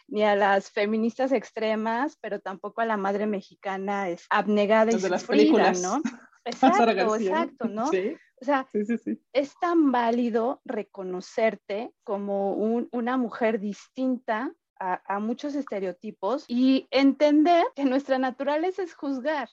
ni 0.08 0.24
a 0.24 0.36
las 0.36 0.70
feministas 0.70 1.32
extremas, 1.32 2.18
pero 2.22 2.40
tampoco 2.40 2.82
a 2.82 2.86
la 2.86 2.98
madre 2.98 3.26
mexicana 3.26 4.10
es 4.10 4.28
abnegada 4.30 4.92
y 4.92 5.00
sufrida, 5.00 5.72
¿no? 5.82 6.02
Exacto, 6.46 7.16
exacto, 7.16 7.68
¿no? 7.68 7.86
O 7.88 8.46
sea, 8.46 8.68
es 9.34 9.54
tan 9.60 9.92
válido 9.92 10.62
reconocerte 10.66 11.94
como 12.04 12.54
una 12.54 13.18
mujer 13.18 13.60
distinta 13.60 14.52
a, 14.82 15.20
muchos 15.20 15.56
estereotipos 15.56 16.46
y 16.48 16.88
entender 16.92 17.64
que 17.76 17.86
nuestra 17.86 18.18
naturaleza 18.18 18.84
es 18.84 18.96
juzgar. 18.96 19.50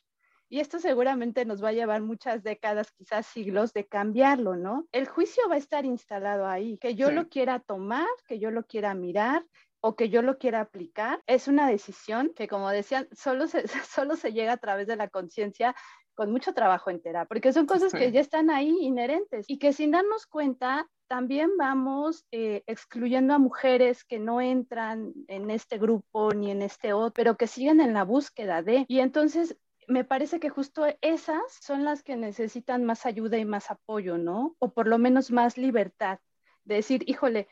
Y 0.51 0.61
esto 0.61 0.79
seguramente 0.79 1.45
nos 1.45 1.63
va 1.63 1.69
a 1.69 1.73
llevar 1.73 2.01
muchas 2.01 2.43
décadas, 2.43 2.91
quizás 2.93 3.27
siglos, 3.27 3.75
de 3.75 3.87
cambiarlo, 3.87 4.57
¿no? 4.57 4.89
El 4.93 5.07
juicio 5.07 5.43
va 5.51 5.57
a 5.57 5.59
estar 5.59 5.85
instalado 5.85 6.47
ahí, 6.47 6.79
que 6.79 6.95
yo 6.95 7.11
lo 7.11 7.29
quiera 7.29 7.61
tomar, 7.61 8.07
que 8.27 8.39
yo 8.39 8.51
lo 8.51 8.65
quiera 8.65 8.95
mirar, 8.95 9.45
o 9.81 9.95
que 9.95 10.09
yo 10.09 10.23
lo 10.23 10.39
quiera 10.39 10.61
aplicar, 10.61 11.23
es 11.27 11.47
una 11.47 11.69
decisión 11.69 12.33
que, 12.35 12.49
como 12.49 12.69
decían, 12.71 13.09
solo 13.13 13.47
se, 13.47 13.65
solo 13.89 14.17
se 14.17 14.33
llega 14.33 14.53
a 14.53 14.57
través 14.57 14.87
de 14.87 14.97
la 14.97 15.09
conciencia 15.09 15.75
con 16.15 16.33
mucho 16.33 16.53
trabajo 16.53 16.91
en 16.91 17.01
terapia, 17.01 17.29
porque 17.29 17.53
son 17.53 17.67
cosas 17.67 17.93
que 17.93 18.11
ya 18.11 18.21
están 18.21 18.51
ahí 18.51 18.77
inherentes 18.81 19.45
y 19.49 19.59
que 19.59 19.73
sin 19.73 19.93
darnos 19.93 20.27
cuenta 20.27 20.89
también 21.09 21.57
vamos 21.57 22.27
eh, 22.31 22.63
excluyendo 22.67 23.35
a 23.35 23.39
mujeres 23.39 24.05
que 24.05 24.19
no 24.19 24.41
entran 24.41 25.13
en 25.27 25.51
este 25.51 25.79
grupo 25.79 26.33
ni 26.33 26.51
en 26.51 26.63
este 26.63 26.93
otro, 26.93 27.13
pero 27.15 27.37
que 27.37 27.47
siguen 27.47 27.81
en 27.81 27.95
la 27.95 28.05
búsqueda 28.05 28.63
de. 28.63 28.85
Y 28.89 29.01
entonces 29.01 29.59
me 29.89 30.05
parece 30.05 30.39
que 30.39 30.51
justo 30.51 30.85
esas 31.01 31.43
son 31.61 31.85
las 31.85 32.03
que 32.03 32.17
necesitan 32.17 32.85
más 32.85 33.07
ayuda 33.07 33.39
y 33.39 33.45
más 33.45 33.71
apoyo, 33.71 34.19
¿no? 34.19 34.55
O 34.59 34.73
por 34.73 34.87
lo 34.87 34.99
menos 34.99 35.31
más 35.31 35.57
libertad. 35.57 36.21
De 36.65 36.77
decir, 36.77 37.03
híjole, 37.07 37.49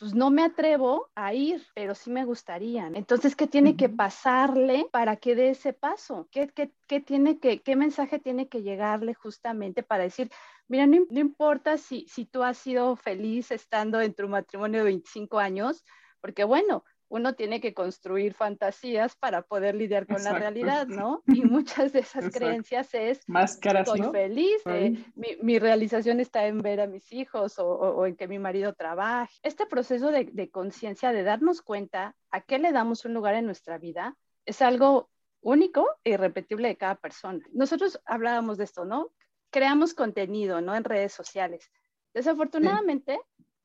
pues 0.00 0.14
no 0.14 0.30
me 0.30 0.42
atrevo 0.42 1.10
a 1.14 1.34
ir, 1.34 1.62
pero 1.74 1.94
sí 1.94 2.10
me 2.10 2.24
gustaría. 2.24 2.86
Entonces, 2.94 3.36
¿qué 3.36 3.46
tiene 3.46 3.76
que 3.76 3.90
pasarle 3.90 4.88
para 4.90 5.16
que 5.16 5.34
dé 5.34 5.50
ese 5.50 5.74
paso? 5.74 6.26
¿Qué, 6.30 6.48
qué, 6.48 7.00
tiene 7.00 7.38
que, 7.38 7.60
qué 7.60 7.76
mensaje 7.76 8.18
tiene 8.18 8.48
que 8.48 8.62
llegarle 8.62 9.12
justamente 9.12 9.82
para 9.82 10.04
decir, 10.04 10.30
mira, 10.68 10.86
no, 10.86 11.04
no 11.10 11.20
importa 11.20 11.76
si, 11.76 12.06
si 12.08 12.24
tú 12.24 12.42
has 12.42 12.56
sido 12.56 12.96
feliz 12.96 13.50
estando 13.50 14.00
en 14.00 14.14
tu 14.14 14.26
matrimonio 14.26 14.78
de 14.78 14.84
25 14.84 15.38
años, 15.38 15.84
porque 16.22 16.44
bueno, 16.44 16.82
uno 17.10 17.34
tiene 17.34 17.60
que 17.60 17.74
construir 17.74 18.34
fantasías 18.34 19.16
para 19.16 19.42
poder 19.42 19.74
lidiar 19.74 20.06
con 20.06 20.22
la 20.22 20.32
realidad, 20.32 20.86
¿no? 20.86 21.22
Y 21.26 21.42
muchas 21.42 21.92
de 21.92 21.98
esas 22.00 22.32
creencias 22.32 22.94
es, 22.94 23.28
Máscaras, 23.28 23.88
estoy 23.88 24.10
feliz, 24.12 24.62
eh, 24.66 25.04
mi, 25.42 25.58
realización 25.58 26.20
está 26.20 26.46
en 26.46 26.58
ver 26.58 26.80
a 26.80 26.86
mis 26.86 27.12
hijos 27.12 27.58
o, 27.58 28.06
en 28.06 28.14
que 28.14 28.28
mi 28.28 28.38
marido 28.38 28.74
trabaje. 28.74 29.34
Este 29.42 29.66
proceso 29.66 30.12
de, 30.12 30.24
de 30.24 30.50
conciencia, 30.50 31.12
de 31.12 31.24
darnos 31.24 31.62
cuenta 31.62 32.14
a 32.30 32.40
qué 32.42 32.60
le 32.60 32.70
damos 32.70 33.04
un 33.04 33.12
lugar 33.12 33.34
en 33.34 33.44
nuestra 33.44 33.76
vida, 33.76 34.16
es 34.46 34.62
algo 34.62 35.10
único 35.40 35.88
e 36.04 36.10
irrepetible 36.10 36.68
de 36.68 36.76
cada 36.76 36.94
persona. 36.94 37.44
Nosotros 37.52 38.00
hablábamos 38.04 38.56
de 38.56 38.64
esto, 38.64 38.84
¿no? 38.84 39.10
Creamos 39.50 39.94
contenido, 39.94 40.60
¿no? 40.60 40.76
En 40.76 40.84
redes 40.84 41.12
sociales. 41.12 41.72
Desafortunadamente, 42.14 43.20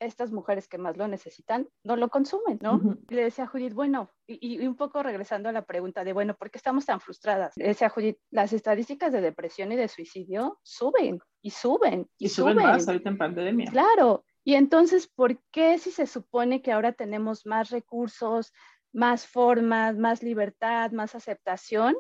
estas 0.06 0.32
mujeres 0.32 0.68
que 0.68 0.78
más 0.78 0.97
lo 0.97 1.08
necesitan 1.08 1.68
no 1.84 1.95
lo 1.95 2.10
consumen, 2.10 2.60
¿no? 2.62 2.82
le 3.10 3.24
decía 3.24 3.45
a 3.45 3.47
Judith, 3.47 3.74
bueno, 3.74 4.12
y, 4.28 4.66
un 4.66 4.76
poco 4.76 5.03
regresando 5.03 5.49
a 5.49 5.51
la 5.51 5.66
pregunta 5.66 6.03
de, 6.03 6.14
bueno, 6.14 6.36
¿por 6.36 6.51
qué 6.51 6.58
estamos 6.58 6.86
tan 6.86 6.99
frustradas? 6.99 7.53
Le 7.58 7.68
decía 7.68 7.88
a 7.88 7.89
Judith, 7.89 8.18
las 8.32 8.53
estadísticas 8.53 9.12
de 9.12 9.22
depresión 9.22 9.72
y 9.72 9.76
de 9.76 9.88
suicidio 9.88 10.60
suben 10.64 11.20
y 11.41 11.51
suben 11.51 12.10
y, 12.18 12.30
suben. 12.30 12.56
más 12.58 12.88
ahorita 12.88 13.10
en 13.10 13.18
pandemia. 13.18 13.72
Claro. 13.72 14.26
Y 14.43 14.56
entonces, 14.56 15.08
¿por 15.08 15.39
qué 15.51 15.78
si 15.80 15.91
se 15.91 16.06
supone 16.06 16.62
que 16.62 16.72
ahora 16.72 16.93
tenemos 16.93 17.45
más 17.45 17.72
recursos, 17.72 18.53
más 18.93 19.26
formas, 19.26 19.97
más 19.97 20.22
libertad, 20.22 20.91
más 20.91 21.16
aceptación, 21.16 21.95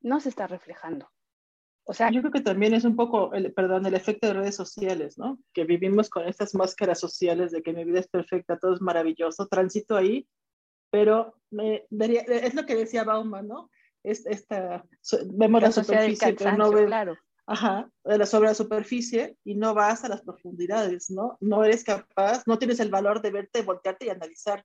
no 0.00 0.20
se 0.20 0.30
está 0.30 0.46
reflejando? 0.46 1.10
O 1.84 1.94
sea, 1.94 2.10
yo 2.10 2.20
creo 2.20 2.32
que 2.32 2.40
también 2.40 2.74
es 2.74 2.84
un 2.84 2.94
poco, 2.94 3.32
el, 3.32 3.52
perdón, 3.52 3.86
el 3.86 3.94
efecto 3.94 4.26
de 4.26 4.34
redes 4.34 4.54
sociales, 4.54 5.18
¿no? 5.18 5.38
Que 5.52 5.64
vivimos 5.64 6.08
con 6.08 6.28
estas 6.28 6.54
máscaras 6.54 7.00
sociales 7.00 7.50
de 7.50 7.62
que 7.62 7.72
mi 7.72 7.84
vida 7.84 8.00
es 8.00 8.08
perfecta, 8.08 8.58
todo 8.58 8.74
es 8.74 8.80
maravilloso, 8.80 9.48
transito 9.48 9.96
ahí, 9.96 10.28
pero 10.90 11.34
me 11.50 11.86
es 11.90 12.54
lo 12.54 12.66
que 12.66 12.76
decía 12.76 13.04
Bauman, 13.04 13.48
¿no? 13.48 13.70
Es, 14.02 14.24
esta, 14.26 14.84
vemos 15.32 15.62
la, 15.62 15.72
superficie, 15.72 16.34
pero 16.34 16.56
no 16.56 16.70
vemos, 16.70 16.86
claro. 16.86 17.16
ajá, 17.46 17.90
sobre 18.24 18.48
la 18.48 18.54
superficie 18.54 19.36
y 19.44 19.54
no 19.54 19.74
vas 19.74 20.04
a 20.04 20.08
las 20.08 20.22
profundidades, 20.22 21.10
¿no? 21.10 21.36
No 21.40 21.64
eres 21.64 21.84
capaz, 21.84 22.44
no 22.46 22.58
tienes 22.58 22.80
el 22.80 22.90
valor 22.90 23.20
de 23.20 23.30
verte, 23.30 23.62
voltearte 23.62 24.06
y 24.06 24.10
analizar. 24.10 24.64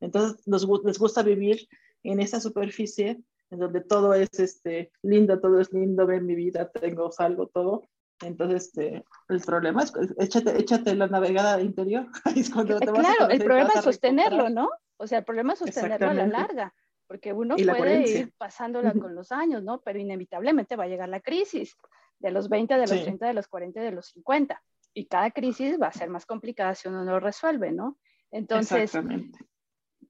Entonces, 0.00 0.46
nos, 0.46 0.66
les 0.84 0.98
gusta 0.98 1.22
vivir 1.22 1.66
en 2.02 2.20
esa 2.20 2.40
superficie 2.40 3.18
en 3.50 3.58
donde 3.58 3.80
todo 3.80 4.14
es 4.14 4.28
este, 4.38 4.90
lindo, 5.02 5.40
todo 5.40 5.60
es 5.60 5.72
lindo, 5.72 6.06
ven 6.06 6.26
mi 6.26 6.34
vida, 6.34 6.70
tengo, 6.70 7.10
salgo, 7.12 7.46
todo. 7.48 7.82
Entonces, 8.22 8.66
este, 8.66 9.04
el 9.28 9.40
problema 9.40 9.82
es, 9.82 9.92
échate, 10.18 10.58
échate 10.58 10.94
la 10.94 11.06
navegada 11.06 11.60
interior. 11.60 12.06
es 12.36 12.50
cuando 12.50 12.78
te 12.78 12.86
claro, 12.86 13.28
el 13.28 13.42
problema 13.42 13.70
es 13.74 13.84
sostenerlo, 13.84 14.48
¿no? 14.48 14.70
O 14.96 15.06
sea, 15.06 15.18
el 15.18 15.24
problema 15.24 15.52
es 15.52 15.58
sostenerlo 15.58 16.08
a 16.08 16.14
la 16.14 16.26
larga, 16.26 16.74
porque 17.06 17.32
uno 17.32 17.56
puede 17.56 18.08
ir 18.08 18.32
pasándola 18.38 18.92
con 18.92 19.14
los 19.14 19.32
años, 19.32 19.62
¿no? 19.62 19.80
Pero 19.82 19.98
inevitablemente 19.98 20.76
va 20.76 20.84
a 20.84 20.88
llegar 20.88 21.08
la 21.08 21.20
crisis 21.20 21.76
de 22.18 22.30
los 22.30 22.48
20, 22.48 22.74
de 22.74 22.80
los 22.80 23.02
30, 23.02 23.26
de 23.26 23.34
los 23.34 23.48
40, 23.48 23.80
de 23.80 23.90
los 23.92 24.06
50. 24.06 24.62
Y 24.94 25.06
cada 25.06 25.30
crisis 25.30 25.78
va 25.80 25.88
a 25.88 25.92
ser 25.92 26.08
más 26.08 26.24
complicada 26.24 26.74
si 26.74 26.88
uno 26.88 27.04
no 27.04 27.12
lo 27.12 27.20
resuelve, 27.20 27.70
¿no? 27.70 27.98
Entonces, 28.30 28.92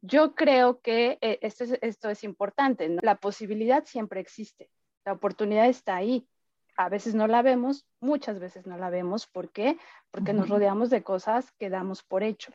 yo 0.03 0.35
creo 0.35 0.81
que 0.81 1.19
eh, 1.21 1.39
esto, 1.43 1.65
es, 1.65 1.79
esto 1.83 2.11
es 2.11 2.25
importante. 2.25 2.89
La 3.03 3.17
posibilidad 3.17 3.85
siempre 3.85 4.21
existe. 4.21 4.71
La 5.05 5.13
oportunidad 5.13 5.67
está 5.67 5.97
ahí. 5.97 6.29
A 6.77 6.89
veces 6.89 7.15
no 7.15 7.27
la 7.27 7.43
vemos, 7.43 7.87
muchas 8.01 8.39
veces 8.39 8.67
no 8.67 8.77
la 8.77 8.91
vemos. 8.91 9.27
¿Por 9.27 9.51
qué? 9.51 9.79
Porque 10.11 10.35
nos 10.35 10.49
rodeamos 10.49 10.91
de 10.91 11.03
cosas 11.03 11.51
que 11.53 11.71
damos 11.71 12.03
por 12.03 12.23
hecho. 12.23 12.53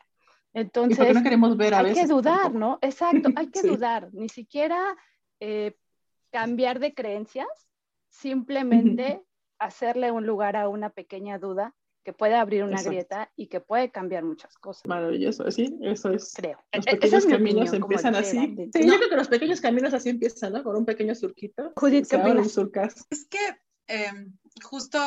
Entonces, 0.53 1.13
no 1.13 1.23
queremos 1.23 1.57
ver 1.57 1.73
a 1.73 1.79
hay 1.79 1.93
que 1.93 2.05
dudar, 2.05 2.53
¿no? 2.53 2.77
Exacto, 2.81 3.29
hay 3.35 3.47
que 3.51 3.63
dudar. 3.63 4.09
Ni 4.13 4.29
siquiera 4.29 4.95
eh, 5.39 5.75
cambiar 6.29 6.79
de 6.79 6.93
creencias, 6.93 7.47
simplemente 8.09 9.23
hacerle 9.57 10.11
un 10.11 10.25
lugar 10.25 10.55
a 10.55 10.69
una 10.69 10.89
pequeña 10.89 11.39
duda 11.39 11.73
que 12.03 12.13
puede 12.13 12.35
abrir 12.35 12.63
una 12.63 12.81
grieta 12.81 13.31
y 13.35 13.47
que 13.47 13.59
puede 13.59 13.91
cambiar 13.91 14.23
muchas 14.23 14.57
cosas. 14.57 14.85
Maravilloso, 14.85 15.49
sí, 15.51 15.77
eso 15.81 16.11
es. 16.11 16.33
Creo. 16.35 16.57
Los 16.73 16.87
e-, 16.87 16.91
pequeños 16.91 17.25
caminos 17.25 17.73
empiezan 17.73 18.15
así. 18.15 18.55
Sí, 18.73 18.87
yo 18.87 18.97
creo 18.97 19.09
que 19.09 19.15
los 19.15 19.27
pequeños 19.27 19.61
caminos 19.61 19.93
así 19.93 20.09
empiezan, 20.09 20.53
¿no? 20.53 20.63
Con 20.63 20.75
un 20.75 20.85
pequeño 20.85 21.15
surquito. 21.15 21.73
Judith, 21.75 22.07
¿qué 22.09 22.15
opinas? 22.17 22.57
Es 23.09 23.27
que 23.27 23.39
em, 23.87 24.37
justo 24.63 24.99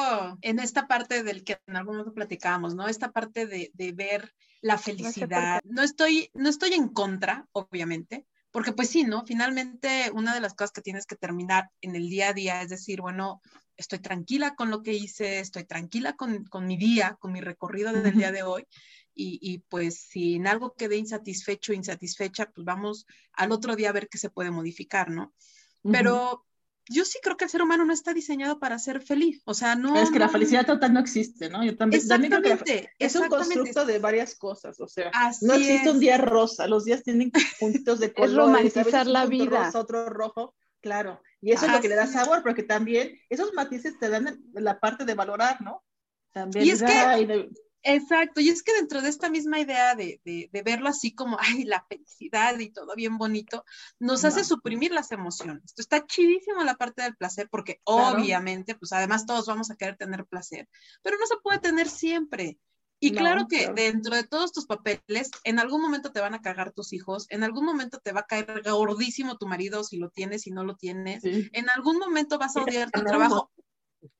en 0.42 0.58
esta 0.58 0.86
parte 0.86 1.22
del 1.22 1.44
que 1.44 1.58
en 1.66 1.76
algún 1.76 1.96
momento 1.96 2.14
platicábamos, 2.14 2.74
¿no? 2.74 2.86
Esta 2.86 3.12
parte 3.12 3.46
de, 3.46 3.70
de 3.74 3.92
ver 3.92 4.32
la 4.60 4.78
felicidad. 4.78 5.60
No 5.64 5.82
estoy, 5.82 6.30
no 6.32 6.48
estoy 6.48 6.72
en 6.72 6.88
contra, 6.88 7.46
obviamente, 7.52 8.26
porque 8.54 8.72
pues 8.72 8.88
sí, 8.88 9.02
¿no? 9.02 9.26
Finalmente, 9.26 10.12
una 10.14 10.32
de 10.32 10.40
las 10.40 10.54
cosas 10.54 10.70
que 10.70 10.80
tienes 10.80 11.06
que 11.06 11.16
terminar 11.16 11.70
en 11.80 11.96
el 11.96 12.08
día 12.08 12.28
a 12.28 12.32
día 12.32 12.62
es 12.62 12.68
decir, 12.68 13.00
bueno, 13.00 13.42
estoy 13.76 13.98
tranquila 13.98 14.54
con 14.54 14.70
lo 14.70 14.80
que 14.80 14.92
hice, 14.92 15.40
estoy 15.40 15.64
tranquila 15.64 16.14
con, 16.14 16.46
mi 16.64 16.76
día, 16.76 17.16
con 17.18 17.32
mi 17.32 17.40
recorrido 17.40 17.92
del 17.92 18.14
día 18.14 18.30
de 18.30 18.44
hoy. 18.44 18.64
Y, 19.12 19.58
pues 19.68 19.98
si 20.08 20.36
en 20.36 20.46
algo 20.46 20.74
quedé 20.74 20.98
insatisfecho, 20.98 21.72
insatisfecha, 21.72 22.48
pues 22.52 22.64
vamos 22.64 23.06
al 23.32 23.50
otro 23.50 23.74
día 23.74 23.88
a 23.88 23.92
ver 23.92 24.08
qué 24.08 24.18
se 24.18 24.30
puede 24.30 24.52
modificar, 24.52 25.10
¿no? 25.10 25.34
Pero 25.82 26.46
yo 26.88 27.04
sí 27.04 27.18
creo 27.22 27.36
que 27.36 27.44
el 27.44 27.50
ser 27.50 27.62
humano 27.62 27.84
no 27.84 27.92
está 27.92 28.12
diseñado 28.12 28.58
para 28.58 28.78
ser 28.78 29.00
feliz. 29.00 29.42
O 29.44 29.54
sea, 29.54 29.74
no. 29.74 29.96
Es 29.96 30.10
que 30.10 30.18
la 30.18 30.28
felicidad 30.28 30.66
total 30.66 30.92
no 30.92 31.00
existe, 31.00 31.48
¿no? 31.48 31.64
Yo 31.64 31.76
también, 31.76 32.02
creo 32.02 32.58
que 32.62 32.88
es 32.98 33.16
un 33.16 33.28
constructo 33.28 33.86
de 33.86 33.98
varias 33.98 34.34
cosas. 34.36 34.80
O 34.80 34.88
sea, 34.88 35.10
no 35.40 35.54
existe 35.54 35.90
un 35.90 36.00
día 36.00 36.18
rosa. 36.18 36.66
Los 36.66 36.84
días 36.84 37.02
tienen 37.02 37.32
puntitos 37.60 38.00
de 38.00 38.12
color. 38.12 38.30
es 38.30 38.36
romantizar 38.36 39.06
la 39.06 39.26
vida. 39.26 39.70
otro 39.74 40.08
rojo. 40.08 40.54
Claro, 40.80 41.22
y 41.40 41.52
eso 41.52 41.64
es 41.64 41.72
lo 41.72 41.80
que 41.80 41.88
le 41.88 41.94
da 41.94 42.06
sabor, 42.06 42.42
porque 42.42 42.62
también 42.62 43.18
esos 43.30 43.54
matices 43.54 43.98
te 43.98 44.10
dan 44.10 44.44
la 44.52 44.80
parte 44.80 45.06
de 45.06 45.14
valorar, 45.14 45.62
¿no? 45.62 45.82
También 46.30 46.66
y 46.66 46.70
es 46.70 46.82
que, 46.82 47.48
exacto, 47.84 48.40
y 48.40 48.48
es 48.48 48.62
que 48.62 48.72
dentro 48.74 49.00
de 49.00 49.08
esta 49.08 49.30
misma 49.30 49.60
idea 49.60 49.94
de, 49.94 50.20
verlo 50.64 50.88
así 50.88 51.14
como, 51.14 51.38
ay, 51.40 51.64
la 51.64 51.84
felicidad 51.88 52.58
y 52.58 52.70
todo 52.70 52.94
bien 52.94 53.18
bonito, 53.18 53.64
nos 53.98 54.24
hace 54.24 54.44
suprimir 54.44 54.92
las 54.92 55.12
emociones. 55.12 55.64
Esto 55.66 55.82
está 55.82 56.06
chidísimo 56.06 56.64
la 56.64 56.74
parte 56.74 57.02
del 57.02 57.16
placer, 57.16 57.48
porque 57.50 57.80
obviamente, 57.84 58.74
pues 58.74 58.92
además 58.92 59.26
todos 59.26 59.46
vamos 59.46 59.70
a 59.70 59.76
querer 59.76 59.96
tener 59.96 60.26
placer, 60.26 60.68
pero 61.02 61.16
no 61.18 61.26
se 61.26 61.36
puede 61.42 61.58
tener 61.58 61.88
siempre. 61.88 62.58
Y 63.00 63.12
claro 63.12 63.46
que 63.48 63.68
dentro 63.68 64.16
de 64.16 64.24
todos 64.24 64.52
tus 64.52 64.66
papeles, 64.66 65.30
en 65.44 65.58
algún 65.58 65.82
momento 65.82 66.10
te 66.10 66.20
van 66.20 66.32
a 66.32 66.40
cagar 66.40 66.72
tus 66.72 66.94
hijos, 66.94 67.26
en 67.28 67.44
algún 67.44 67.66
momento 67.66 67.98
te 68.02 68.12
va 68.12 68.20
a 68.20 68.26
caer 68.26 68.62
gordísimo 68.64 69.36
tu 69.36 69.46
marido 69.46 69.84
si 69.84 69.98
lo 69.98 70.08
tienes, 70.08 70.46
y 70.46 70.52
no 70.52 70.64
lo 70.64 70.76
tienes, 70.76 71.22
en 71.24 71.68
algún 71.70 71.98
momento 71.98 72.38
vas 72.38 72.56
a 72.56 72.62
odiar 72.62 72.90
tu 72.90 73.02
trabajo. 73.02 73.50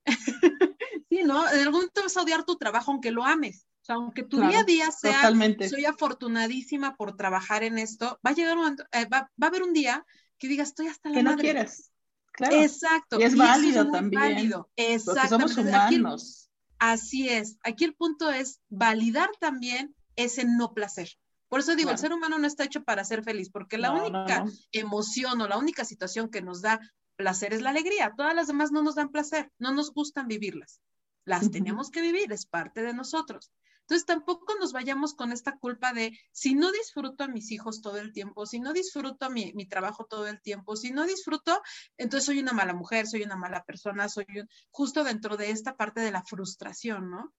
sí, 1.14 1.24
¿no? 1.24 1.48
En 1.50 1.60
algún 1.60 1.72
momento 1.72 2.02
vas 2.02 2.16
a 2.16 2.22
odiar 2.22 2.44
tu 2.44 2.56
trabajo 2.56 2.90
aunque 2.90 3.10
lo 3.10 3.24
ames. 3.24 3.66
O 3.82 3.84
sea, 3.84 3.94
aunque 3.96 4.22
tu 4.22 4.40
día 4.40 4.60
a 4.60 4.64
día 4.64 4.90
sea, 4.90 5.30
soy 5.68 5.84
afortunadísima 5.84 6.96
por 6.96 7.16
trabajar 7.16 7.64
en 7.64 7.78
esto, 7.78 8.18
va 8.26 8.30
a 8.30 8.34
llegar 8.34 8.56
un 8.56 8.62
momento, 8.62 8.84
eh, 8.92 9.04
va, 9.06 9.30
a 9.40 9.46
haber 9.46 9.62
un 9.62 9.74
día 9.74 10.06
que 10.38 10.48
digas, 10.48 10.68
estoy 10.68 10.86
hasta 10.86 11.10
la 11.10 11.16
que 11.16 11.22
no 11.22 11.36
quieres. 11.36 11.92
Claro. 12.32 12.56
Exacto. 12.56 13.20
Y 13.20 13.24
es 13.24 13.36
válido 13.36 13.90
también. 13.90 14.22
Válido. 14.22 14.70
Exacto. 14.76 15.28
somos 15.28 15.56
humanos. 15.56 16.50
Así 16.78 17.28
es. 17.28 17.58
Aquí 17.62 17.84
el 17.84 17.94
punto 17.94 18.30
es 18.30 18.60
validar 18.68 19.30
también 19.38 19.94
ese 20.16 20.44
no 20.44 20.72
placer. 20.72 21.10
Por 21.48 21.60
eso 21.60 21.76
digo, 21.76 21.90
el 21.90 21.98
ser 21.98 22.12
humano 22.12 22.38
no 22.38 22.46
está 22.46 22.64
hecho 22.64 22.82
para 22.82 23.04
ser 23.04 23.22
feliz, 23.22 23.50
porque 23.50 23.78
la 23.78 23.92
única 23.92 24.44
emoción 24.72 25.40
o 25.40 25.46
la 25.46 25.56
única 25.56 25.84
situación 25.84 26.28
que 26.28 26.42
nos 26.42 26.62
da 26.62 26.80
placer 27.16 27.52
es 27.52 27.62
la 27.62 27.70
alegría. 27.70 28.12
Todas 28.16 28.34
las 28.34 28.48
demás 28.48 28.72
no 28.72 28.82
nos 28.82 28.96
dan 28.96 29.10
placer, 29.10 29.52
no 29.58 29.72
nos 29.72 29.92
gustan 29.92 30.26
vivirlas. 30.26 30.80
Las 31.24 31.50
tenemos 31.50 31.90
que 31.90 32.02
vivir, 32.02 32.32
es 32.32 32.46
parte 32.46 32.82
de 32.82 32.94
nosotros. 32.94 33.52
Entonces 33.84 34.06
tampoco 34.06 34.54
nos 34.58 34.72
vayamos 34.72 35.14
con 35.14 35.30
esta 35.30 35.58
culpa 35.58 35.92
de 35.92 36.18
si 36.32 36.54
no 36.54 36.72
disfruto 36.72 37.24
a 37.24 37.28
mis 37.28 37.50
hijos 37.50 37.82
todo 37.82 37.98
el 37.98 38.14
tiempo, 38.14 38.46
si 38.46 38.58
no 38.58 38.72
disfruto 38.72 39.28
mi, 39.28 39.52
mi 39.54 39.66
trabajo 39.66 40.06
todo 40.06 40.26
el 40.26 40.40
tiempo, 40.40 40.74
si 40.74 40.90
no 40.90 41.04
disfruto, 41.04 41.60
entonces 41.98 42.24
soy 42.24 42.38
una 42.38 42.52
mala 42.52 42.72
mujer, 42.72 43.06
soy 43.06 43.22
una 43.24 43.36
mala 43.36 43.62
persona, 43.64 44.08
soy 44.08 44.24
justo 44.70 45.04
dentro 45.04 45.36
de 45.36 45.50
esta 45.50 45.76
parte 45.76 46.00
de 46.00 46.12
la 46.12 46.22
frustración, 46.22 47.10
¿no? 47.10 47.34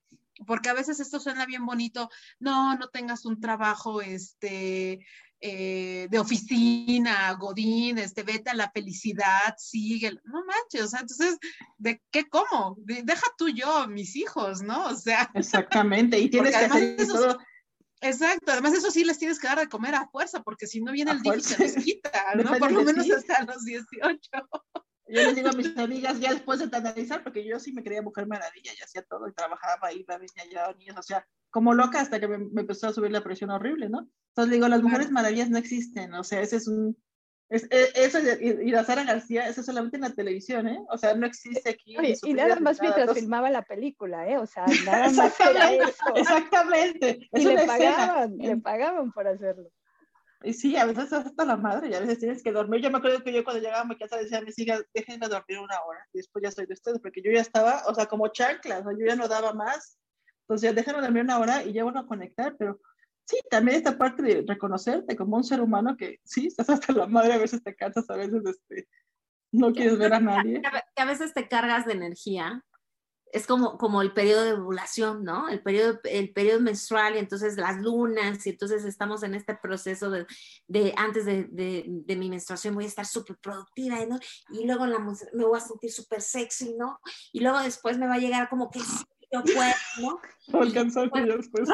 Porque 0.46 0.70
a 0.70 0.74
veces 0.74 1.00
esto 1.00 1.20
suena 1.20 1.48
bien 1.48 1.66
bonito, 1.66 2.12
no, 2.40 2.76
no 2.76 2.90
tengas 2.90 3.26
un 3.26 3.40
trabajo, 3.40 4.02
este, 4.02 5.04
eh, 5.48 6.08
de 6.10 6.18
oficina, 6.18 7.32
Godín, 7.34 8.00
este, 8.00 8.24
vete 8.24 8.50
a 8.50 8.56
la 8.56 8.72
felicidad, 8.72 9.54
sigue, 9.60 10.12
no 10.24 10.44
manches, 10.44 10.82
o 10.82 10.88
sea, 10.88 11.02
entonces, 11.02 11.38
¿de 11.78 12.02
qué 12.10 12.28
como? 12.28 12.78
deja 12.80 13.28
tú 13.38 13.50
yo, 13.50 13.88
mis 13.88 14.16
hijos, 14.16 14.64
¿no? 14.64 14.88
O 14.88 14.96
sea. 14.96 15.30
Exactamente, 15.36 16.18
y 16.18 16.30
tienes 16.32 16.50
que 16.50 16.66
hacer 16.66 16.96
eso. 17.00 17.38
Exacto, 18.02 18.54
además 18.54 18.74
eso 18.74 18.90
sí 18.90 19.04
les 19.04 19.20
tienes 19.20 19.38
que 19.38 19.46
dar 19.46 19.60
de 19.60 19.70
comer 19.70 19.94
a 19.94 20.10
fuerza, 20.10 20.42
porque 20.42 20.66
si 20.66 20.82
no 20.82 20.92
viene 20.92 21.12
el 21.12 21.22
día 21.22 21.40
se 21.40 21.60
les 21.60 21.76
quita, 21.76 22.12
¿no? 22.44 22.58
Por 22.58 22.72
lo 22.72 22.84
menos 22.84 23.08
hasta 23.12 23.44
los 23.44 23.64
18. 23.66 24.32
Yo 25.08 25.22
les 25.22 25.36
digo 25.36 25.50
a 25.50 25.54
mis 25.54 25.78
amigas, 25.78 26.20
ya 26.20 26.34
después 26.34 26.60
de 26.60 26.76
analizar, 26.76 27.24
porque 27.24 27.46
yo 27.46 27.60
sí 27.60 27.72
me 27.74 27.84
creía 27.84 28.02
mujer 28.02 28.28
maravilla, 28.28 28.72
y 28.74 28.84
hacía 28.84 29.04
todo, 29.04 29.28
y 29.28 29.34
trabajaba, 29.34 29.94
iba, 29.94 30.18
venía 30.18 30.64
allá, 30.64 30.76
niños, 30.78 30.98
o 30.98 31.04
sea, 31.04 31.28
como 31.52 31.74
loca 31.74 32.02
hasta 32.02 32.20
que 32.20 32.28
me, 32.28 32.36
empezó 32.60 32.88
a 32.88 32.94
subir 32.94 33.12
la 33.12 33.24
presión 33.24 33.52
horrible, 33.52 33.88
¿no? 33.88 34.10
Entonces 34.30 34.54
digo, 34.54 34.68
las 34.68 34.82
mujeres 34.82 35.12
maravillas 35.12 35.50
no 35.50 35.58
existen, 35.58 36.14
o 36.16 36.24
sea, 36.24 36.42
ese 36.42 36.58
es 36.58 36.68
un, 36.68 36.98
es, 37.50 37.68
e, 37.70 37.90
eso 37.96 38.18
y, 38.20 38.72
la 38.72 38.84
Sara 38.84 39.04
García, 39.04 39.48
eso 39.48 39.62
solamente 39.62 39.98
en 39.98 40.02
la 40.02 40.14
televisión, 40.14 40.68
¿eh? 40.68 40.84
O 40.90 40.98
sea, 40.98 41.14
no 41.14 41.28
existe 41.28 41.70
aquí. 41.70 41.96
y 42.24 42.34
nada 42.34 42.56
más 42.60 42.82
mientras 42.82 43.14
filmaba 43.14 43.52
la 43.52 43.62
película, 43.62 44.28
¿eh? 44.28 44.38
O 44.40 44.48
sea, 44.48 44.66
nada 44.86 45.12
más 45.12 45.40
era 45.40 45.72
eso. 45.74 46.16
Exactamente. 46.16 47.30
Y 47.34 47.46
le 47.46 47.66
pagaban, 47.66 48.38
le 48.38 48.58
pagaban 48.58 49.12
por 49.12 49.28
hacerlo. 49.28 49.70
Y 50.46 50.54
sí, 50.54 50.78
a 50.78 50.86
veces 50.86 51.12
hasta 51.12 51.44
la 51.46 51.58
madre 51.58 51.90
y 51.90 51.94
a 51.96 52.00
veces 52.00 52.20
tienes 52.20 52.44
que 52.44 52.52
dormir. 52.52 52.82
Yo 52.82 52.92
me 52.92 53.00
acuerdo 53.00 53.24
que 53.24 53.34
yo 53.34 53.44
cuando 53.44 53.62
llegaba 53.62 53.82
a 53.82 53.86
mi 53.86 53.98
casa 53.98 54.18
decía 54.18 54.38
a 54.38 54.42
mis 54.42 54.58
hijas, 54.60 54.86
déjenme 54.94 55.28
dormir 55.28 55.60
una 55.60 55.82
hora 55.82 56.08
y 56.14 56.20
después 56.20 56.44
ya 56.44 56.52
soy 56.52 56.68
de 56.68 56.74
ustedes, 56.74 57.00
porque 57.02 57.22
yo 57.24 57.32
ya 57.32 57.42
estaba, 57.42 57.84
o 57.88 57.96
sea, 57.96 58.06
como 58.06 58.28
chanclas, 58.28 58.84
yo 58.84 59.06
ya 59.06 59.16
no 59.16 59.28
daba 59.28 59.54
más. 59.54 59.98
Entonces, 60.42 60.70
ya 60.70 60.74
déjenme 60.74 61.02
dormir 61.02 61.24
una 61.24 61.40
hora 61.40 61.64
y 61.64 61.74
ya 61.74 61.84
bueno 61.84 62.02
a 62.02 62.08
conectar, 62.08 62.56
pero 62.60 62.80
sí, 63.26 63.38
también 63.50 63.78
esta 63.78 63.98
parte 63.98 64.22
de 64.22 64.46
reconocerte 64.48 65.16
como 65.16 65.38
un 65.38 65.44
ser 65.44 65.62
humano 65.62 65.98
que 65.98 66.20
sí, 66.24 66.48
estás 66.48 66.70
hasta 66.70 66.94
la 66.94 67.08
madre, 67.08 67.34
a 67.34 67.40
veces 67.40 67.64
te 67.64 67.76
cansas, 67.76 68.08
a 68.10 68.16
veces 68.16 68.44
este, 68.46 68.88
no 69.52 69.74
quieres 69.74 69.98
ver 69.98 70.14
a 70.14 70.20
nadie. 70.20 70.62
Que 70.96 71.02
a 71.02 71.06
veces 71.06 71.34
te 71.34 71.48
cargas 71.48 71.86
de 71.86 71.94
energía 71.94 72.64
es 73.36 73.48
como, 73.48 73.78
como 73.78 74.02
el 74.02 74.14
periodo 74.14 74.46
de 74.46 74.54
ovulación, 74.54 75.26
¿no? 75.26 75.50
El 75.50 75.62
periodo, 75.62 76.00
el 76.06 76.32
periodo 76.32 76.62
menstrual 76.62 77.16
y 77.16 77.20
entonces 77.20 77.58
las 77.58 77.82
lunas 77.82 78.48
y 78.48 78.52
entonces 78.52 78.86
estamos 78.86 79.24
en 79.24 79.36
este 79.36 79.56
proceso 79.56 80.10
de, 80.10 80.26
de 80.68 80.94
antes 80.96 81.26
de, 81.26 81.46
de, 81.50 82.16
mi 82.16 82.30
menstruación 82.30 82.76
voy 82.76 82.86
a 82.86 82.88
estar 82.88 83.06
súper 83.06 83.36
productiva, 83.38 83.98
¿no? 84.06 84.18
Y 84.52 84.66
luego 84.66 84.86
la, 84.86 85.00
me 85.00 85.44
voy 85.44 85.58
a 85.58 85.60
sentir 85.60 85.92
súper 85.92 86.22
sexy, 86.22 86.76
¿no? 86.76 87.02
Y 87.34 87.42
luego 87.42 87.60
después 87.60 87.98
me 87.98 88.08
va 88.08 88.14
a 88.14 88.20
llegar 88.20 88.48
como 88.48 88.72
que 88.72 88.80
sí, 88.80 89.04
yo 89.30 89.44
puedo, 89.44 89.74
¿no? 90.00 90.62
Alcanzar 90.62 91.12
que 91.12 91.28
ya 91.28 91.36
después. 91.36 91.68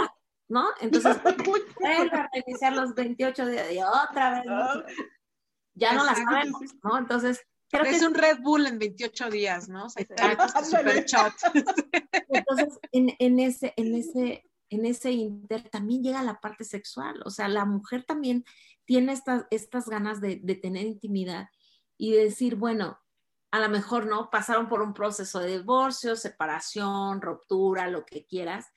¿No? 0.50 0.66
Entonces, 0.82 1.16
vuelvo 1.46 2.16
a 2.16 2.30
reiniciar 2.34 2.74
los 2.74 2.96
28 2.96 3.46
días 3.46 3.72
y 3.72 3.78
otra 3.84 4.32
vez, 4.32 4.46
¿no? 4.46 4.84
Ya 5.76 5.94
no 5.94 6.04
la 6.04 6.16
sabemos, 6.16 6.62
¿no? 6.84 6.98
Entonces, 6.98 7.46
Creo 7.72 7.86
es 7.86 8.02
un 8.04 8.14
Red 8.14 8.40
Bull 8.42 8.68
en 8.68 8.80
28 8.80 9.30
días, 9.30 9.70
¿no? 9.70 9.86
O 9.86 9.90
sea, 9.90 10.06
super 10.64 11.06
chat. 11.06 11.34
Entonces, 12.30 12.80
en, 12.92 13.16
en, 13.20 13.40
ese, 13.40 13.74
en, 13.78 13.96
ese, 13.96 14.44
en 14.70 14.86
ese 14.86 15.12
inter 15.12 15.70
también 15.70 16.04
llega 16.04 16.24
la 16.24 16.40
parte 16.40 16.64
sexual. 16.64 17.22
O 17.26 17.30
sea, 17.30 17.48
la 17.48 17.66
mujer 17.66 18.04
también 18.04 18.46
tiene 18.86 19.14
estas, 19.14 19.46
estas 19.52 19.88
ganas 19.88 20.20
de, 20.22 20.40
de 20.44 20.56
tener 20.56 20.86
intimidad 20.86 21.50
y 21.98 22.12
de 22.12 22.26
decir, 22.26 22.56
bueno, 22.56 23.00
a 23.52 23.60
lo 23.60 23.70
mejor 23.70 24.08
no, 24.08 24.30
pasaron 24.30 24.70
por 24.70 24.82
un 24.82 24.94
proceso 24.94 25.40
de 25.40 25.60
divorcio, 25.60 26.16
separación, 26.16 27.22
ruptura, 27.22 27.88
lo 27.90 28.06
que 28.06 28.26
quieras, 28.26 28.72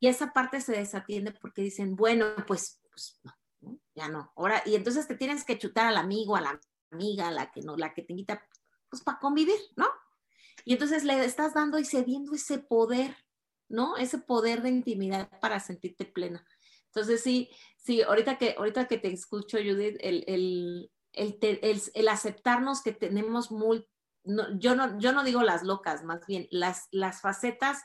y 0.00 0.08
esa 0.08 0.32
parte 0.32 0.60
se 0.60 0.72
desatiende 0.72 1.32
porque 1.32 1.62
dicen, 1.62 1.96
bueno, 1.96 2.26
pues, 2.46 2.80
pues 2.90 3.20
no, 3.22 3.78
ya 3.94 4.08
no. 4.08 4.32
Ahora, 4.36 4.62
y 4.64 4.74
entonces 4.74 5.06
te 5.06 5.16
tienes 5.16 5.44
que 5.44 5.58
chutar 5.58 5.86
al 5.86 5.98
amigo, 5.98 6.34
a 6.34 6.40
la 6.40 6.60
amiga, 6.96 7.30
la 7.30 7.50
que 7.50 7.60
no, 7.62 7.76
la 7.76 7.94
que 7.94 8.02
te 8.02 8.12
invita, 8.12 8.42
pues 8.90 9.02
para 9.02 9.18
convivir, 9.18 9.60
¿no? 9.76 9.86
Y 10.64 10.72
entonces 10.72 11.04
le 11.04 11.24
estás 11.24 11.54
dando 11.54 11.78
y 11.78 11.84
cediendo 11.84 12.34
ese 12.34 12.58
poder, 12.58 13.16
¿no? 13.68 13.96
Ese 13.96 14.18
poder 14.18 14.62
de 14.62 14.70
intimidad 14.70 15.30
para 15.40 15.60
sentirte 15.60 16.04
plena. 16.04 16.44
Entonces 16.86 17.22
sí, 17.22 17.50
sí, 17.76 18.02
ahorita 18.02 18.38
que, 18.38 18.54
ahorita 18.58 18.86
que 18.88 18.98
te 18.98 19.12
escucho, 19.12 19.58
Judith, 19.58 19.96
el, 20.00 20.24
el, 20.26 20.90
el, 21.12 21.38
el, 21.94 22.08
aceptarnos 22.08 22.82
que 22.82 22.92
tenemos 22.92 23.50
muy, 23.50 23.86
yo, 24.58 24.74
no, 24.74 24.98
yo 24.98 25.12
no 25.12 25.22
digo 25.22 25.42
las 25.42 25.62
locas, 25.62 26.04
más 26.04 26.26
bien 26.26 26.48
las, 26.50 26.88
las 26.90 27.20
facetas 27.20 27.82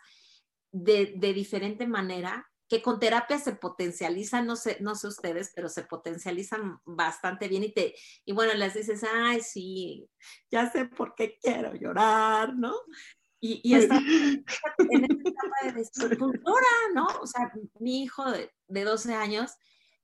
de, 0.72 1.14
de 1.18 1.34
diferente 1.34 1.86
manera 1.86 2.51
que 2.72 2.82
con 2.82 3.02
terapia 3.02 3.38
se 3.38 3.52
potencializan, 3.52 4.46
no 4.48 4.56
sé, 4.56 4.78
no 4.80 4.96
sé 4.96 5.10
ustedes, 5.10 5.52
pero 5.54 5.68
se 5.68 5.84
potencializan 5.84 6.80
bastante 6.86 7.50
bien 7.50 7.66
y 7.66 7.74
te, 7.74 7.94
y 8.24 8.32
bueno, 8.32 8.54
les 8.54 8.76
dices, 8.76 9.04
ay, 9.04 9.42
sí, 9.42 10.10
ya 10.50 10.72
sé 10.72 10.86
por 10.86 11.14
qué 11.14 11.38
quiero 11.38 11.76
llorar, 11.76 12.56
¿no? 12.56 12.74
Y, 13.42 13.60
y 13.62 13.76
está 13.76 13.98
en 13.98 14.46
esta 15.04 15.30
etapa 15.30 15.56
de 15.64 15.72
decir, 15.74 16.18
pues 16.18 16.40
¿no? 16.94 17.08
O 17.22 17.28
sea, 17.28 17.52
mi 17.82 18.04
hijo 18.04 18.32
de, 18.32 18.50
de 18.70 18.84
12 18.86 19.16
años 19.16 19.52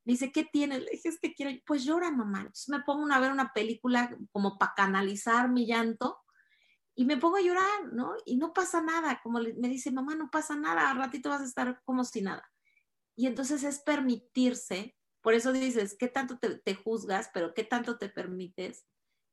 me 0.04 0.12
dice, 0.12 0.34
¿qué 0.34 0.44
tienes? 0.44 0.84
Le 0.84 0.92
dije, 0.92 1.08
es 1.08 1.20
que 1.22 1.34
quiero, 1.34 1.58
pues 1.66 1.86
llora, 1.86 2.12
mamá. 2.12 2.40
Entonces 2.40 2.68
me 2.68 2.82
pongo 2.82 3.10
a 3.14 3.20
ver 3.22 3.32
una 3.32 3.54
película 3.54 4.14
como 4.34 4.58
para 4.58 4.74
canalizar 4.76 5.48
mi 5.48 5.66
llanto 5.66 6.20
y 6.96 7.06
me 7.06 7.16
pongo 7.16 7.38
a 7.38 7.42
llorar, 7.42 7.94
¿no? 7.94 8.14
Y 8.26 8.36
no 8.36 8.52
pasa 8.52 8.82
nada, 8.82 9.22
como 9.24 9.40
me 9.40 9.70
dice, 9.70 9.90
mamá, 9.90 10.16
no 10.16 10.30
pasa 10.30 10.58
nada, 10.58 10.92
al 10.92 10.98
ratito 10.98 11.30
vas 11.30 11.40
a 11.40 11.46
estar 11.46 11.82
como 11.86 12.04
si 12.04 12.22
nada. 12.22 12.44
Y 13.18 13.26
entonces 13.26 13.64
es 13.64 13.80
permitirse, 13.80 14.96
por 15.22 15.34
eso 15.34 15.52
dices, 15.52 15.98
¿qué 16.00 16.08
tanto 16.08 16.38
te, 16.38 16.76
juzgas, 16.76 17.32
pero 17.34 17.56
qué 17.56 17.64
tanto 17.64 17.98
te 17.98 18.10
permites 18.10 18.86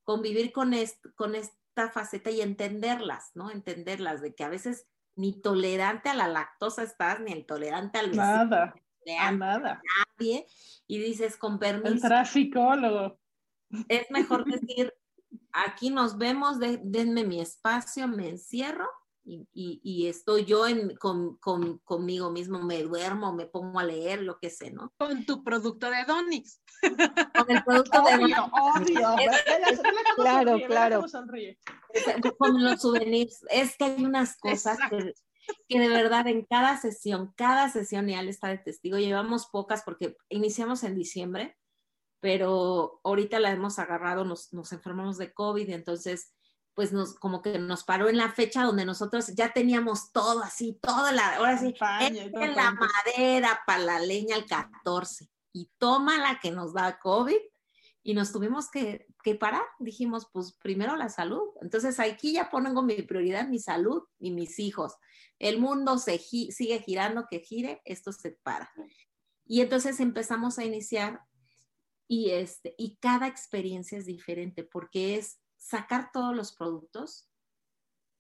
convivir 0.05 0.53
con, 0.53 0.73
con 1.15 1.35
esta 1.35 1.91
faceta 1.91 2.31
y 2.31 2.41
entenderlas, 2.41 3.33
¿no? 3.35 3.51
Entenderlas, 3.51 4.23
de 4.23 4.35
que 4.35 4.43
a 4.43 4.49
veces 4.49 4.87
ni 5.17 5.39
tolerante 5.39 6.09
a 6.09 6.15
la 6.15 6.29
lactosa 6.29 6.83
estás, 6.83 7.21
ni 7.21 7.33
intolerante 7.33 7.99
al 7.99 8.07
vecino. 8.07 8.25
Nada, 8.25 8.75
a 9.21 9.33
nada. 9.33 9.83
Nadie. 10.19 10.47
Y 10.87 10.99
dices, 10.99 11.37
con 11.37 11.59
permiso. 11.59 11.95
El 11.95 12.01
tráfico, 12.01 12.73
Es 13.89 14.11
mejor 14.11 14.47
decir, 14.47 14.95
aquí 15.53 15.91
nos 15.91 16.17
vemos, 16.17 16.59
denme 16.59 17.25
mi 17.25 17.39
espacio, 17.43 18.09
me 18.09 18.31
encierro 18.31 18.89
y, 19.25 20.07
estoy 20.07 20.45
yo 20.45 20.67
en, 20.67 20.97
con, 20.97 21.39
conmigo 21.85 22.31
mismo, 22.31 22.63
me 22.63 22.83
duermo, 22.83 23.33
me 23.33 23.47
pongo 23.47 23.79
a 23.79 23.85
leer, 23.85 24.23
lo 24.23 24.39
que 24.39 24.51
sé, 24.51 24.71
¿no? 24.71 24.93
Con 24.99 25.25
tu 25.25 25.43
producto 25.43 25.89
de 25.89 26.05
Donix. 26.07 26.61
Con 26.81 27.51
el 27.51 27.65
producto 27.65 28.03
de 28.03 28.19
Donix. 28.19 28.39
Obvio, 28.39 29.17
Claro, 30.17 30.59
claro. 30.67 31.05
Con 32.39 32.63
los 32.63 32.83
souvenirs. 32.83 33.45
Es 33.49 33.77
que 33.77 33.85
hay 33.85 34.05
unas 34.05 34.37
cosas 34.37 34.79
que, 34.91 35.15
que, 35.69 35.79
de 35.79 35.89
verdad 35.89 36.27
en 36.27 36.45
cada 36.45 36.79
sesión, 36.79 37.33
cada 37.37 37.71
sesión, 37.71 38.11
y 38.11 38.15
al 38.15 38.29
está 38.29 38.49
de 38.49 38.59
testigo, 38.59 38.99
llevamos 38.99 39.47
pocas 39.47 39.83
porque 39.85 40.17
iniciamos 40.29 40.85
en 40.85 40.97
diciembre, 40.97 41.57
pero 42.21 43.01
ahorita 43.05 43.41
la 43.41 43.53
hemos 43.53 43.79
agarrado, 43.79 44.25
nos, 44.25 44.53
nos 44.53 44.73
enfermamos 44.73 45.17
de 45.17 45.33
COVID, 45.33 45.71
entonces 45.71 46.35
pues 46.75 46.93
nos, 46.93 47.15
como 47.15 47.41
que 47.41 47.59
nos 47.59 47.85
paró 47.85 48.09
en 48.09 48.17
la 48.17 48.33
fecha 48.33 48.65
donde 48.65 48.85
nosotros 48.85 49.29
ya 49.35 49.53
teníamos 49.53 50.13
todo 50.13 50.43
así, 50.43 50.79
toda 50.83 51.13
la, 51.13 51.37
ahora 51.37 51.59
sí, 51.59 51.75
en 52.01 52.55
la 52.55 52.73
madera 52.73 53.61
para 53.67 53.79
la 53.79 54.01
leña 54.01 54.37
el 54.37 54.47
14 54.47 55.31
y 55.53 55.71
toma 55.79 56.19
la 56.19 56.41
que 56.41 56.51
nos 56.51 56.75
da 56.75 56.99
COVID 56.99 57.39
y 58.03 58.13
nos 58.13 58.33
tuvimos 58.33 58.71
que, 58.71 59.07
que, 59.23 59.35
parar. 59.35 59.63
Dijimos, 59.79 60.29
pues 60.31 60.53
primero 60.53 60.97
la 60.97 61.09
salud. 61.09 61.49
Entonces 61.63 61.99
aquí 62.01 62.35
ya 62.35 62.51
pongo 62.51 62.83
mi 62.83 63.01
prioridad, 63.03 63.49
mi 63.49 63.59
salud 63.59 64.03
y 64.19 64.33
mis 64.33 64.59
hijos. 64.59 64.95
El 65.39 65.59
mundo 65.59 65.97
se 65.99 66.19
sigue 66.19 66.81
girando, 66.81 67.27
que 67.31 67.41
gire, 67.41 67.81
esto 67.85 68.13
se 68.13 68.33
para. 68.43 68.71
Y 69.47 69.61
entonces 69.63 70.01
empezamos 70.01 70.59
a 70.59 70.65
iniciar 70.65 71.21
y, 72.07 72.31
este, 72.31 72.75
y 72.77 72.97
cada 72.97 73.27
experiencia 73.27 73.97
es 73.97 74.07
diferente 74.07 74.65
porque 74.65 75.17
es 75.17 75.41
sacar 75.65 76.11
todos 76.13 76.37
los 76.37 76.53
productos 76.53 77.31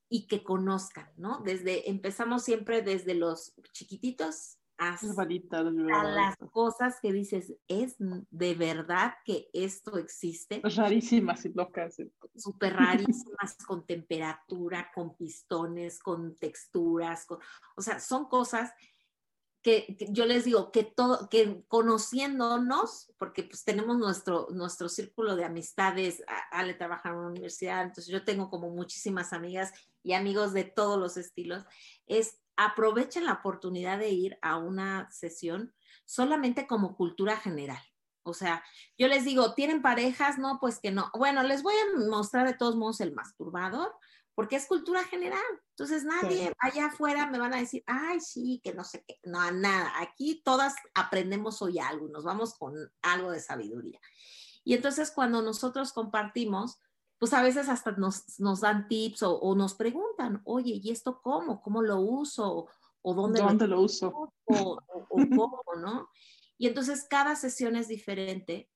y 0.09 0.26
que 0.26 0.42
conozcan, 0.42 1.11
¿no? 1.16 1.40
Desde, 1.45 1.90
empezamos 1.90 2.42
siempre 2.42 2.82
desde 2.82 3.14
los 3.14 3.55
chiquititos 3.72 4.59
hasta 4.76 5.62
las 5.62 6.36
cosas 6.51 6.99
que 7.01 7.12
dices, 7.12 7.55
es 7.68 7.97
de 7.99 8.55
verdad 8.55 9.14
que 9.24 9.49
esto 9.53 9.99
existe. 9.99 10.62
Rarísimas 10.64 11.45
y 11.45 11.53
locas. 11.53 11.97
Súper 12.34 12.74
rarísimas, 12.74 13.57
con 13.66 13.86
temperatura, 13.86 14.90
con 14.95 15.14
pistones, 15.16 16.01
con 16.01 16.36
texturas, 16.36 17.26
o 17.76 17.82
sea, 17.82 18.01
son 18.01 18.26
cosas 18.26 18.72
que, 19.65 19.97
yo 20.11 20.27
les 20.27 20.45
digo 20.45 20.71
que 20.71 20.85
todo, 20.85 21.29
que 21.31 21.65
conociéndonos, 21.69 23.11
porque 23.19 23.45
pues 23.45 23.65
tenemos 23.65 23.97
nuestro, 23.97 24.47
nuestro 24.51 24.91
círculo 24.91 25.35
de 25.37 25.47
amistades, 25.47 26.23
Ale 26.53 26.75
trabaja 26.75 27.09
en 27.09 27.17
una 27.17 27.29
universidad, 27.29 27.83
entonces 27.83 28.12
yo 28.12 28.25
tengo 28.25 28.51
como 28.51 28.69
muchísimas 28.69 29.33
amigas 29.33 29.73
y 30.03 30.12
amigos 30.12 30.53
de 30.53 30.65
todos 30.65 31.01
los 31.01 31.17
estilos, 31.17 31.65
es 32.07 32.43
aprovechen 32.57 33.25
la 33.25 33.33
oportunidad 33.33 33.99
de 33.99 34.11
ir 34.11 34.39
a 34.43 34.59
una 34.59 35.11
sesión 35.11 35.75
solamente 36.05 36.67
como 36.67 36.95
cultura 36.95 37.39
general. 37.39 37.83
O 38.23 38.35
sea, 38.35 38.62
yo 38.99 39.09
les 39.09 39.25
digo, 39.25 39.55
¿tienen 39.55 39.83
parejas? 39.83 40.39
No, 40.39 40.59
pues 40.61 40.79
que 40.79 40.91
no. 40.91 41.11
Bueno, 41.15 41.43
les 41.43 41.62
voy 41.62 41.75
a 41.75 42.07
mostrar 42.09 42.47
de 42.47 42.55
todos 42.55 42.77
modos 42.77 43.01
el 43.01 43.15
masturbador, 43.15 43.95
porque 44.35 44.57
es 44.57 44.66
cultura 44.66 45.05
general. 45.05 45.43
Entonces 45.70 46.05
nadie 46.05 46.53
allá 46.59 46.87
afuera 46.87 47.26
me 47.26 47.39
van 47.39 47.55
a 47.55 47.59
decir, 47.59 47.82
ay, 47.87 48.20
sí, 48.20 48.61
que 48.62 48.74
no 48.74 48.85
sé 48.85 49.05
qué, 49.07 49.18
no, 49.24 49.51
nada. 49.53 49.93
Aquí 50.01 50.43
todas 50.45 50.74
aprendemos 50.95 51.62
hoy 51.62 51.78
algo, 51.78 52.09
nos 52.09 52.24
vamos 52.24 52.55
con 52.55 52.74
algo 53.03 53.30
de 53.30 53.41
sabiduría. 53.41 54.01
Y 54.64 54.74
entonces 54.74 55.11
cuando 55.11 55.43
nosotros 55.43 55.93
compartimos, 55.93 56.78
pues 57.18 57.32
a 57.32 57.43
veces 57.43 57.68
hasta 57.68 57.93
nos, 57.93 58.39
nos 58.41 58.61
dan 58.61 58.89
tips 58.89 59.22
o, 59.22 59.55
nos 59.55 59.74
preguntan, 59.74 60.43
oye, 60.45 60.80
¿y 60.82 60.91
esto 60.91 61.20
cómo? 61.22 61.62
¿Cómo 61.62 61.82
lo 61.82 62.01
uso? 62.01 62.68
¿O 63.03 63.14
dónde, 63.14 63.41
¿Dónde 63.41 63.68
lo, 63.68 63.80
uso? 63.82 64.32
O, 64.45 64.78
o 64.89 65.07
cómo, 65.11 65.62
¿no? 65.78 66.09
Y 66.59 66.66
entonces 66.66 67.07
cada 67.09 67.37
sesión 67.37 67.76
es 67.76 67.89
diferente. 67.89 68.70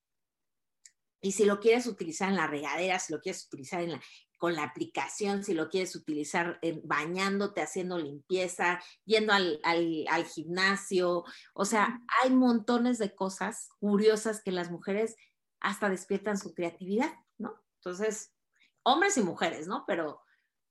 Y 1.21 1.33
si 1.33 1.45
lo 1.45 1.59
quieres 1.61 1.87
utilizar 1.87 2.29
en 2.29 2.37
la 2.37 2.47
regadera, 2.47 2.99
si 2.99 3.13
lo 3.13 3.21
quieres 3.21 3.47
utilizar 3.47 3.83
en 3.83 3.93
la, 3.93 4.01
con 4.39 4.55
la 4.55 4.63
aplicación, 4.63 5.43
si 5.45 5.53
lo 5.53 5.69
quieres 5.69 5.95
utilizar 5.97 6.61
bañándote, 6.85 7.61
haciendo 7.61 7.99
limpieza, 7.99 8.81
yendo 9.05 9.33
al, 9.33 9.61
gimnasio. 10.33 11.25
O 11.55 11.65
sea, 11.65 12.01
hay 12.23 12.31
montones 12.31 12.99
de 12.99 13.15
cosas 13.15 13.69
curiosas 13.81 14.41
que 14.43 14.53
las 14.53 14.71
mujeres 14.71 15.17
hasta 15.61 15.89
despiertan 15.89 16.39
su 16.39 16.55
creatividad, 16.55 17.13
¿no? 17.37 17.61
Entonces, 17.81 18.33
hombres 18.85 19.17
y 19.17 19.23
mujeres, 19.23 19.67
¿no? 19.67 19.85
Pero, 19.87 20.23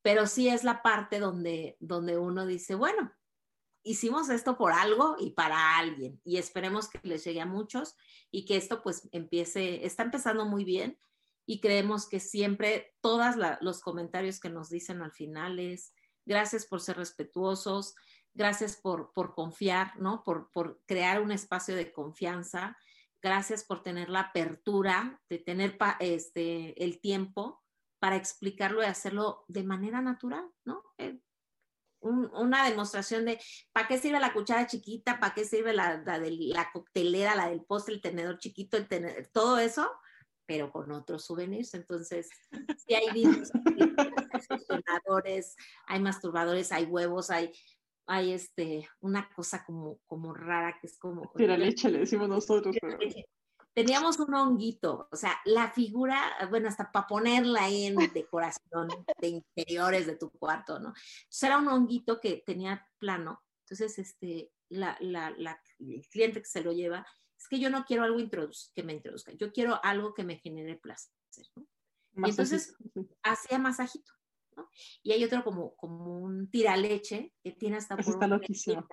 pero 0.02 0.28
sí 0.28 0.48
es 0.48 0.64
la 0.64 0.82
parte 0.82 1.20
donde, 1.20 1.76
donde 1.82 2.18
uno 2.18 2.46
dice, 2.46 2.74
bueno, 2.76 3.12
hicimos 3.90 4.30
esto 4.30 4.58
por 4.58 4.74
algo 4.74 5.16
y 5.20 5.32
para 5.32 5.78
alguien 5.78 6.20
y 6.24 6.38
esperemos 6.38 6.90
que 6.90 7.00
les 7.04 7.24
llegue 7.24 7.42
a 7.42 7.46
muchos 7.46 7.96
y 8.32 8.46
que 8.46 8.58
esto 8.58 8.82
pues 8.82 9.08
empiece, 9.12 9.86
está 9.86 10.04
empezando 10.04 10.46
muy 10.46 10.64
bien 10.64 11.00
y 11.46 11.62
creemos 11.62 12.08
que 12.08 12.20
siempre 12.20 12.94
todos 13.02 13.36
los 13.62 13.82
comentarios 13.82 14.40
que 14.40 14.50
nos 14.50 14.70
dicen 14.70 15.02
al 15.02 15.14
final 15.14 15.60
es 15.60 15.94
gracias 16.26 16.66
por 16.66 16.82
ser 16.82 16.98
respetuosos, 16.98 17.96
gracias 18.34 18.76
por, 18.76 19.14
por 19.14 19.34
confiar, 19.34 19.98
¿no? 20.00 20.24
Por, 20.24 20.52
por, 20.52 20.82
crear 20.86 21.22
un 21.22 21.32
espacio 21.32 21.76
de 21.76 21.92
confianza, 21.94 22.78
gracias 23.22 23.64
por 23.64 23.82
tener 23.82 24.10
la 24.10 24.20
apertura, 24.20 25.22
de 25.30 25.40
tener 25.40 25.78
este, 26.00 26.84
el 26.84 27.00
tiempo 27.00 27.64
para 28.00 28.18
explicarlo 28.18 28.84
y 28.84 28.86
hacerlo 28.86 29.46
de 29.48 29.64
manera 29.64 30.02
natural, 30.02 30.46
¿no? 30.66 30.84
Eh, 30.98 31.20
una 32.08 32.68
demostración 32.68 33.26
de 33.26 33.40
para 33.72 33.88
qué 33.88 33.98
sirve 33.98 34.20
la 34.20 34.34
cuchara 34.34 34.68
chiquita, 34.68 35.20
para 35.20 35.34
qué 35.34 35.46
sirve 35.46 35.74
la, 35.74 36.02
la, 36.06 36.20
de, 36.20 36.32
la 36.32 36.70
coctelera, 36.72 37.36
la 37.36 37.50
del 37.50 37.64
postre, 37.64 37.96
el 37.96 38.02
tenedor 38.02 38.38
chiquito, 38.38 38.78
el 38.78 38.88
tenedor, 38.88 39.28
todo 39.32 39.60
eso 39.60 39.90
pero 40.48 40.72
con 40.72 40.92
otros 40.92 41.26
souvenirs. 41.26 41.74
Entonces, 41.76 42.30
si 42.78 42.96
hay 42.96 43.12
virus, 43.12 43.52
hay 45.86 46.00
masturbadores, 46.00 46.72
hay 46.72 46.86
huevos, 46.86 47.30
hay, 47.30 47.52
hay 48.08 48.32
este, 48.32 48.88
una 49.02 49.30
cosa 49.36 49.64
como, 49.66 50.00
como 50.08 50.34
rara 50.34 50.78
que 50.80 50.88
es 50.88 50.98
como... 50.98 51.32
Tira 51.36 51.58
leche, 51.58 51.90
le 51.90 52.00
decimos 52.00 52.30
nosotros. 52.30 52.76
Teníamos 53.78 54.18
un 54.18 54.34
honguito, 54.34 55.08
o 55.12 55.16
sea, 55.16 55.40
la 55.46 55.70
figura, 55.70 56.20
bueno, 56.50 56.68
hasta 56.68 56.92
para 56.92 57.06
ponerla 57.06 57.66
ahí 57.66 57.86
en 57.86 57.96
decoración 58.26 58.88
de 59.22 59.28
interiores 59.28 60.08
de 60.08 60.16
tu 60.16 60.32
cuarto, 60.32 60.80
¿no? 60.80 60.96
Entonces 60.96 61.44
era 61.44 61.60
un 61.60 61.68
honguito 61.68 62.20
que 62.20 62.42
tenía 62.44 62.84
plano. 62.98 63.44
Entonces, 63.66 64.00
este, 64.00 64.52
la, 64.70 64.98
la, 65.00 65.30
la, 65.38 65.62
el 65.78 66.08
cliente 66.10 66.42
que 66.42 66.50
se 66.50 66.64
lo 66.64 66.72
lleva 66.72 67.06
es 67.38 67.48
que 67.48 67.60
yo 67.60 67.70
no 67.70 67.86
quiero 67.86 68.02
algo 68.02 68.18
que 68.74 68.82
me 68.82 68.94
introduzca, 68.94 69.32
yo 69.34 69.54
quiero 69.54 69.80
algo 69.84 70.16
que 70.16 70.24
me 70.24 70.40
genere 70.40 70.78
placer. 70.78 71.14
Y 72.16 72.30
entonces 72.32 72.76
hacía 73.22 73.60
masajito. 73.60 74.12
¿no? 74.56 74.72
Y 75.04 75.12
hay 75.12 75.24
otro 75.24 75.44
como, 75.44 75.76
como 75.76 76.18
un 76.18 76.50
tiraleche 76.50 77.32
que 77.44 77.52
tiene 77.52 77.78
hasta 77.78 77.96
por 77.96 78.12
está 78.12 78.26
loquísimo. 78.26 78.88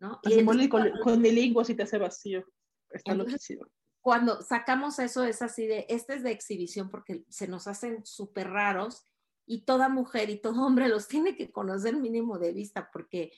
¿no? 0.00 0.20
Y 0.22 0.38
entonces, 0.38 0.70
con, 0.70 0.90
con 1.02 1.20
mi 1.20 1.32
lengua 1.32 1.66
si 1.66 1.74
te 1.74 1.82
hace 1.82 1.98
vacío. 1.98 2.46
Está 2.94 3.14
loquísimo. 3.14 3.66
Cuando 4.00 4.42
sacamos 4.42 4.98
eso 4.98 5.24
es 5.24 5.40
así 5.42 5.66
de, 5.66 5.86
este 5.88 6.14
es 6.14 6.22
de 6.22 6.30
exhibición 6.30 6.90
porque 6.90 7.24
se 7.28 7.48
nos 7.48 7.66
hacen 7.66 8.04
súper 8.04 8.50
raros 8.50 9.06
y 9.46 9.64
toda 9.64 9.88
mujer 9.88 10.30
y 10.30 10.40
todo 10.40 10.64
hombre 10.64 10.88
los 10.88 11.08
tiene 11.08 11.36
que 11.36 11.50
conocer 11.50 11.96
mínimo 11.96 12.38
de 12.38 12.52
vista 12.52 12.90
porque 12.92 13.32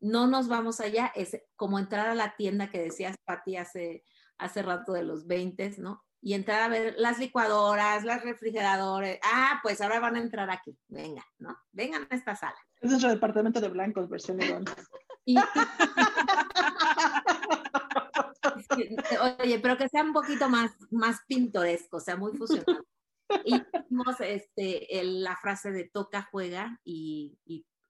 no 0.00 0.26
nos 0.26 0.48
vamos 0.48 0.80
allá, 0.80 1.12
es 1.14 1.38
como 1.56 1.78
entrar 1.78 2.08
a 2.08 2.14
la 2.14 2.34
tienda 2.36 2.70
que 2.70 2.80
decías, 2.80 3.16
Pati, 3.24 3.56
hace, 3.56 4.04
hace 4.38 4.62
rato 4.62 4.92
de 4.92 5.04
los 5.04 5.26
20, 5.26 5.76
¿no? 5.78 6.02
Y 6.22 6.34
entrar 6.34 6.62
a 6.62 6.68
ver 6.68 6.94
las 6.98 7.18
licuadoras, 7.18 8.04
las 8.04 8.22
refrigeradores. 8.22 9.18
Ah, 9.22 9.60
pues 9.62 9.80
ahora 9.80 10.00
van 10.00 10.16
a 10.16 10.20
entrar 10.20 10.50
aquí. 10.50 10.76
Venga, 10.88 11.24
¿no? 11.38 11.56
Vengan 11.72 12.06
a 12.10 12.14
esta 12.14 12.36
sala. 12.36 12.56
Es 12.80 12.90
nuestro 12.90 13.10
departamento 13.10 13.60
de 13.60 13.68
blancos, 13.68 14.08
versión 14.08 14.36
de 14.36 14.64
oye, 19.42 19.58
pero 19.60 19.76
que 19.76 19.88
sea 19.88 20.02
un 20.02 20.12
poquito 20.12 20.48
más, 20.48 20.72
más 20.90 21.20
pintoresco, 21.26 21.98
o 21.98 22.00
sea, 22.00 22.16
muy 22.16 22.36
fusionado. 22.36 22.84
Y 23.44 23.62
vimos 23.88 24.16
este, 24.20 24.88
la 25.02 25.36
frase 25.36 25.70
de 25.70 25.88
toca, 25.88 26.28
juega 26.30 26.80
y, 26.84 27.38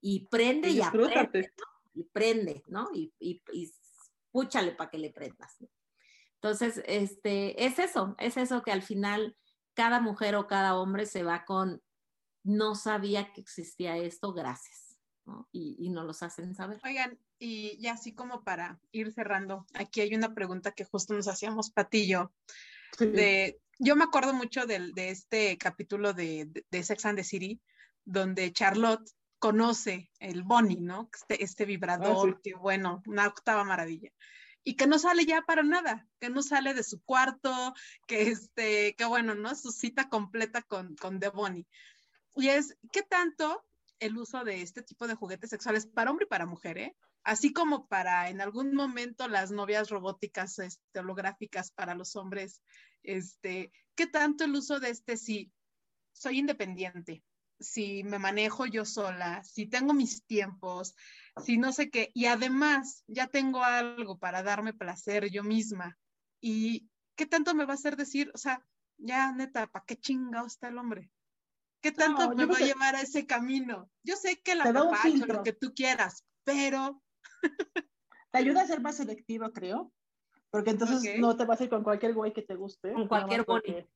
y, 0.00 0.28
prende 0.28 0.68
y, 0.68 0.78
y 0.78 0.82
aprende, 0.82 1.52
¿no? 1.56 1.64
y 1.94 2.04
prende, 2.04 2.62
¿no? 2.66 2.90
Y, 2.92 3.12
y, 3.18 3.42
y 3.52 3.72
púchale 4.30 4.72
para 4.72 4.90
que 4.90 4.98
le 4.98 5.10
prendas. 5.10 5.56
Entonces, 6.34 6.82
este, 6.86 7.64
es 7.64 7.78
eso, 7.78 8.14
es 8.18 8.36
eso 8.36 8.62
que 8.62 8.72
al 8.72 8.82
final 8.82 9.36
cada 9.74 10.00
mujer 10.00 10.36
o 10.36 10.46
cada 10.46 10.74
hombre 10.76 11.06
se 11.06 11.22
va 11.22 11.44
con, 11.44 11.82
no 12.42 12.74
sabía 12.74 13.32
que 13.32 13.40
existía 13.40 13.96
esto, 13.96 14.32
gracias, 14.32 14.98
¿no? 15.26 15.48
Y, 15.52 15.76
y 15.78 15.90
nos 15.90 16.06
los 16.06 16.22
hacen 16.22 16.54
saber. 16.54 16.80
Oigan, 16.84 17.18
y, 17.40 17.86
así 17.86 18.12
como 18.12 18.44
para 18.44 18.78
ir 18.92 19.12
cerrando, 19.12 19.66
aquí 19.74 20.02
hay 20.02 20.14
una 20.14 20.34
pregunta 20.34 20.72
que 20.72 20.84
justo 20.84 21.14
nos 21.14 21.26
hacíamos 21.26 21.70
Patillo, 21.70 22.32
de, 22.98 23.58
yo 23.78 23.96
me 23.96 24.04
acuerdo 24.04 24.34
mucho 24.34 24.66
de, 24.66 24.92
de 24.94 25.08
este 25.08 25.56
capítulo 25.56 26.12
de, 26.12 26.44
de, 26.44 26.66
de 26.70 26.82
Sex 26.82 27.06
and 27.06 27.16
the 27.16 27.24
City, 27.24 27.60
donde 28.04 28.52
Charlotte 28.52 29.10
conoce 29.38 30.10
el 30.18 30.42
Bonnie, 30.42 30.80
¿no? 30.80 31.08
Este, 31.14 31.42
este 31.42 31.64
vibrador, 31.64 32.34
ah, 32.36 32.40
que 32.44 32.54
bueno, 32.54 33.02
una 33.06 33.26
octava 33.26 33.64
maravilla. 33.64 34.10
Y 34.62 34.76
que 34.76 34.86
no 34.86 34.98
sale 34.98 35.24
ya 35.24 35.40
para 35.40 35.62
nada, 35.62 36.06
que 36.20 36.28
no 36.28 36.42
sale 36.42 36.74
de 36.74 36.82
su 36.82 37.02
cuarto, 37.02 37.72
que 38.06 38.28
este, 38.28 38.94
que 38.96 39.04
bueno, 39.06 39.34
¿no? 39.34 39.54
Su 39.54 39.72
cita 39.72 40.10
completa 40.10 40.60
con, 40.60 40.94
con 40.96 41.18
The 41.18 41.30
Bonnie. 41.30 41.66
Y 42.36 42.48
es, 42.48 42.76
¿qué 42.92 43.02
tanto 43.02 43.64
el 43.98 44.18
uso 44.18 44.44
de 44.44 44.60
este 44.60 44.82
tipo 44.82 45.08
de 45.08 45.14
juguetes 45.14 45.48
sexuales 45.48 45.86
para 45.86 46.10
hombre 46.10 46.26
y 46.26 46.28
para 46.28 46.44
mujer, 46.44 46.76
¿eh? 46.76 46.96
Así 47.22 47.52
como 47.52 47.86
para 47.86 48.30
en 48.30 48.40
algún 48.40 48.74
momento 48.74 49.28
las 49.28 49.50
novias 49.50 49.90
robóticas 49.90 50.58
este, 50.58 51.00
holográficas 51.00 51.70
para 51.70 51.94
los 51.94 52.16
hombres, 52.16 52.62
este, 53.02 53.72
¿qué 53.94 54.06
tanto 54.06 54.44
el 54.44 54.54
uso 54.54 54.80
de 54.80 54.90
este 54.90 55.16
sí? 55.16 55.52
Soy 56.12 56.38
independiente, 56.38 57.22
si 57.58 58.02
me 58.04 58.18
manejo 58.18 58.66
yo 58.66 58.84
sola, 58.84 59.44
si 59.44 59.66
tengo 59.66 59.92
mis 59.92 60.24
tiempos, 60.24 60.94
si 61.44 61.58
no 61.58 61.72
sé 61.72 61.90
qué, 61.90 62.10
y 62.14 62.26
además 62.26 63.04
ya 63.06 63.26
tengo 63.26 63.62
algo 63.62 64.18
para 64.18 64.42
darme 64.42 64.72
placer 64.72 65.30
yo 65.30 65.44
misma, 65.44 65.98
y 66.40 66.88
qué 67.16 67.26
tanto 67.26 67.54
me 67.54 67.66
va 67.66 67.72
a 67.72 67.76
hacer 67.76 67.96
decir, 67.96 68.30
o 68.34 68.38
sea, 68.38 68.66
ya 68.96 69.32
neta, 69.32 69.66
¿para 69.66 69.84
qué 69.84 69.96
chingado 69.96 70.46
está 70.46 70.68
el 70.68 70.78
hombre? 70.78 71.10
¿Qué 71.82 71.92
tanto 71.92 72.34
me 72.34 72.46
va 72.46 72.56
a 72.56 72.60
llevar 72.60 72.96
a 72.96 73.02
ese 73.02 73.26
camino? 73.26 73.90
Yo 74.02 74.16
sé 74.16 74.40
que 74.40 74.54
la 74.54 74.64
papacho, 74.64 75.26
lo 75.26 75.42
que 75.42 75.52
tú 75.52 75.72
quieras, 75.74 76.24
pero... 76.44 77.02
te 78.30 78.38
ayuda 78.38 78.62
a 78.62 78.66
ser 78.66 78.80
más 78.80 78.96
selectivo, 78.96 79.52
creo, 79.52 79.92
porque 80.50 80.70
entonces 80.70 81.18
no 81.18 81.36
te 81.36 81.44
vas 81.44 81.60
a 81.60 81.64
ir 81.64 81.70
con 81.70 81.82
cualquier 81.82 82.14
güey 82.14 82.32
que 82.32 82.42
te 82.42 82.56
guste. 82.56 82.92
Con 82.92 83.08
cualquier 83.08 83.44
güey. 83.44 83.88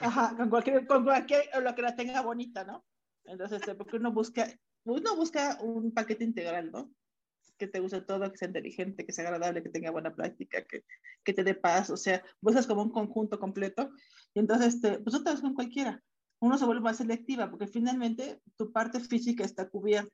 Ajá, 0.00 0.34
con 0.36 0.48
cualquier, 0.50 0.86
con 0.86 1.04
cualquier, 1.04 1.44
lo 1.62 1.74
que 1.74 1.82
la 1.82 1.94
tenga 1.94 2.22
bonita, 2.22 2.64
¿no? 2.64 2.84
Entonces, 3.24 3.60
este, 3.60 3.74
porque 3.74 3.96
uno 3.96 4.10
busca, 4.10 4.48
uno 4.84 5.16
busca 5.16 5.58
un 5.60 5.92
paquete 5.92 6.24
integral, 6.24 6.72
¿no? 6.72 6.90
Que 7.58 7.68
te 7.68 7.78
guste 7.78 8.00
todo, 8.00 8.30
que 8.30 8.38
sea 8.38 8.48
inteligente, 8.48 9.04
que 9.04 9.12
sea 9.12 9.26
agradable, 9.26 9.62
que 9.62 9.68
tenga 9.68 9.90
buena 9.90 10.14
práctica, 10.14 10.64
que, 10.64 10.84
que 11.22 11.32
te 11.32 11.44
dé 11.44 11.54
paz, 11.54 11.90
o 11.90 11.96
sea, 11.96 12.24
buscas 12.40 12.66
como 12.66 12.82
un 12.82 12.90
conjunto 12.90 13.38
completo. 13.38 13.90
Y 14.34 14.40
entonces, 14.40 14.74
este, 14.74 14.98
pues 14.98 15.14
no 15.14 15.22
te 15.22 15.30
vas 15.30 15.40
con 15.40 15.54
cualquiera. 15.54 16.02
Uno 16.40 16.58
se 16.58 16.64
vuelve 16.64 16.82
más 16.82 16.96
selectiva, 16.96 17.48
porque 17.48 17.68
finalmente 17.68 18.40
tu 18.56 18.72
parte 18.72 18.98
física 18.98 19.44
está 19.44 19.68
cubierta 19.68 20.10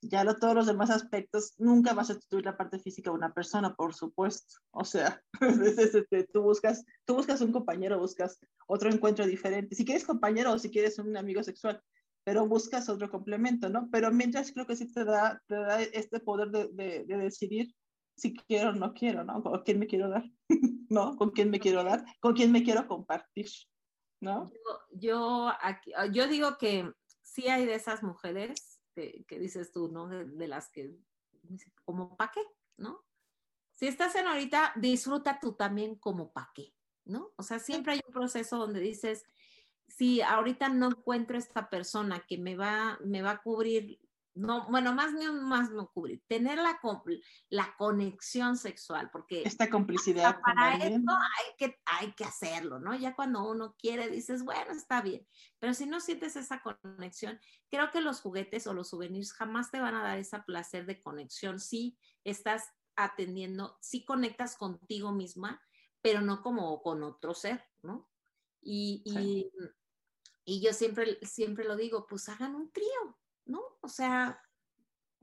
ya 0.00 0.24
lo, 0.24 0.36
todos 0.36 0.54
los 0.54 0.66
demás 0.66 0.90
aspectos, 0.90 1.54
nunca 1.58 1.92
vas 1.92 2.10
a 2.10 2.14
sustituir 2.14 2.44
la 2.44 2.56
parte 2.56 2.78
física 2.78 3.10
de 3.10 3.16
una 3.16 3.32
persona, 3.32 3.74
por 3.74 3.94
supuesto. 3.94 4.58
O 4.70 4.84
sea, 4.84 5.22
este, 5.40 6.24
tú, 6.32 6.42
buscas, 6.42 6.84
tú 7.04 7.14
buscas 7.14 7.40
un 7.40 7.52
compañero, 7.52 7.98
buscas 7.98 8.38
otro 8.66 8.90
encuentro 8.90 9.26
diferente. 9.26 9.74
Si 9.74 9.84
quieres 9.84 10.04
compañero 10.04 10.52
o 10.52 10.58
si 10.58 10.70
quieres 10.70 10.98
un 10.98 11.16
amigo 11.16 11.42
sexual, 11.42 11.82
pero 12.24 12.46
buscas 12.46 12.88
otro 12.88 13.10
complemento, 13.10 13.68
¿no? 13.68 13.88
Pero 13.90 14.12
mientras 14.12 14.52
creo 14.52 14.66
que 14.66 14.76
sí 14.76 14.92
te 14.92 15.04
da, 15.04 15.42
te 15.46 15.54
da 15.54 15.82
este 15.82 16.20
poder 16.20 16.50
de, 16.50 17.04
de, 17.04 17.16
decidir 17.16 17.74
si 18.16 18.34
quiero 18.34 18.70
o 18.70 18.72
no 18.72 18.92
quiero, 18.92 19.24
¿no? 19.24 19.42
¿Con 19.42 19.62
quién 19.62 19.78
me 19.78 19.86
quiero 19.86 20.10
dar? 20.10 20.24
¿No? 20.90 21.16
¿Con 21.16 21.30
quién 21.30 21.50
me 21.50 21.60
quiero 21.60 21.82
dar? 21.84 22.04
¿Con 22.20 22.34
quién 22.34 22.52
me 22.52 22.62
quiero 22.62 22.86
compartir? 22.86 23.48
¿No? 24.20 24.50
Yo, 24.50 24.80
yo, 24.90 25.52
aquí, 25.62 25.92
yo 26.12 26.26
digo 26.28 26.58
que 26.58 26.92
sí 27.22 27.48
hay 27.48 27.66
de 27.66 27.74
esas 27.74 28.02
mujeres 28.02 28.67
que, 29.26 29.38
dices 29.38 29.72
tú, 29.72 29.88
¿no? 29.88 30.08
De, 30.08 30.48
las 30.48 30.68
que, 30.70 30.96
como 31.84 32.16
pa' 32.16 32.30
qué, 32.32 32.42
¿no? 32.76 33.04
Si 33.72 33.86
estás 33.86 34.14
en 34.16 34.26
ahorita, 34.26 34.72
disfruta 34.76 35.38
tú 35.40 35.52
también 35.52 35.96
como 35.96 36.32
pa' 36.32 36.50
qué, 36.54 36.74
¿no? 37.04 37.32
O 37.36 37.42
sea, 37.42 37.58
siempre 37.58 37.94
hay 37.94 38.00
un 38.06 38.12
proceso 38.12 38.58
donde 38.58 38.80
dices, 38.80 39.24
si 39.86 40.20
ahorita 40.20 40.68
no 40.68 40.88
encuentro 40.88 41.38
esta 41.38 41.70
persona 41.70 42.24
que 42.26 42.38
me 42.38 42.56
va, 42.56 42.98
me 43.04 43.22
va 43.22 43.32
a 43.32 43.42
cubrir 43.42 44.00
no, 44.38 44.66
bueno, 44.70 44.94
más 44.94 45.12
ni 45.12 45.26
más 45.26 45.70
no 45.70 45.90
cubrir, 45.90 46.22
tener 46.28 46.58
la, 46.58 46.80
la 47.50 47.74
conexión 47.76 48.56
sexual, 48.56 49.10
porque 49.10 49.42
esta 49.42 49.68
complicidad. 49.68 50.40
Para 50.40 50.76
eso 50.76 51.10
hay 51.10 51.56
que, 51.58 51.80
hay 51.84 52.12
que 52.12 52.24
hacerlo, 52.24 52.78
¿no? 52.78 52.94
Ya 52.94 53.16
cuando 53.16 53.48
uno 53.48 53.74
quiere 53.76 54.08
dices, 54.08 54.44
bueno, 54.44 54.70
está 54.72 55.02
bien, 55.02 55.26
pero 55.58 55.74
si 55.74 55.86
no 55.86 56.00
sientes 56.00 56.36
esa 56.36 56.62
conexión, 56.62 57.40
creo 57.68 57.90
que 57.90 58.00
los 58.00 58.20
juguetes 58.20 58.68
o 58.68 58.74
los 58.74 58.90
souvenirs 58.90 59.32
jamás 59.32 59.72
te 59.72 59.80
van 59.80 59.96
a 59.96 60.04
dar 60.04 60.18
ese 60.18 60.38
placer 60.40 60.86
de 60.86 61.02
conexión 61.02 61.58
si 61.58 61.98
estás 62.22 62.70
atendiendo, 62.94 63.76
si 63.80 64.04
conectas 64.04 64.56
contigo 64.56 65.10
misma, 65.10 65.60
pero 66.00 66.20
no 66.20 66.42
como 66.42 66.80
con 66.80 67.02
otro 67.02 67.34
ser, 67.34 67.64
¿no? 67.82 68.08
Y, 68.60 69.02
y, 69.04 69.50
y 70.44 70.60
yo 70.60 70.72
siempre, 70.72 71.18
siempre 71.22 71.64
lo 71.64 71.74
digo, 71.74 72.06
pues 72.06 72.28
hagan 72.28 72.54
un 72.54 72.70
trío, 72.70 73.18
¿no? 73.48 73.62
O 73.80 73.88
sea, 73.88 74.40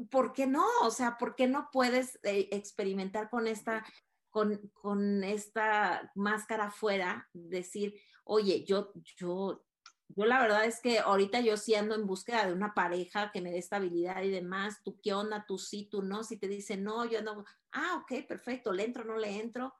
¿por 0.10 0.34
qué 0.34 0.48
no? 0.48 0.66
O 0.82 0.92
sea, 0.92 1.18
¿por 1.18 1.36
qué 1.36 1.48
no 1.48 1.70
puedes 1.72 2.20
eh, 2.24 2.50
experimentar 2.52 3.30
con 3.30 3.48
esta, 3.48 3.86
con, 4.30 4.70
con, 4.74 5.24
esta 5.24 6.12
máscara 6.16 6.66
afuera? 6.66 7.30
Decir, 7.34 8.00
oye, 8.24 8.66
yo, 8.66 8.92
yo, 9.18 9.66
yo 10.10 10.26
la 10.26 10.42
verdad 10.42 10.66
es 10.66 10.82
que 10.82 11.00
ahorita 11.00 11.40
yo 11.40 11.58
sí 11.58 11.76
ando 11.76 11.96
en 11.96 12.08
búsqueda 12.08 12.46
de 12.46 12.54
una 12.54 12.74
pareja 12.74 13.32
que 13.32 13.42
me 13.42 13.52
dé 13.52 13.60
estabilidad 13.60 14.22
y 14.24 14.30
demás. 14.30 14.82
¿Tú 14.84 15.00
qué 15.02 15.14
onda? 15.14 15.46
¿Tú 15.48 15.58
sí? 15.58 15.88
¿Tú 15.90 16.02
no? 16.02 16.24
Si 16.24 16.38
te 16.38 16.48
dicen 16.48 16.84
no, 16.84 17.06
yo 17.06 17.22
no. 17.22 17.46
Ah, 17.72 18.02
ok, 18.02 18.28
perfecto, 18.28 18.74
le 18.74 18.84
entro, 18.84 19.06
no 19.06 19.18
le 19.18 19.40
entro. 19.40 19.74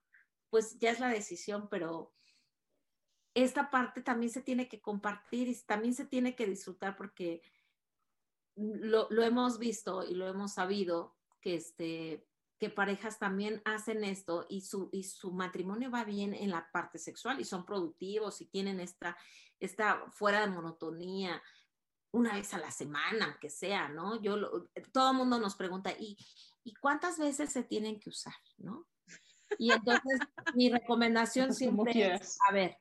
Pues 0.50 0.80
ya 0.80 0.92
es 0.92 1.00
la 1.00 1.10
decisión, 1.10 1.68
pero 1.70 2.14
esta 3.34 3.70
parte 3.70 4.02
también 4.02 4.32
se 4.32 4.42
tiene 4.42 4.70
que 4.70 4.82
compartir 4.82 5.50
y 5.50 5.62
también 5.66 5.94
se 5.94 6.06
tiene 6.06 6.36
que 6.36 6.48
disfrutar 6.48 6.96
porque 6.96 7.42
lo, 8.56 9.24
hemos 9.24 9.60
visto 9.60 10.04
y 10.04 10.14
lo 10.16 10.28
hemos 10.28 10.54
sabido 10.54 11.16
que, 11.42 11.56
este, 11.56 12.26
que 12.60 12.70
parejas 12.70 13.20
también 13.20 13.62
hacen 13.66 14.04
esto 14.04 14.46
y 14.50 14.62
su, 14.62 14.90
y 14.92 15.04
su 15.04 15.32
matrimonio 15.32 15.92
va 15.92 16.04
bien 16.04 16.34
en 16.34 16.52
la 16.52 16.70
parte 16.72 16.98
sexual 16.98 17.40
y 17.40 17.44
son 17.44 17.66
productivos 17.66 18.42
y 18.42 18.46
tienen 18.46 18.80
esta, 18.80 19.18
esta 19.60 20.06
fuera 20.12 20.42
de 20.42 20.48
monotonía 20.48 21.42
una 22.12 22.34
vez 22.34 22.54
a 22.54 22.60
la 22.60 22.72
semana, 22.72 23.26
aunque 23.26 23.50
sea, 23.50 23.90
¿no? 23.90 24.22
Yo, 24.22 24.38
todo 24.94 25.12
el 25.12 25.18
mundo 25.18 25.38
nos 25.38 25.56
pregunta, 25.56 25.92
¿y, 25.92 26.18
¿y 26.64 26.74
cuántas 26.76 27.20
veces 27.20 27.52
se 27.52 27.64
tienen 27.64 28.00
que 28.00 28.10
usar, 28.10 28.36
no? 28.58 28.88
Y 29.58 29.72
entonces 29.72 30.20
mi 30.54 30.70
recomendación 30.70 31.54
siempre 31.54 32.16
es, 32.16 32.38
a 32.50 32.54
ver, 32.54 32.78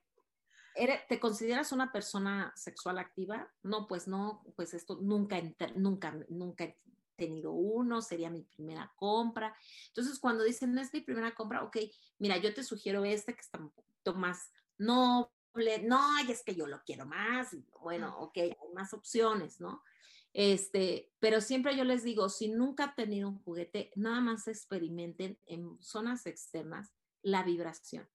¿Te 0.75 1.21
consideras 1.21 1.73
una 1.73 1.93
persona 1.93 2.53
sexual 2.57 2.99
activa? 2.99 3.53
No, 3.63 3.87
pues 3.87 4.09
no, 4.09 4.43
pues 4.57 4.75
esto 4.75 4.99
nunca, 5.01 5.41
nunca, 5.77 6.19
nunca 6.29 6.65
he 6.65 6.79
tenido 7.17 7.53
uno, 7.53 8.03
sería 8.03 8.31
mi 8.31 8.43
primera 8.43 8.93
compra. 8.97 9.57
Entonces, 9.89 10.19
cuando 10.19 10.45
dicen, 10.45 10.75
no 10.75 10.81
es 10.81 10.93
mi 10.93 11.01
primera 11.01 11.35
compra, 11.35 11.63
ok, 11.63 11.77
mira, 12.19 12.37
yo 12.39 12.53
te 12.53 12.65
sugiero 12.65 13.05
este 13.05 13.35
que 13.35 13.41
está 13.41 13.59
un 13.59 13.71
poquito 13.71 14.15
más 14.15 14.51
noble, 14.79 15.83
no, 15.85 16.01
y 16.27 16.33
es 16.33 16.43
que 16.43 16.55
yo 16.55 16.67
lo 16.67 16.83
quiero 16.85 17.07
más, 17.07 17.57
bueno, 17.81 18.17
ok, 18.19 18.37
hay 18.39 18.57
más 18.75 18.93
opciones, 18.93 19.61
¿no? 19.61 19.83
Este, 20.33 21.13
pero 21.21 21.41
siempre 21.41 21.77
yo 21.77 21.85
les 21.85 22.03
digo, 22.03 22.29
si 22.29 22.49
nunca 22.49 22.85
han 22.85 22.95
tenido 22.97 23.29
un 23.29 23.39
juguete, 23.45 23.93
nada 23.95 24.21
más 24.21 24.49
experimenten 24.49 25.39
en 25.47 25.81
zonas 25.81 26.27
externas 26.27 26.93
la 27.23 27.45
vibración. 27.45 28.09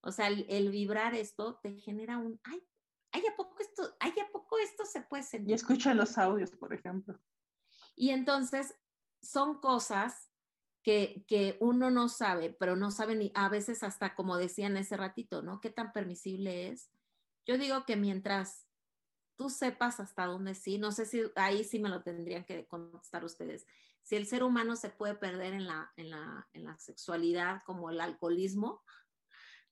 O 0.00 0.12
sea, 0.12 0.28
el, 0.28 0.70
vibrar 0.70 1.14
esto 1.14 1.58
te 1.62 1.74
genera 1.80 2.18
un, 2.18 2.40
ay, 2.44 2.62
ay, 3.12 3.22
¿a 3.26 3.36
poco 3.36 3.56
esto, 3.60 3.96
ay, 4.00 4.12
¿a 4.20 4.30
poco 4.30 4.58
esto 4.58 4.84
se 4.84 5.02
puede 5.02 5.22
sentir? 5.22 5.50
Y 5.50 5.54
escucha 5.54 5.94
los 5.94 6.18
audios, 6.18 6.50
por 6.52 6.72
ejemplo. 6.72 7.18
Y 7.96 8.10
entonces 8.10 8.74
son 9.20 9.60
cosas 9.60 10.30
que, 10.82 11.24
que, 11.26 11.56
uno 11.60 11.90
no 11.90 12.08
sabe, 12.08 12.50
pero 12.58 12.76
no 12.76 12.90
sabe 12.90 13.16
ni 13.16 13.32
a 13.34 13.48
veces 13.48 13.82
hasta 13.82 14.14
como 14.14 14.36
decían 14.36 14.76
ese 14.76 14.96
ratito, 14.96 15.42
¿no? 15.42 15.60
¿Qué 15.60 15.70
tan 15.70 15.92
permisible 15.92 16.68
es? 16.68 16.90
Yo 17.44 17.58
digo 17.58 17.84
que 17.84 17.96
mientras 17.96 18.68
tú 19.36 19.50
sepas 19.50 20.00
hasta 20.00 20.26
dónde 20.26 20.54
sí, 20.54 20.78
no 20.78 20.92
sé 20.92 21.06
si 21.06 21.22
ahí 21.36 21.64
sí 21.64 21.78
me 21.78 21.88
lo 21.88 22.02
tendrían 22.02 22.44
que 22.44 22.66
contestar 22.66 23.24
ustedes, 23.24 23.66
si 24.02 24.16
el 24.16 24.26
ser 24.26 24.42
humano 24.42 24.74
se 24.74 24.90
puede 24.90 25.14
perder 25.14 25.54
en 25.54 25.66
la, 25.66 25.92
en 25.96 26.10
la, 26.10 26.48
en 26.52 26.64
la 26.64 26.78
sexualidad 26.78 27.62
como 27.64 27.90
el 27.90 28.00
alcoholismo, 28.00 28.82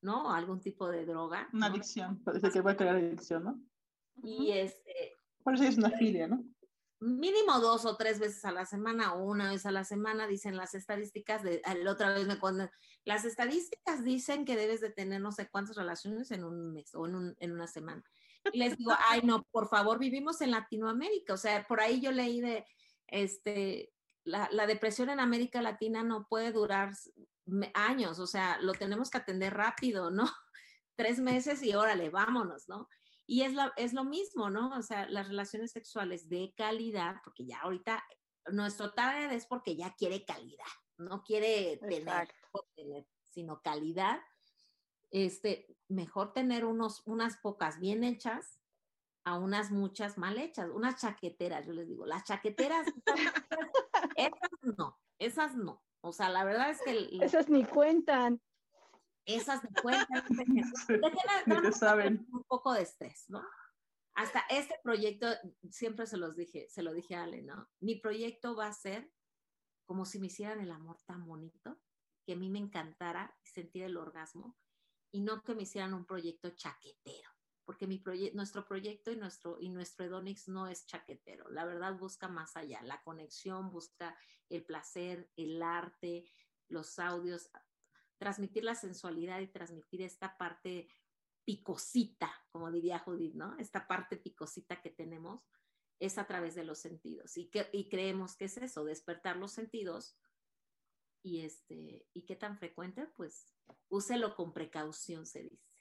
¿no? 0.07 0.33
Algún 0.33 0.61
tipo 0.61 0.89
de 0.89 1.05
droga. 1.05 1.49
Una 1.53 1.67
adicción, 1.67 2.23
parece 2.23 2.51
que 2.51 2.61
va 2.61 2.71
a 2.71 2.77
crear 2.77 2.97
adicción, 2.97 3.45
¿no? 3.45 3.61
Y 4.23 4.53
este... 4.53 5.13
Por 5.43 5.55
eso 5.55 5.65
es 5.65 5.77
una 5.77 5.91
filia, 5.91 6.29
¿no? 6.29 6.45
Mínimo 7.01 7.59
dos 7.61 7.85
o 7.85 7.97
tres 7.97 8.21
veces 8.21 8.45
a 8.45 8.53
la 8.53 8.65
semana 8.65 9.15
o 9.15 9.25
una 9.25 9.51
vez 9.51 9.67
a 9.67 9.73
la 9.73 9.85
semana, 9.85 10.29
dicen 10.29 10.57
las 10.57 10.75
estadísticas, 10.75 11.43
de, 11.43 11.61
la 11.83 11.91
otra 11.91 12.15
vez 12.15 12.27
me 12.27 12.39
las 13.05 13.25
estadísticas 13.25 14.03
dicen 14.03 14.45
que 14.45 14.57
debes 14.57 14.81
de 14.81 14.91
tener 14.91 15.21
no 15.21 15.33
sé 15.33 15.49
cuántas 15.49 15.77
relaciones 15.77 16.31
en 16.31 16.45
un 16.45 16.73
mes 16.73 16.95
o 16.95 17.07
en, 17.07 17.17
un, 17.17 17.37
en 17.39 17.53
una 17.53 17.67
semana. 17.67 18.03
Y 18.53 18.59
les 18.59 18.79
digo, 18.79 18.93
ay 19.09 19.23
no, 19.25 19.43
por 19.51 19.69
favor, 19.69 19.99
vivimos 19.99 20.41
en 20.41 20.53
Latinoamérica, 20.53 21.35
o 21.35 21.37
sea, 21.37 21.67
por 21.67 21.81
ahí 21.81 22.01
yo 22.01 22.13
leí 22.13 22.41
de, 22.41 22.65
este, 23.09 23.93
la, 24.25 24.49
la, 24.53 24.67
depresión 24.67 25.11
en 25.11 25.21
América 25.21 25.61
Latina 25.61 26.03
no 26.03 26.27
puede 26.29 26.53
durar 26.53 26.93
años, 27.75 28.19
o 28.19 28.27
sea, 28.27 28.59
lo 28.61 28.73
tenemos 28.73 29.11
que 29.11 29.19
atender 29.19 29.55
rápido, 29.55 30.11
¿no? 30.11 30.25
Tres 30.97 31.19
meses 31.19 31.63
y 31.63 31.75
órale, 31.75 32.11
vámonos, 32.11 32.69
¿no? 32.69 32.89
Y 33.27 33.43
es, 33.43 33.55
la, 33.55 33.73
es 33.77 33.93
lo 33.93 34.05
mismo, 34.05 34.51
¿no? 34.51 34.77
O 34.77 34.83
sea, 34.83 35.09
las 35.09 35.29
relaciones 35.29 35.73
sexuales 35.73 36.29
de 36.29 36.55
calidad, 36.57 37.17
porque 37.25 37.45
ya 37.45 37.61
ahorita 37.61 38.05
nuestro 38.53 38.93
target 38.93 39.33
es 39.33 39.47
porque 39.47 39.77
ya 39.77 39.95
quiere 39.95 40.25
calidad, 40.25 40.65
no 40.99 41.23
quiere 41.25 41.79
tener, 41.79 42.29
tener, 42.75 43.07
sino 43.25 43.61
calidad. 43.63 44.21
Este, 45.11 45.77
mejor 45.89 46.33
tener 46.33 46.65
unos, 46.65 47.03
unas 47.07 47.37
pocas 47.39 47.79
bien 47.81 48.05
hechas 48.05 48.61
a 49.25 49.37
unas 49.39 49.73
muchas 49.73 50.19
mal 50.19 50.39
hechas, 50.39 50.71
unas 50.73 51.01
chaqueteras, 51.01 51.67
yo 51.67 51.73
les 51.73 51.89
digo, 51.89 52.07
las 52.07 52.23
chaqueteras, 52.23 52.87
esas 54.17 54.51
no, 54.79 54.97
esas 55.19 55.57
no. 55.57 55.83
O 56.07 56.13
sea, 56.13 56.29
la 56.29 56.45
verdad 56.45 56.71
es 56.71 56.81
que... 56.83 57.25
Esas 57.25 57.49
ni 57.49 57.65
cuentan. 57.65 58.41
Esas 59.25 59.63
ni 59.65 59.71
cuentan. 59.83 60.25
no 61.47 61.73
saben. 61.73 62.27
Un 62.33 62.45
poco 62.45 62.73
de 62.73 62.83
estrés, 62.83 63.25
¿no? 63.29 63.43
hasta 64.17 64.41
este 64.49 64.75
proyecto, 64.83 65.27
siempre 65.71 66.07
se 66.07 66.17
los 66.17 66.35
dije, 66.35 66.67
se 66.71 66.83
lo 66.83 66.95
dije 66.95 67.15
a 67.15 67.25
Ale, 67.25 67.43
¿no? 67.43 67.69
Mi 67.81 67.97
proyecto 67.97 68.57
va 68.57 68.67
a 68.67 68.73
ser 68.73 69.11
como 69.85 70.05
si 70.05 70.19
me 70.19 70.27
hicieran 70.27 70.61
el 70.61 70.73
amor 70.73 70.99
tan 71.07 71.25
bonito, 71.27 71.79
que 72.27 72.33
a 72.33 72.37
mí 72.37 72.49
me 72.51 72.59
encantara 72.59 73.37
sentir 73.45 73.85
el 73.85 73.97
orgasmo, 73.97 74.57
y 75.13 75.21
no 75.21 75.43
que 75.43 75.55
me 75.55 75.63
hicieran 75.63 75.95
un 75.95 76.07
proyecto 76.07 76.51
chaquetero, 76.51 77.31
porque 77.67 77.87
nuestro 78.33 78.65
proyecto 78.65 79.11
y 79.11 79.17
nuestro, 79.17 79.59
y 79.61 79.75
Edonix 79.99 80.49
no 80.49 80.69
es 80.69 80.87
chaquetero, 80.87 81.51
la 81.51 81.65
verdad 81.65 81.99
busca 81.99 82.29
más 82.29 82.57
allá, 82.57 82.81
la 82.83 83.03
conexión, 83.03 83.71
busca 83.71 84.17
el 84.49 84.65
placer, 84.65 85.31
el 85.37 85.61
arte, 85.61 86.25
los 86.69 86.99
audios, 87.01 87.51
transmitir 88.19 88.63
la 88.65 88.77
sensualidad 88.77 89.41
y 89.41 89.49
transmitir 89.49 90.03
esta 90.03 90.39
parte 90.39 90.89
picosita, 91.45 92.33
como 92.51 92.71
diría 92.71 93.01
Judith, 93.01 93.35
¿no? 93.35 93.57
Esta 93.59 93.87
parte 93.87 94.17
picosita 94.17 94.81
que 94.81 94.91
tenemos 94.91 95.43
es 95.99 96.19
a 96.19 96.27
través 96.27 96.55
de 96.55 96.65
los 96.65 96.79
sentidos 96.79 97.37
y, 97.37 97.51
que, 97.51 97.69
y 97.73 97.89
creemos 97.89 98.37
que 98.37 98.47
es 98.47 98.57
eso, 98.59 98.85
despertar 98.85 99.37
los 99.37 99.53
sentidos 99.53 100.17
y 101.23 101.41
este, 101.41 102.07
¿y 102.13 102.23
qué 102.23 102.37
tan 102.37 102.57
frecuente? 102.59 103.07
Pues 103.17 103.53
úselo 103.89 104.37
con 104.37 104.53
precaución, 104.53 105.27
se 105.27 105.43
dice. 105.43 105.76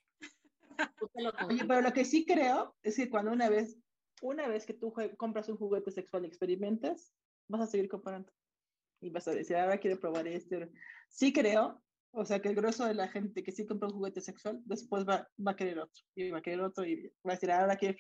Oye, 1.50 1.66
pero 1.66 1.82
lo 1.82 1.94
que 1.94 2.06
sí 2.06 2.26
creo 2.26 2.76
es 2.84 2.96
que 2.96 3.10
cuando 3.10 3.32
una 3.32 3.50
vez, 3.50 3.78
una 4.22 4.48
vez 4.48 4.66
que 4.66 4.74
tú 4.74 4.94
compras 5.18 5.50
un 5.50 5.58
juguete 5.58 5.92
sexual 5.92 6.24
y 6.24 6.28
experimentas, 6.28 7.14
vas 7.48 7.62
a 7.62 7.68
seguir 7.68 7.90
comparando. 7.90 8.32
Y 9.02 9.10
vas 9.10 9.28
a 9.28 9.32
decir, 9.32 9.56
ahora 9.56 9.78
quiero 9.78 10.00
probar 10.00 10.28
este. 10.28 10.72
Sí 11.10 11.32
creo, 11.34 11.82
o 12.12 12.26
sea, 12.26 12.42
que 12.42 12.50
el 12.50 12.56
grueso 12.56 12.86
de 12.86 12.94
la 12.94 13.08
gente 13.08 13.44
que 13.44 13.52
sí 13.52 13.66
compra 13.66 13.90
un 13.90 13.96
juguete 13.96 14.22
sexual, 14.22 14.62
después 14.66 15.06
va, 15.06 15.30
va 15.46 15.52
a 15.52 15.56
querer 15.56 15.80
otro, 15.80 16.04
y 16.16 16.30
va 16.32 16.40
a 16.40 16.42
querer 16.42 16.62
otro, 16.62 16.86
y 16.86 17.08
va 17.26 17.32
a 17.32 17.36
decir, 17.36 17.52
ahora 17.52 17.76
quiero 17.76 17.96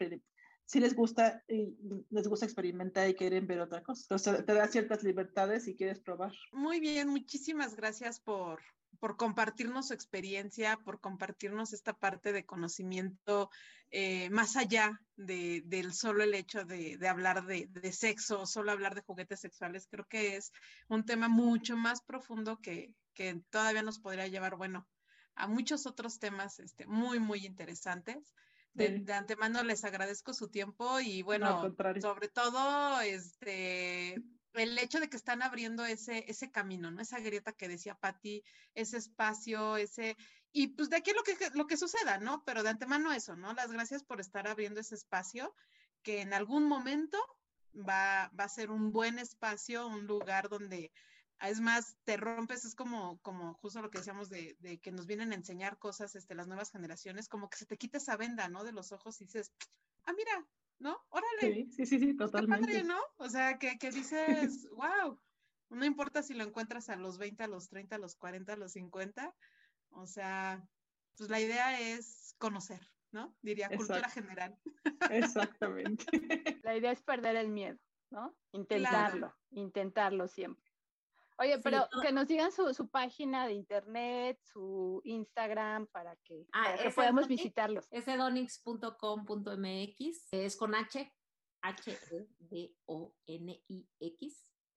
si 0.66 0.80
les 0.80 0.96
gusta 0.96 1.44
y 1.48 1.78
les 2.10 2.28
gusta 2.28 2.46
experimentar 2.46 3.08
y 3.08 3.14
quieren 3.14 3.46
ver 3.46 3.60
otra 3.60 3.84
cosa. 3.84 4.02
Entonces 4.04 4.46
te 4.46 4.54
da 4.54 4.68
ciertas 4.68 5.04
libertades 5.04 5.66
si 5.66 5.76
quieres 5.76 6.00
probar. 6.00 6.34
Muy 6.52 6.80
bien, 6.80 7.08
muchísimas 7.10 7.76
gracias 7.76 8.20
por, 8.20 8.62
por 9.00 9.18
compartirnos 9.18 9.88
su 9.88 9.94
experiencia, 9.94 10.78
por 10.78 11.00
compartirnos 11.00 11.74
esta 11.74 11.94
parte 11.94 12.34
de 12.34 12.46
conocimiento 12.46 13.50
eh, 13.92 14.30
más 14.30 14.56
allá 14.56 15.00
de, 15.16 15.62
del 15.66 15.94
solo 15.94 16.24
el 16.24 16.34
hecho 16.34 16.66
de, 16.66 16.98
de 16.98 17.08
hablar 17.08 17.46
de, 17.46 17.68
de, 17.68 17.92
sexo, 17.92 18.46
solo 18.46 18.72
hablar 18.72 18.96
de 18.96 19.02
juguetes 19.02 19.40
sexuales. 19.40 19.88
Creo 19.90 20.06
que 20.06 20.36
es 20.36 20.52
un 20.88 21.06
tema 21.06 21.28
mucho 21.28 21.78
más 21.78 22.02
profundo 22.02 22.60
que, 22.62 22.94
que 23.14 23.42
todavía 23.50 23.84
nos 23.84 24.00
podría 24.00 24.28
llevar, 24.28 24.56
bueno, 24.56 24.88
a 25.36 25.48
muchos 25.48 25.86
otros 25.86 26.20
temas 26.20 26.60
este, 26.60 26.86
muy, 26.86 27.20
muy 27.20 27.46
interesantes 27.46 28.34
de, 28.76 29.14
antemano 29.14 29.64
les 29.64 29.84
agradezco 29.86 30.34
su 30.34 30.50
tiempo 30.50 31.00
y 31.00 31.22
bueno, 31.22 31.74
sobre 32.02 32.28
todo 32.28 33.00
este 33.02 34.22
el 34.56 34.78
hecho 34.78 35.00
de 35.00 35.10
que 35.10 35.18
están 35.18 35.42
abriendo 35.42 35.86
ese, 35.86 36.26
ese 36.28 36.52
camino, 36.52 36.92
¿no? 36.92 37.02
Esa 37.02 37.20
grieta 37.20 37.54
que 37.54 37.68
decía 37.68 37.96
Patti, 37.96 38.44
ese 38.74 38.98
espacio, 38.98 39.78
ese, 39.78 40.18
y 40.52 40.68
pues 40.68 40.90
de 40.90 40.98
aquí 40.98 41.12
lo 41.14 41.24
que, 41.24 41.38
lo 41.54 41.68
que 41.68 41.78
suceda, 41.78 42.18
¿no? 42.18 42.44
Pero 42.46 42.64
de 42.64 42.70
antemano 42.70 43.12
eso, 43.12 43.36
¿no? 43.36 43.54
Las 43.54 43.72
gracias 43.72 44.04
por 44.04 44.22
estar 44.22 44.48
abriendo 44.48 44.80
ese 44.80 44.96
espacio 44.96 45.54
que 46.02 46.22
en 46.22 46.34
algún 46.34 46.68
momento 46.68 47.18
va, 47.74 48.32
va 48.40 48.46
a 48.46 48.50
ser 48.50 48.72
un 48.72 48.92
buen 48.92 49.20
espacio, 49.20 49.88
un 49.88 50.08
lugar 50.08 50.50
donde 50.50 50.92
es 51.42 51.60
más, 51.60 51.98
te 52.06 52.18
rompes, 52.18 52.66
es 52.66 52.76
como, 52.76 53.20
como 53.22 53.54
justo 53.56 53.82
lo 53.82 53.90
que 53.90 53.98
decíamos 53.98 54.30
de, 54.30 54.56
de, 54.60 54.80
que 54.80 54.92
nos 54.92 55.06
vienen 55.06 55.32
a 55.32 55.36
enseñar 55.36 55.78
cosas 55.78 56.16
este, 56.16 56.36
las 56.36 56.48
nuevas 56.48 56.72
generaciones, 56.72 57.28
como 57.28 57.50
que 57.50 57.58
se 57.58 57.66
te 57.66 57.78
quita 57.78 57.98
esa 57.98 58.16
venda, 58.16 58.48
¿no? 58.48 58.64
De 58.64 58.72
los 58.72 58.92
ojos 58.92 59.20
y 59.20 59.26
dices, 59.26 59.52
ah, 60.06 60.14
mira, 60.14 60.46
¿no? 60.80 60.98
Órale. 61.10 61.68
Sí, 61.72 61.86
sí, 61.86 62.00
sí, 62.00 62.16
totalmente. 62.16 62.68
Padre, 62.68 62.84
¿no? 62.84 63.00
O 63.18 63.30
sea, 63.30 63.58
que, 63.58 63.78
que 63.78 63.92
dices, 63.92 64.68
wow, 64.72 65.20
no 65.70 65.86
importa 65.86 66.24
si 66.24 66.34
lo 66.34 66.44
encuentras 66.44 66.90
a 66.90 66.96
los 66.96 67.18
20, 67.18 67.44
a 67.44 67.48
los 67.48 67.70
30, 67.70 67.96
a 67.96 68.00
los 68.00 68.16
40, 68.16 68.54
a 68.54 68.58
los 68.58 68.74
50, 68.74 69.36
o 69.90 70.08
sea, 70.08 70.68
pues 71.18 71.30
la 71.30 71.40
idea 71.40 71.80
es 71.80 72.36
conocer, 72.38 72.82
¿no? 73.12 73.36
Diría 73.42 73.70
cultura 73.70 74.10
general. 74.10 74.58
Exactamente. 75.10 76.06
La 76.64 76.76
idea 76.76 76.92
es 76.92 77.02
perder 77.04 77.36
el 77.36 77.50
miedo, 77.50 77.80
¿no? 78.10 78.36
Intentarlo, 78.52 79.36
intentarlo 79.52 80.28
siempre. 80.28 80.65
Oye, 81.38 81.60
pero 81.60 81.90
que 82.02 82.14
nos 82.14 82.28
digan 82.28 82.52
su, 82.52 82.90
página 82.90 83.46
de 83.46 83.54
internet, 83.54 84.40
su 84.42 85.00
Instagram, 85.04 85.86
para 85.88 86.16
que, 86.18 86.48
ah, 86.54 86.76
podamos 86.96 87.28
visitarlos. 87.28 87.88
Es 87.92 88.08
edonix.com.mx, 88.08 90.28
es 90.32 90.56
con 90.56 90.74
H, 90.76 91.14
H-E-D-O-N-I-X, 91.62 92.14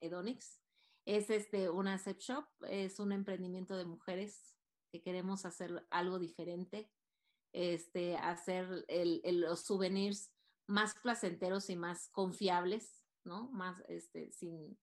Edonix. 0.00 0.60
Es 1.04 1.30
este, 1.30 1.70
una 1.70 1.96
set 1.98 2.18
shop, 2.18 2.44
es 2.68 2.98
un 2.98 3.12
emprendimiento 3.12 3.76
de 3.76 3.84
mujeres 3.84 4.56
que 4.90 5.00
queremos 5.00 5.44
hacer 5.44 5.86
algo 5.90 6.18
diferente, 6.18 6.90
este, 7.52 8.16
hacer 8.16 8.84
los 9.24 9.60
souvenirs 9.60 10.32
más 10.66 10.94
placenteros 10.94 11.70
y 11.70 11.76
más 11.76 12.08
confiables, 12.10 13.06
¿no? 13.24 13.48
Más, 13.52 13.80
este, 13.88 14.32
sin 14.32 14.76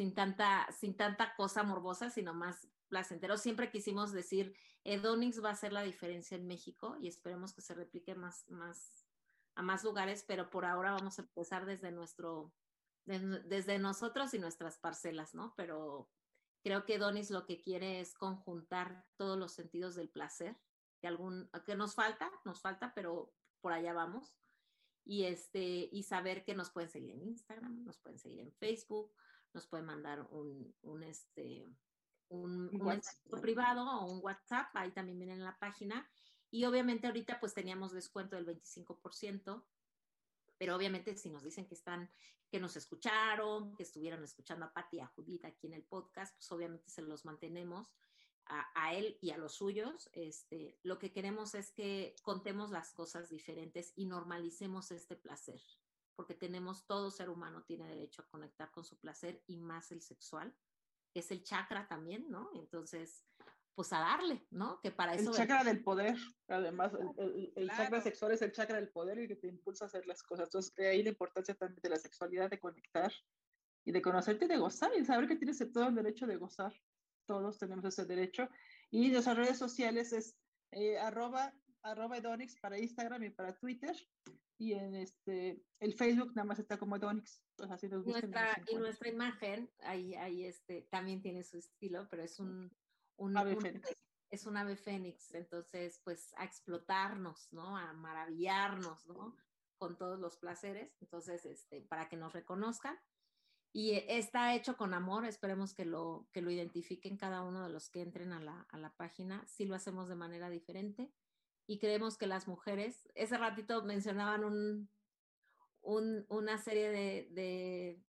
sin 0.00 0.14
tanta, 0.14 0.66
sin 0.72 0.96
tanta 0.96 1.34
cosa 1.36 1.62
morbosa, 1.62 2.08
sino 2.08 2.32
más 2.32 2.66
placentero. 2.88 3.36
Siempre 3.36 3.70
quisimos 3.70 4.12
decir, 4.12 4.56
Edonix 4.82 5.44
va 5.44 5.50
a 5.50 5.54
ser 5.54 5.74
la 5.74 5.82
diferencia 5.82 6.38
en 6.38 6.46
México 6.46 6.96
y 6.98 7.06
esperemos 7.06 7.52
que 7.52 7.60
se 7.60 7.74
replique 7.74 8.14
más, 8.14 8.48
más, 8.48 9.06
a 9.56 9.60
más 9.60 9.84
lugares, 9.84 10.24
pero 10.26 10.48
por 10.48 10.64
ahora 10.64 10.92
vamos 10.92 11.18
a 11.18 11.22
empezar 11.22 11.66
desde 11.66 11.92
nuestro, 11.92 12.50
desde 13.04 13.78
nosotros 13.78 14.32
y 14.32 14.38
nuestras 14.38 14.78
parcelas, 14.78 15.34
¿no? 15.34 15.52
Pero 15.54 16.08
creo 16.64 16.86
que 16.86 16.94
Edonix 16.94 17.30
lo 17.30 17.44
que 17.44 17.60
quiere 17.60 18.00
es 18.00 18.14
conjuntar 18.14 19.04
todos 19.18 19.38
los 19.38 19.52
sentidos 19.52 19.96
del 19.96 20.08
placer, 20.08 20.56
que, 21.02 21.08
algún, 21.08 21.50
que 21.66 21.74
nos 21.74 21.94
falta, 21.94 22.32
nos 22.46 22.62
falta, 22.62 22.94
pero 22.94 23.34
por 23.60 23.74
allá 23.74 23.92
vamos. 23.92 24.34
Y, 25.04 25.24
este, 25.24 25.90
y 25.92 26.04
saber 26.04 26.42
que 26.42 26.54
nos 26.54 26.70
pueden 26.70 26.88
seguir 26.88 27.10
en 27.10 27.22
Instagram, 27.22 27.84
nos 27.84 27.98
pueden 27.98 28.18
seguir 28.18 28.40
en 28.40 28.52
Facebook, 28.54 29.12
nos 29.52 29.66
puede 29.66 29.82
mandar 29.82 30.26
un, 30.30 30.74
un 30.82 31.02
este, 31.02 31.66
un, 32.28 32.70
un 32.80 33.40
privado 33.40 33.84
o 33.84 34.12
un 34.12 34.20
WhatsApp, 34.22 34.68
ahí 34.74 34.92
también 34.92 35.18
viene 35.18 35.34
en 35.34 35.44
la 35.44 35.58
página. 35.58 36.08
Y 36.50 36.64
obviamente 36.64 37.06
ahorita 37.06 37.38
pues 37.38 37.54
teníamos 37.54 37.92
descuento 37.92 38.36
del 38.36 38.46
25%, 38.46 39.64
pero 40.58 40.76
obviamente 40.76 41.16
si 41.16 41.30
nos 41.30 41.42
dicen 41.42 41.66
que 41.66 41.74
están, 41.74 42.10
que 42.50 42.60
nos 42.60 42.76
escucharon, 42.76 43.74
que 43.76 43.84
estuvieron 43.84 44.22
escuchando 44.24 44.66
a 44.66 44.72
Pati 44.72 44.96
y 44.96 45.00
a 45.00 45.06
Judith 45.06 45.44
aquí 45.44 45.66
en 45.66 45.74
el 45.74 45.84
podcast, 45.84 46.34
pues 46.36 46.50
obviamente 46.52 46.90
se 46.90 47.02
los 47.02 47.24
mantenemos 47.24 47.88
a, 48.46 48.66
a, 48.74 48.94
él 48.94 49.16
y 49.20 49.30
a 49.30 49.38
los 49.38 49.54
suyos. 49.54 50.08
Este, 50.12 50.78
lo 50.82 50.98
que 50.98 51.12
queremos 51.12 51.54
es 51.54 51.70
que 51.72 52.16
contemos 52.22 52.70
las 52.70 52.92
cosas 52.92 53.28
diferentes 53.28 53.92
y 53.94 54.06
normalicemos 54.06 54.90
este 54.90 55.16
placer 55.16 55.60
porque 56.20 56.34
tenemos, 56.34 56.84
todo 56.86 57.10
ser 57.10 57.30
humano 57.30 57.64
tiene 57.66 57.88
derecho 57.88 58.20
a 58.20 58.28
conectar 58.28 58.70
con 58.70 58.84
su 58.84 58.98
placer 58.98 59.42
y 59.46 59.56
más 59.56 59.90
el 59.90 60.02
sexual, 60.02 60.54
que 61.14 61.20
es 61.20 61.30
el 61.30 61.42
chakra 61.42 61.88
también, 61.88 62.30
¿no? 62.30 62.50
Entonces, 62.56 63.24
pues 63.74 63.90
a 63.94 64.00
darle, 64.00 64.46
¿no? 64.50 64.82
Que 64.82 64.90
para 64.90 65.14
eso... 65.14 65.30
El 65.30 65.36
chakra 65.38 65.64
del 65.64 65.82
poder, 65.82 66.18
además, 66.48 66.92
el, 67.16 67.70
chakra 67.70 68.02
sexual 68.02 68.32
es 68.32 68.42
el 68.42 68.52
chakra 68.52 68.76
del 68.76 68.90
poder 68.90 69.18
y 69.18 69.28
que 69.28 69.36
te 69.36 69.48
impulsa 69.48 69.86
a 69.86 69.88
hacer 69.88 70.06
las 70.06 70.22
cosas. 70.22 70.48
Entonces, 70.48 70.74
ahí 70.80 71.02
la 71.02 71.08
importancia 71.08 71.54
también 71.54 71.80
de 71.82 71.88
la 71.88 71.96
sexualidad, 71.96 72.50
de 72.50 72.60
conectar 72.60 73.10
y 73.86 73.90
de 73.90 74.02
conocerte 74.02 74.44
y 74.44 74.48
de 74.48 74.58
gozar 74.58 74.92
y 74.94 75.02
saber 75.06 75.26
que 75.26 75.36
tienes 75.36 75.72
todo 75.72 75.88
el 75.88 75.94
derecho 75.94 76.26
de 76.26 76.36
gozar. 76.36 76.74
Todos 77.24 77.58
tenemos 77.58 77.86
ese 77.86 78.04
derecho. 78.04 78.46
Y 78.90 79.08
nuestras 79.08 79.38
redes 79.38 79.56
sociales 79.56 80.12
es 80.12 80.36
eh, 80.72 80.98
arroba, 80.98 81.54
arroba 81.82 82.18
Edonix 82.18 82.60
para 82.60 82.78
Instagram 82.78 83.22
y 83.24 83.30
para 83.30 83.56
Twitter 83.56 83.96
y 84.60 84.74
en 84.74 84.94
este 84.94 85.64
el 85.80 85.94
Facebook 85.94 86.32
nada 86.34 86.44
más 86.44 86.58
está 86.58 86.78
como 86.78 86.98
Donix. 86.98 87.42
así 87.70 87.88
nuestra, 87.88 88.62
y 88.70 88.76
nuestra 88.76 89.08
imagen, 89.08 89.70
ahí, 89.80 90.14
ahí 90.14 90.44
este, 90.44 90.82
también 90.90 91.22
tiene 91.22 91.42
su 91.42 91.56
estilo, 91.56 92.06
pero 92.10 92.22
es 92.22 92.38
un, 92.38 92.70
un 93.16 93.36
ave 93.38 93.56
fénix. 93.56 93.96
Es 94.30 94.46
un 94.46 94.58
ave 94.58 94.76
fénix, 94.76 95.34
entonces 95.34 96.00
pues 96.04 96.34
a 96.36 96.44
explotarnos, 96.44 97.50
¿no? 97.52 97.76
A 97.76 97.94
maravillarnos, 97.94 99.06
¿no? 99.06 99.34
Con 99.78 99.96
todos 99.96 100.20
los 100.20 100.36
placeres, 100.36 100.94
entonces 101.00 101.46
este, 101.46 101.80
para 101.80 102.10
que 102.10 102.18
nos 102.18 102.34
reconozcan. 102.34 102.98
Y 103.72 103.92
está 104.08 104.54
hecho 104.54 104.76
con 104.76 104.92
amor, 104.92 105.24
esperemos 105.24 105.72
que 105.72 105.86
lo, 105.86 106.28
que 106.32 106.42
lo 106.42 106.50
identifiquen 106.50 107.16
cada 107.16 107.42
uno 107.42 107.62
de 107.62 107.72
los 107.72 107.88
que 107.88 108.02
entren 108.02 108.32
a 108.32 108.40
la, 108.40 108.66
a 108.68 108.76
la 108.76 108.94
página. 108.94 109.46
Sí 109.46 109.64
lo 109.64 109.74
hacemos 109.74 110.08
de 110.08 110.16
manera 110.16 110.50
diferente 110.50 111.14
y 111.66 111.78
creemos 111.78 112.18
que 112.18 112.26
las 112.26 112.48
mujeres, 112.48 113.08
ese 113.14 113.38
ratito 113.38 113.82
mencionaban 113.84 114.44
un, 114.44 114.90
un, 115.82 116.26
una 116.28 116.58
serie 116.58 116.90
de, 116.90 117.28
de, 117.30 118.02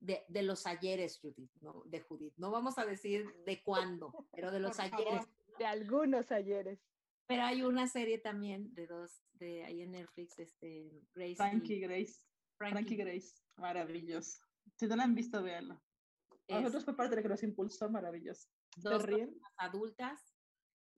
de, 0.00 0.24
de, 0.28 0.42
los 0.42 0.66
ayeres, 0.66 1.18
Judith, 1.20 1.50
¿no? 1.60 1.82
de 1.86 2.00
Judith. 2.00 2.34
No 2.36 2.50
vamos 2.50 2.78
a 2.78 2.84
decir 2.84 3.26
de 3.46 3.62
cuándo, 3.62 4.26
pero 4.32 4.50
de 4.50 4.60
los 4.60 4.78
ayeres. 4.80 5.26
De 5.58 5.66
algunos 5.66 6.32
ayeres. 6.32 6.80
Pero 7.26 7.42
hay 7.42 7.62
una 7.62 7.86
serie 7.86 8.18
también 8.18 8.74
de 8.74 8.86
dos, 8.86 9.22
de 9.32 9.64
ahí 9.64 9.80
en 9.80 9.92
Netflix, 9.92 10.38
este, 10.38 10.90
Grace. 11.14 11.36
Frankie 11.36 11.80
Grace. 11.80 12.20
Frankie. 12.58 12.96
Grace, 12.96 13.34
maravilloso. 13.56 14.42
Si 14.76 14.86
no 14.86 14.96
la 14.96 15.04
han 15.04 15.14
visto, 15.14 15.42
véanla. 15.42 15.80
A 16.48 16.60
nosotros 16.60 16.84
fue 16.84 16.96
parte 16.96 17.16
de 17.16 17.22
que 17.22 17.28
nos 17.28 17.42
impulsó, 17.42 17.88
maravilloso. 17.90 18.48
Dos 18.76 19.04
adultas 19.56 20.33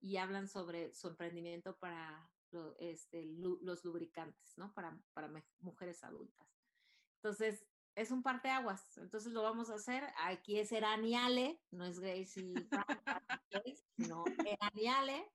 y 0.06 0.18
hablan 0.18 0.46
sobre 0.46 0.94
su 0.94 1.08
emprendimiento 1.08 1.76
para 1.78 2.30
este, 2.78 3.24
los 3.26 3.84
lubricantes, 3.84 4.56
¿no? 4.56 4.72
Para, 4.72 4.96
para 5.12 5.28
mujeres 5.58 6.04
adultas. 6.04 6.48
Entonces, 7.16 7.66
es 7.96 8.12
un 8.12 8.22
parteaguas. 8.22 8.98
Entonces 8.98 9.32
lo 9.32 9.42
vamos 9.42 9.68
a 9.68 9.74
hacer. 9.74 10.04
Aquí 10.22 10.60
es 10.60 10.70
Eraniale, 10.70 11.60
no 11.72 11.84
es 11.84 11.98
Grace 11.98 12.40
y 13.64 13.76
sino 13.96 14.24
Eraniale, 14.44 15.28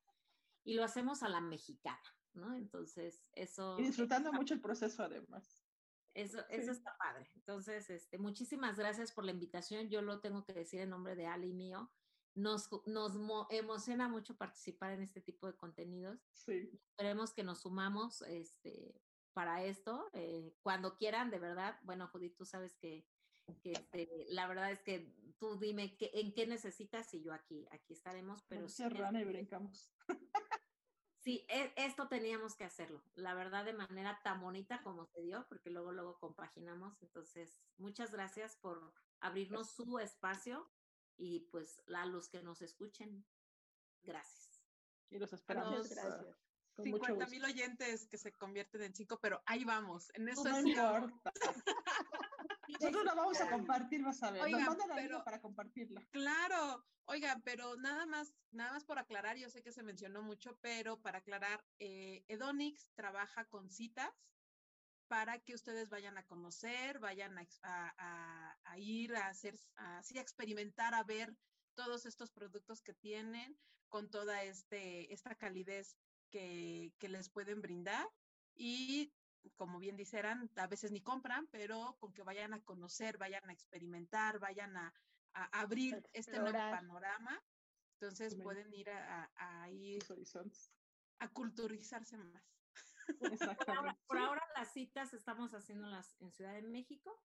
y 0.64 0.76
lo 0.76 0.86
hacemos 0.86 1.22
a 1.22 1.28
la 1.30 1.42
mexicana, 1.42 2.00
¿no? 2.34 2.56
Entonces, 2.56 3.26
eso. 3.34 3.78
Y 3.78 3.84
disfrutando 3.84 4.32
mucho 4.32 4.54
el 4.54 4.62
proceso, 4.62 5.04
además. 5.04 5.66
Eso, 6.14 6.40
eso 6.50 6.72
está 6.72 6.96
padre. 6.98 7.30
Entonces, 7.36 7.90
este, 7.90 8.18
muchísimas 8.18 8.78
gracias 8.78 9.12
por 9.12 9.26
la 9.26 9.32
invitación. 9.32 9.90
Yo 9.90 10.02
lo 10.02 10.22
tengo 10.22 10.46
que 10.46 10.54
decir 10.54 10.80
en 10.80 10.92
nombre 10.92 11.16
de 11.16 11.28
Ali 11.28 11.50
y 11.50 11.54
mío. 11.54 11.92
Nos, 12.34 12.70
nos 12.86 13.14
emociona 13.50 14.08
mucho 14.08 14.38
participar 14.38 14.94
en 14.94 15.02
este 15.02 15.22
tipo 15.22 15.48
de 15.48 15.56
contenidos. 15.56 16.20
Sí. 16.34 16.70
Esperemos 16.74 17.34
que 17.34 17.44
nos 17.44 17.62
sumamos 17.62 18.22
este, 18.24 19.02
para 19.34 19.64
esto. 19.64 20.10
Eh, 20.14 20.56
cuando 20.62 20.96
quieran, 20.96 21.30
de 21.30 21.40
verdad. 21.40 21.80
Bueno, 21.84 22.08
Judith, 22.08 22.38
tú 22.38 22.46
sabes 22.46 22.76
que, 22.78 23.06
que 23.62 23.74
este, 23.74 24.26
la 24.30 24.48
verdad 24.48 24.72
es 24.72 24.82
que 24.82 25.14
tú 25.40 25.58
dime 25.60 25.98
qué, 25.98 26.12
en 26.14 26.34
qué 26.34 26.48
necesitas 26.48 27.14
y 27.14 27.22
yo 27.22 27.34
aquí, 27.34 27.68
aquí 27.72 27.94
estaremos. 27.94 28.44
Pero 28.48 28.70
sí, 28.70 28.84
y 28.84 29.24
brincamos. 29.24 29.92
Sí, 31.22 31.46
e, 31.50 31.72
esto 31.76 32.08
teníamos 32.08 32.56
que 32.56 32.64
hacerlo, 32.64 33.04
la 33.14 33.36
verdad, 33.36 33.64
de 33.64 33.74
manera 33.74 34.20
tan 34.24 34.42
bonita 34.42 34.82
como 34.82 35.06
se 35.06 35.22
dio, 35.22 35.46
porque 35.50 35.70
luego, 35.70 35.92
luego 35.92 36.18
compaginamos. 36.18 37.00
Entonces, 37.04 37.62
muchas 37.78 38.12
gracias 38.12 38.56
por 38.56 38.92
abrirnos 39.20 39.70
su 39.70 40.00
espacio 40.00 40.68
y 41.22 41.42
pues 41.52 41.80
a 41.94 42.06
los 42.08 42.28
que 42.30 42.42
nos 42.42 42.64
escuchen, 42.64 43.24
gracias. 44.02 44.64
Y 45.12 45.20
los 45.20 45.32
esperamos. 45.32 45.88
gracias. 45.88 46.36
50 46.82 47.28
mil 47.28 47.46
oyentes 47.46 48.08
que 48.08 48.18
se 48.18 48.32
convierten 48.34 48.82
en 48.82 48.96
cinco, 48.96 49.20
pero 49.22 49.44
ahí 49.46 49.64
vamos. 49.64 50.10
En 50.16 50.28
eso 50.28 50.44
no 50.44 50.68
importa. 50.68 51.32
Nosotros 52.70 53.06
la 53.06 53.14
vamos 53.14 53.40
a 53.40 53.52
compartir, 53.52 54.02
vas 54.04 54.24
a 54.24 54.32
ver. 54.32 54.42
Oigan, 54.42 54.76
pero, 54.96 55.24
para 55.24 55.40
compartirla. 55.42 56.02
Claro, 56.10 56.88
oigan, 57.06 57.42
pero 57.44 57.76
nada 57.76 58.08
más, 58.08 58.34
nada 58.50 58.72
más 58.72 58.84
por 58.84 58.98
aclarar, 58.98 59.38
yo 59.38 59.50
sé 59.50 59.62
que 59.62 59.74
se 59.74 59.84
mencionó 59.84 60.24
mucho, 60.24 60.58
pero 60.62 61.00
para 61.02 61.20
aclarar, 61.20 61.64
eh, 61.78 62.24
Edonix 62.30 62.90
trabaja 62.96 63.46
con 63.46 63.70
citas 63.70 64.10
para 65.12 65.39
que 65.39 65.53
ustedes 65.53 65.89
vayan 65.89 66.18
a 66.18 66.24
conocer, 66.24 66.97
vayan 66.99 67.38
a, 67.64 68.78
ir 68.78 69.14
a 69.14 69.28
hacer, 69.28 69.59
así 69.76 70.18
a 70.18 70.22
experimentar, 70.22 70.93
a 70.93 71.03
ver 71.03 71.36
todos 71.76 72.05
estos 72.05 72.32
productos 72.32 72.82
que 72.82 72.93
tienen 72.93 73.57
con 73.89 74.09
toda 74.09 74.41
este, 74.43 75.12
esta 75.12 75.36
calidez 75.36 75.97
que, 76.30 76.93
que 76.97 77.09
les 77.09 77.28
pueden 77.28 77.62
brindar. 77.62 78.07
Y 78.55 79.12
como 79.57 79.80
bien 79.80 79.97
dijeran, 79.97 80.49
a 80.55 80.68
veces 80.68 80.93
ni 80.93 81.01
compran, 81.01 81.45
pero 81.47 81.97
con 81.99 82.14
que 82.14 82.24
vayan 82.24 82.53
a 82.53 82.64
conocer, 82.64 83.18
vayan 83.18 83.49
a 83.49 83.51
experimentar, 83.51 84.39
vayan 84.39 84.78
a, 84.78 84.93
abrir 85.34 86.07
este 86.14 86.39
nuevo 86.39 86.57
panorama, 86.57 87.43
entonces 87.99 88.38
pueden 88.41 88.74
ir 88.74 88.89
a, 88.89 89.70
ir 89.72 90.05
a 91.20 91.28
culturizarse 91.28 92.18
más. 92.18 92.43
Por 94.07 94.18
ahora, 94.18 94.41
las 94.62 94.74
citas 94.74 95.12
estamos 95.16 95.55
haciéndolas 95.55 96.16
en 96.20 96.32
Ciudad 96.32 96.53
de 96.53 96.62
México. 96.62 97.20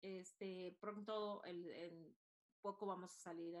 Este, 0.00 0.74
pronto, 0.80 1.44
el, 1.44 1.68
en 1.68 2.16
poco 2.62 2.86
vamos 2.86 3.14
a 3.14 3.20
salir 3.20 3.58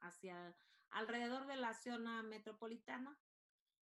hacia 0.00 0.56
alrededor 0.88 1.46
de 1.46 1.56
la 1.56 1.74
zona 1.74 2.22
metropolitana. 2.22 3.20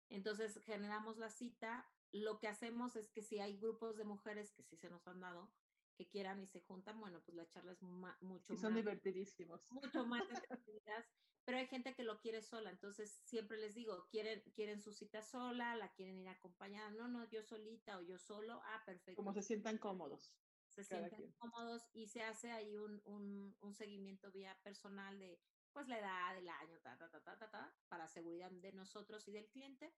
Entonces 0.08 0.60
generamos 0.64 1.16
la 1.16 1.30
cita 1.30 1.88
lo 2.10 2.40
que 2.40 2.48
hacemos 2.48 2.96
es 2.96 3.08
que 3.08 3.22
si 3.22 3.38
hay 3.38 3.56
grupos 3.56 3.96
de 3.98 4.04
mujeres 4.04 4.50
que 4.50 4.64
sí 4.64 4.76
se 4.76 4.90
nos 4.90 5.06
han 5.06 5.20
dado, 5.20 5.48
que 5.96 6.08
quieran 6.08 6.42
y 6.42 6.48
se 6.48 6.60
juntan, 6.60 6.98
bueno, 6.98 7.22
pues 7.24 7.36
la 7.36 7.48
charla 7.48 7.70
es 7.70 7.82
mucho 7.82 8.52
y 8.52 8.56
son 8.56 8.74
divertidísimos. 8.74 9.64
Mucho 9.70 10.04
más 10.06 10.22
pero 11.46 11.58
hay 11.58 11.68
gente 11.68 11.94
que 11.94 12.02
lo 12.02 12.18
quiere 12.18 12.42
sola, 12.42 12.70
entonces 12.70 13.20
siempre 13.24 13.56
les 13.56 13.76
digo, 13.76 14.08
quieren, 14.10 14.42
quieren 14.52 14.82
su 14.82 14.92
cita 14.92 15.22
sola, 15.22 15.76
la 15.76 15.92
quieren 15.92 16.18
ir 16.18 16.28
acompañada, 16.28 16.90
no, 16.90 17.06
no, 17.06 17.24
yo 17.30 17.40
solita 17.44 17.98
o 17.98 18.02
yo 18.02 18.18
solo, 18.18 18.60
ah, 18.64 18.82
perfecto. 18.84 19.14
Como 19.14 19.32
se 19.32 19.42
sientan 19.42 19.78
cómodos. 19.78 20.34
Se 20.68 20.82
sientan 20.82 21.32
cómodos 21.38 21.88
y 21.92 22.08
se 22.08 22.22
hace 22.22 22.50
ahí 22.50 22.76
un, 22.76 23.00
un, 23.04 23.56
un, 23.60 23.74
seguimiento 23.74 24.32
vía 24.32 24.58
personal 24.64 25.20
de, 25.20 25.40
pues, 25.72 25.86
la 25.86 26.00
edad, 26.00 26.36
el 26.36 26.48
año, 26.48 26.80
ta, 26.80 26.98
ta, 26.98 27.08
ta, 27.08 27.22
ta, 27.22 27.38
ta, 27.38 27.48
ta, 27.48 27.74
para 27.88 28.08
seguridad 28.08 28.50
de 28.50 28.72
nosotros 28.72 29.28
y 29.28 29.32
del 29.32 29.48
cliente 29.48 29.94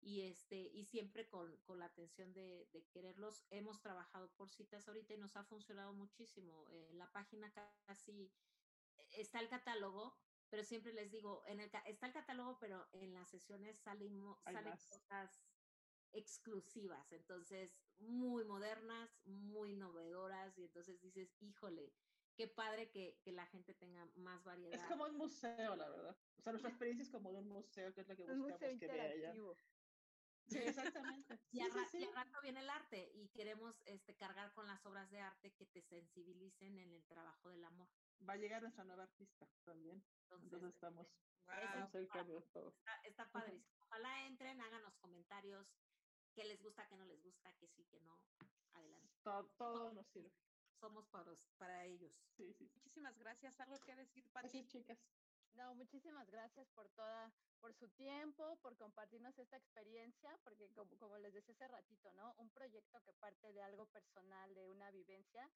y, 0.00 0.22
este, 0.22 0.56
y 0.56 0.84
siempre 0.84 1.28
con, 1.28 1.56
con 1.58 1.78
la 1.78 1.86
atención 1.86 2.32
de, 2.32 2.68
de, 2.72 2.84
quererlos. 2.88 3.46
Hemos 3.50 3.80
trabajado 3.80 4.32
por 4.32 4.50
citas 4.50 4.88
ahorita 4.88 5.14
y 5.14 5.18
nos 5.18 5.36
ha 5.36 5.44
funcionado 5.44 5.92
muchísimo. 5.92 6.68
En 6.70 6.98
la 6.98 7.10
página 7.12 7.52
casi 7.86 8.32
está 9.12 9.40
el 9.40 9.48
catálogo, 9.48 10.18
pero 10.50 10.64
siempre 10.64 10.92
les 10.92 11.10
digo, 11.10 11.42
en 11.46 11.60
el, 11.60 11.70
está 11.86 12.06
el 12.06 12.12
catálogo, 12.12 12.58
pero 12.58 12.86
en 12.92 13.12
las 13.14 13.28
sesiones 13.28 13.78
salen, 13.80 14.20
salen 14.44 14.76
cosas 14.76 15.42
exclusivas, 16.12 17.12
entonces 17.12 17.76
muy 17.98 18.44
modernas, 18.44 19.10
muy 19.24 19.74
novedoras, 19.74 20.56
y 20.56 20.64
entonces 20.64 21.00
dices, 21.00 21.34
híjole, 21.40 21.92
qué 22.36 22.46
padre 22.46 22.88
que, 22.90 23.18
que, 23.22 23.32
la 23.32 23.46
gente 23.46 23.74
tenga 23.74 24.06
más 24.14 24.42
variedad. 24.44 24.74
Es 24.74 24.86
como 24.86 25.04
un 25.04 25.16
museo, 25.16 25.76
la 25.76 25.88
verdad. 25.88 26.16
O 26.38 26.42
sea, 26.42 26.52
nuestra 26.52 26.70
experiencia 26.70 27.02
es 27.02 27.10
como 27.10 27.32
de 27.32 27.38
un 27.38 27.48
museo, 27.48 27.92
que 27.92 28.02
es 28.02 28.08
lo 28.08 28.16
que 28.16 28.22
buscamos 28.22 28.78
que 28.78 28.86
vea 28.86 29.34
Sí, 30.48 30.58
exactamente. 30.58 31.38
y, 31.52 31.60
al 31.60 31.72
rato 31.72 32.40
viene 32.42 32.60
el 32.60 32.70
arte 32.70 33.10
y 33.14 33.28
queremos 33.28 33.80
este, 33.84 34.14
cargar 34.16 34.52
con 34.52 34.66
las 34.66 34.84
obras 34.86 35.10
de 35.10 35.20
arte 35.20 35.52
que 35.52 35.66
te 35.66 35.82
sensibilicen 35.82 36.78
en 36.78 36.92
el 36.92 37.04
trabajo 37.04 37.48
del 37.50 37.64
amor. 37.64 37.88
Va 38.28 38.32
a 38.32 38.36
llegar 38.36 38.62
nuestra 38.62 38.84
nueva 38.84 39.04
artista 39.04 39.46
también. 39.64 40.02
Entonces, 40.30 40.62
estamos. 40.74 41.06
Está, 43.04 43.30
padrísimo. 43.30 43.84
Ojalá 43.86 44.26
entren, 44.26 44.60
hagan 44.60 44.82
los 44.82 44.94
comentarios 44.96 45.66
qué 46.34 46.44
les 46.44 46.62
gusta, 46.62 46.86
qué 46.88 46.96
no 46.96 47.04
les 47.04 47.22
gusta, 47.22 47.52
qué 47.54 47.68
sí, 47.68 47.86
qué 47.90 48.00
no. 48.00 48.20
Adelante. 48.74 49.14
Todo, 49.56 49.92
nos 49.92 50.06
sirve. 50.08 50.30
Somos 50.80 51.06
para, 51.06 51.32
para 51.56 51.84
ellos. 51.86 52.12
Sí, 52.36 52.52
sí. 52.54 52.70
Muchísimas 52.74 53.18
gracias. 53.18 53.58
¿Algo 53.60 53.80
que 53.80 53.96
decir, 53.96 54.28
Pati? 54.30 54.66
chicas. 54.66 54.98
No, 55.58 55.74
muchísimas 55.74 56.30
gracias 56.30 56.68
por 56.68 56.88
toda 56.90 57.32
por 57.60 57.74
su 57.74 57.88
tiempo, 57.88 58.56
por 58.62 58.76
compartirnos 58.76 59.36
esta 59.36 59.56
experiencia, 59.56 60.38
porque 60.44 60.68
como, 60.68 60.96
como, 60.98 61.18
les 61.18 61.34
decía 61.34 61.52
hace 61.54 61.66
ratito, 61.66 62.12
¿no? 62.12 62.32
Un 62.38 62.48
proyecto 62.50 63.02
que 63.02 63.12
parte 63.14 63.52
de 63.52 63.60
algo 63.60 63.84
personal, 63.86 64.54
de 64.54 64.68
una 64.68 64.88
vivencia, 64.92 65.50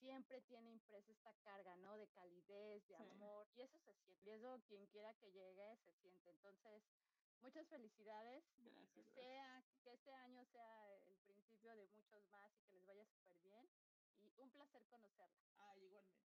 siempre 0.00 0.40
tiene 0.48 0.70
impresa 0.70 1.12
esta 1.12 1.34
carga, 1.44 1.76
¿no? 1.76 1.98
De 1.98 2.08
calidez, 2.08 2.88
de 2.88 2.96
amor, 2.96 3.46
y 3.54 3.60
eso 3.60 3.78
se 3.80 3.92
siente. 3.92 4.24
Y 4.24 4.30
eso 4.30 4.58
quien 4.68 4.86
quiera 4.86 5.12
que 5.14 5.30
llegue 5.30 5.76
se 5.84 5.92
siente. 5.96 6.30
Entonces, 6.30 6.82
muchas 7.42 7.68
felicidades. 7.68 8.42
Gracias. 8.56 9.06
Sea, 9.12 9.62
que 9.84 9.92
este 9.92 10.14
año 10.14 10.46
sea 10.46 10.88
el 11.10 11.18
principio 11.26 11.76
de 11.76 11.86
muchos 11.88 12.26
más 12.28 12.50
y 12.56 12.64
que 12.64 12.76
les 12.76 12.86
vaya 12.86 13.04
súper 13.04 13.38
bien. 13.42 13.68
Y 14.22 14.32
un 14.40 14.50
placer 14.50 14.82
conocerla. 14.86 15.44
Ah, 15.58 15.76
igualmente. 15.76 16.31